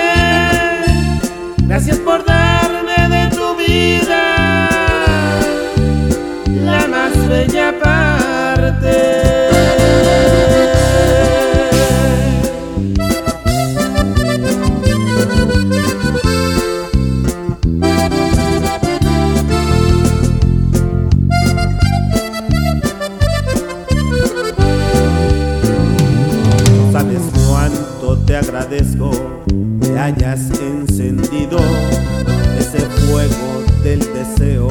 [1.66, 4.68] Gracias por darme de tu vida
[6.64, 9.17] la más bella parte.
[30.08, 31.58] Hayas encendido
[32.58, 34.68] ese fuego del deseo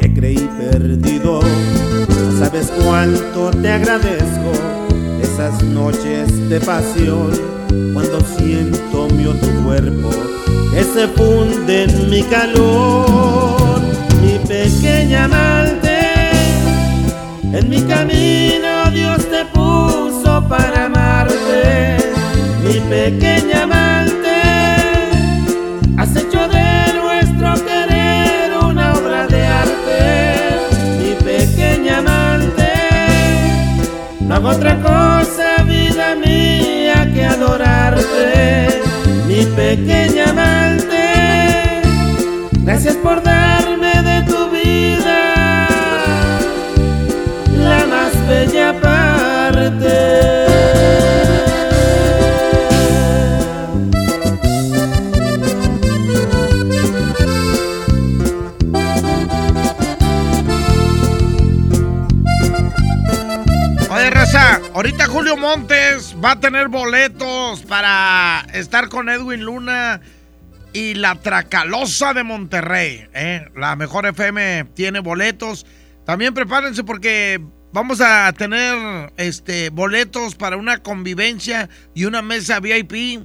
[0.00, 1.40] que creí perdido.
[1.40, 4.50] No sabes cuánto te agradezco
[5.22, 7.30] esas noches de pasión
[7.92, 10.10] cuando siento mi otro cuerpo
[10.72, 13.80] que se funde en mi calor.
[14.20, 15.98] Mi pequeña amante,
[17.52, 21.98] en mi camino Dios te puso para amarte.
[22.64, 24.23] Mi pequeña amante,
[34.46, 38.82] otra cosa, vida mía, que adorarte.
[39.26, 41.82] Mi pequeña amante,
[42.62, 45.68] gracias por darme de tu vida
[47.56, 50.23] la más bella parte.
[64.74, 70.00] Ahorita Julio Montes va a tener boletos para estar con Edwin Luna
[70.72, 73.06] y la Tracalosa de Monterrey.
[73.14, 73.48] ¿eh?
[73.56, 75.64] La mejor FM tiene boletos.
[76.04, 77.40] También prepárense porque
[77.72, 83.22] vamos a tener este, boletos para una convivencia y una mesa VIP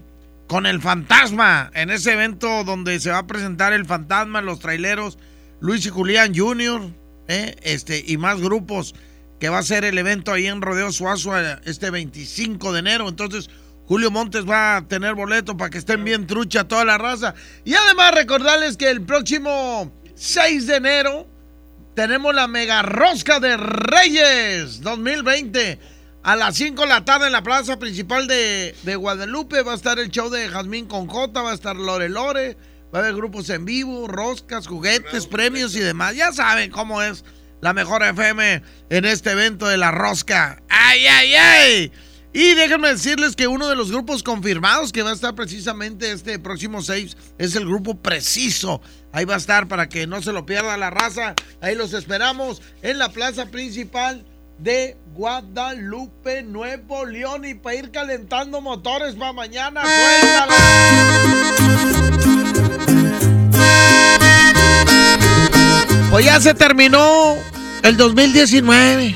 [0.47, 5.17] con el fantasma en ese evento donde se va a presentar el fantasma, los traileros,
[5.59, 6.91] Luis y Julián Jr.
[7.27, 7.55] ¿eh?
[7.63, 8.93] este, y más grupos
[9.39, 13.07] que va a ser el evento ahí en Rodeo Suazo este 25 de enero.
[13.07, 13.49] Entonces,
[13.87, 17.33] Julio Montes va a tener boleto para que estén bien trucha toda la raza.
[17.63, 21.27] Y además recordarles que el próximo 6 de enero
[21.95, 25.79] tenemos la mega rosca de Reyes 2020.
[26.21, 29.75] A las 5 de la tarde en la plaza principal de, de Guadalupe va a
[29.75, 32.57] estar el show de Jazmín con J, va a estar Lore Lore,
[32.93, 36.15] va a haber grupos en vivo, roscas, juguetes, premios y demás.
[36.15, 37.23] Ya saben cómo es
[37.61, 40.61] la mejor FM en este evento de la rosca.
[40.69, 41.91] ¡Ay, ay, ay!
[42.31, 46.37] Y déjenme decirles que uno de los grupos confirmados que va a estar precisamente este
[46.37, 48.81] próximo 6 es el grupo Preciso.
[49.11, 51.33] Ahí va a estar para que no se lo pierda la raza.
[51.59, 54.23] Ahí los esperamos en la plaza principal
[54.59, 57.45] de Guadalupe, Nuevo León.
[57.45, 61.98] Y para ir calentando motores para mañana, suéltala.
[66.09, 67.35] Pues ya se terminó
[67.83, 69.15] el 2019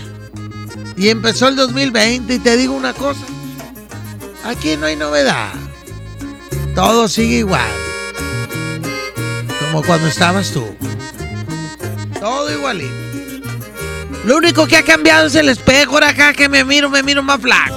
[0.95, 3.23] y empezó el 2020 y te digo una cosa,
[4.45, 5.49] aquí no hay novedad,
[6.75, 7.67] todo sigue igual,
[9.59, 10.63] como cuando estabas tú,
[12.19, 12.93] todo igualito.
[14.25, 17.23] Lo único que ha cambiado es el espejo, ahora acá que me miro, me miro
[17.23, 17.75] más flaco.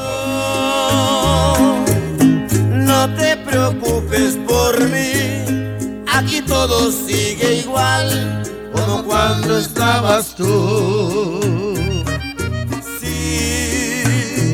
[2.71, 11.41] No te preocupes por mí, aquí todo sigue igual como cuando estabas tú.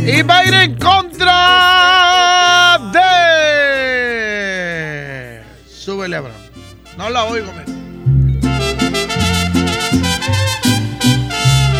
[0.05, 1.31] Y va a ir en contra
[2.93, 3.01] de.
[5.73, 6.41] Súbele, Abraham.
[6.97, 8.41] No la oigo, men.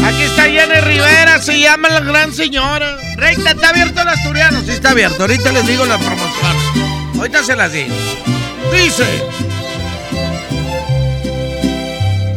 [0.05, 2.97] Aquí está Jenny Rivera, se llama la gran señora.
[3.17, 4.61] Recta, ¿está abierto el asturiano?
[4.63, 5.23] Sí, está abierto.
[5.23, 6.57] Ahorita les digo la promoción.
[7.19, 7.95] Ahorita se las digo.
[8.73, 9.52] Dice.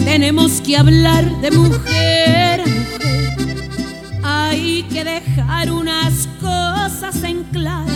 [0.06, 2.64] Tenemos que hablar de mujer.
[4.24, 7.92] Hay que dejar unas cosas en claro.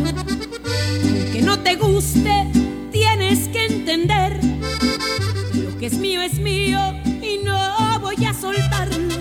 [1.32, 2.48] Que no te guste,
[2.92, 4.40] tienes que entender.
[5.54, 6.80] Lo que es mío es mío
[7.22, 9.16] y no voy a soltarlo.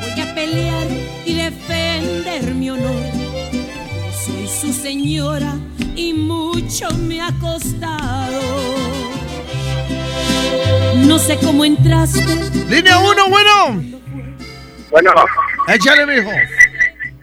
[0.00, 0.86] Voy a pelear
[1.26, 3.04] y defender mi honor.
[4.24, 5.58] Soy su señora
[5.96, 9.21] y mucho me ha costado.
[11.06, 12.24] No sé cómo entraste.
[12.68, 13.82] Línea 1, bueno.
[14.90, 15.10] Bueno.
[15.68, 16.30] Échale, mijo.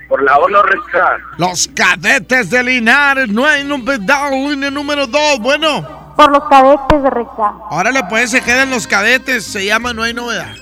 [0.07, 1.17] Por la ONU recta.
[1.37, 5.39] Los cadetes de Linares, no hay novedad, línea número dos.
[5.39, 6.13] Bueno.
[6.17, 7.53] Por los cadetes de recta.
[7.69, 10.53] Órale, pues se quedan los cadetes, se llama No hay novedad.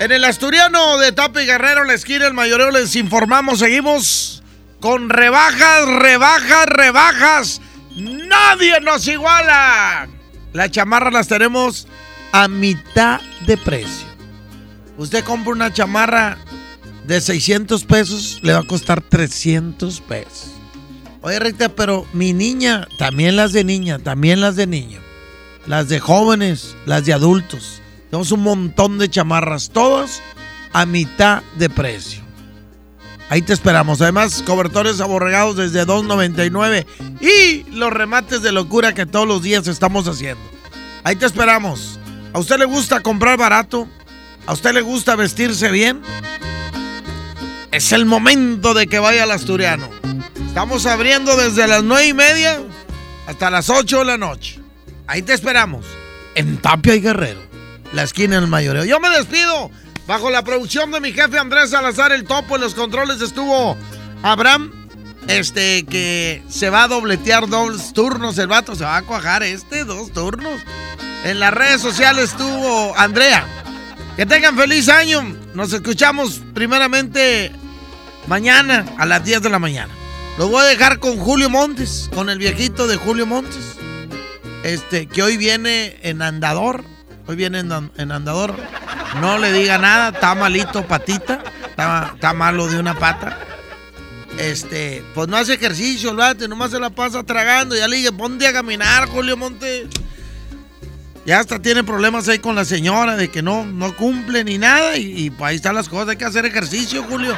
[0.00, 4.42] En el Asturiano de Tapi Guerrero, la esquina del mayoreo, les informamos, seguimos
[4.80, 7.60] con rebajas, rebajas, rebajas.
[7.94, 10.08] Nadie nos iguala.
[10.52, 11.86] Las chamarras las tenemos
[12.32, 14.06] a mitad de precio.
[14.98, 16.38] Usted compra una chamarra
[17.06, 20.50] de 600 pesos, le va a costar 300 pesos.
[21.22, 25.00] Oye, Rita, pero mi niña, también las de niña, también las de niño,
[25.66, 27.80] las de jóvenes, las de adultos.
[28.10, 30.20] Tenemos un montón de chamarras, todas
[30.72, 32.21] a mitad de precio.
[33.32, 33.98] Ahí te esperamos.
[34.02, 36.84] Además, cobertores aborregados desde 2.99
[37.18, 40.42] y los remates de locura que todos los días estamos haciendo.
[41.02, 41.98] Ahí te esperamos.
[42.34, 43.88] ¿A usted le gusta comprar barato?
[44.44, 46.02] ¿A usted le gusta vestirse bien?
[47.70, 49.88] Es el momento de que vaya al Asturiano.
[50.46, 52.60] Estamos abriendo desde las 9 y media
[53.26, 54.60] hasta las 8 de la noche.
[55.06, 55.86] Ahí te esperamos.
[56.34, 57.40] En Tapia y Guerrero.
[57.94, 58.84] La esquina del mayoreo.
[58.84, 59.70] Yo me despido.
[60.06, 63.76] Bajo la producción de mi jefe Andrés Salazar, el topo en los controles estuvo
[64.22, 64.72] Abraham.
[65.28, 68.36] Este que se va a dobletear dos turnos.
[68.38, 70.60] El vato se va a cuajar este, dos turnos.
[71.24, 73.46] En las redes sociales estuvo Andrea.
[74.16, 75.22] Que tengan feliz año.
[75.54, 77.52] Nos escuchamos primeramente
[78.26, 79.94] mañana a las 10 de la mañana.
[80.38, 83.76] Lo voy a dejar con Julio Montes, con el viejito de Julio Montes.
[84.64, 86.84] Este, que hoy viene en andador.
[87.28, 88.56] Hoy viene en, en andador.
[89.20, 91.42] No le diga nada, está malito patita.
[91.70, 93.38] Está, malo de una pata.
[94.38, 97.76] Este, pues no hace ejercicio, olvídate, nomás se la pasa tragando.
[97.76, 99.88] Ya le dije, ponte a caminar, Julio Montes.
[101.24, 104.96] Ya hasta tiene problemas ahí con la señora de que no, no cumple ni nada.
[104.96, 106.10] Y, y pues ahí están las cosas.
[106.10, 107.36] Hay que hacer ejercicio, Julio.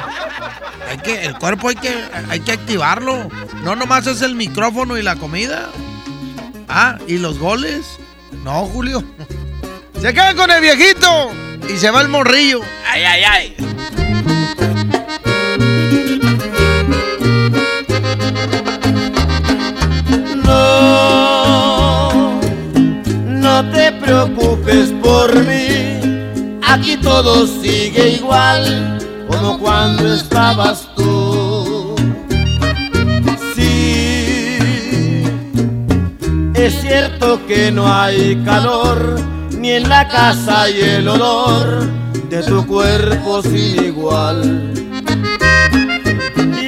[0.89, 1.93] Hay que, el cuerpo hay que,
[2.29, 3.29] hay que activarlo.
[3.63, 5.69] No nomás es el micrófono y la comida.
[6.67, 7.85] Ah, y los goles.
[8.43, 9.03] No, Julio.
[10.01, 11.31] Se queda con el viejito
[11.69, 12.61] y se va el morrillo.
[12.91, 13.55] Ay, ay, ay.
[20.43, 22.39] No,
[23.25, 26.59] no te preocupes por mí.
[26.67, 31.95] Aquí todo sigue igual como cuando estabas tú.
[33.55, 34.57] Sí,
[36.53, 39.34] es cierto que no hay calor
[39.65, 41.89] ni en la casa y el olor
[42.29, 44.71] de tu cuerpo sin igual.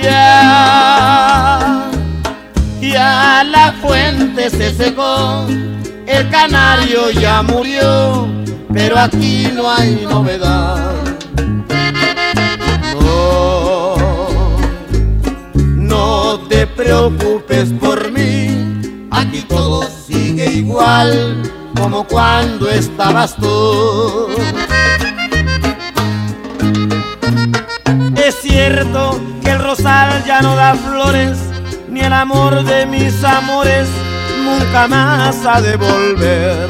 [0.02, 1.92] Ya,
[2.82, 5.46] ya la fuente se secó,
[6.08, 8.28] el canario ya murió,
[8.74, 10.96] pero aquí no hay novedad.
[13.00, 13.96] No,
[15.76, 24.28] no te preocupes por mí, aquí todo sigue igual como cuando estabas tú.
[28.16, 31.38] Es cierto que el rosal ya no da flores,
[31.90, 33.88] ni el amor de mis amores
[34.44, 36.68] nunca más ha de volver.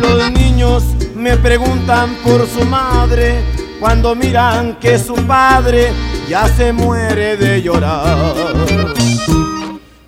[0.00, 0.84] Los niños
[1.14, 3.42] me preguntan por su madre
[3.80, 5.92] cuando miran que su padre
[6.28, 8.54] ya se muere de llorar.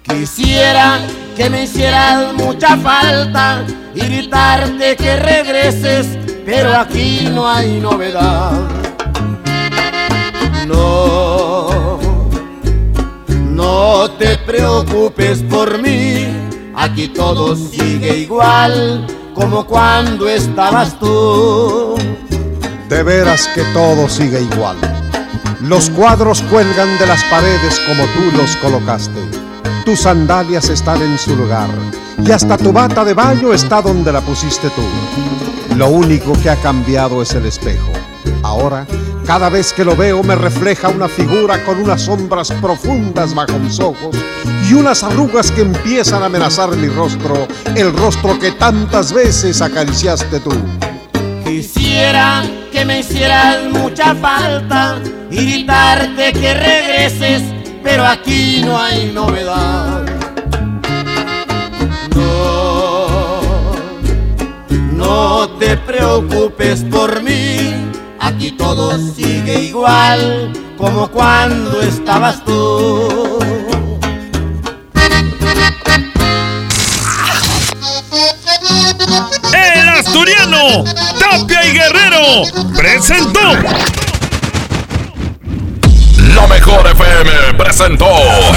[0.03, 1.01] Quisiera
[1.37, 3.65] que me hicieras mucha falta
[3.95, 6.07] y gritarte que regreses,
[6.45, 8.53] pero aquí no hay novedad.
[10.67, 11.99] No,
[13.51, 16.27] no te preocupes por mí,
[16.75, 21.95] aquí todo sigue igual como cuando estabas tú.
[22.89, 24.77] De veras que todo sigue igual.
[25.63, 29.42] Los cuadros cuelgan de las paredes como tú los colocaste
[29.85, 31.69] tus sandalias están en su lugar
[32.25, 34.83] y hasta tu bata de baño está donde la pusiste tú.
[35.77, 37.91] Lo único que ha cambiado es el espejo.
[38.43, 38.87] Ahora,
[39.27, 43.81] cada vez que lo veo me refleja una figura con unas sombras profundas bajo mis
[43.81, 44.17] ojos
[44.69, 50.41] y unas arrugas que empiezan a amenazar mi rostro, el rostro que tantas veces acariciaste
[50.41, 50.53] tú.
[51.45, 54.99] Quisiera que me hicieras mucha falta
[55.31, 60.05] y gritarte que regreses pero aquí no hay novedad.
[62.15, 63.73] No,
[64.93, 67.75] no te preocupes por mí,
[68.21, 73.39] aquí todo sigue igual como cuando estabas tú.
[79.53, 80.85] El asturiano
[81.19, 82.43] Tapia y Guerrero
[82.77, 83.41] presentó.
[86.43, 88.05] La mejor FM presentó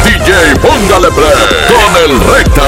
[0.03, 1.29] DJ Póngale Play
[1.69, 2.63] con el Recta.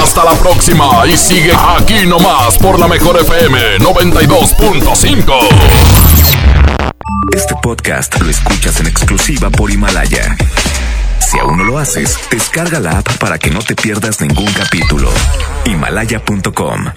[0.00, 5.34] Hasta la próxima y sigue aquí nomás por la mejor FM 92.5.
[7.34, 10.36] Este podcast lo escuchas en exclusiva por Himalaya.
[11.18, 15.10] Si aún no lo haces, descarga la app para que no te pierdas ningún capítulo.
[15.64, 16.92] Himalaya.com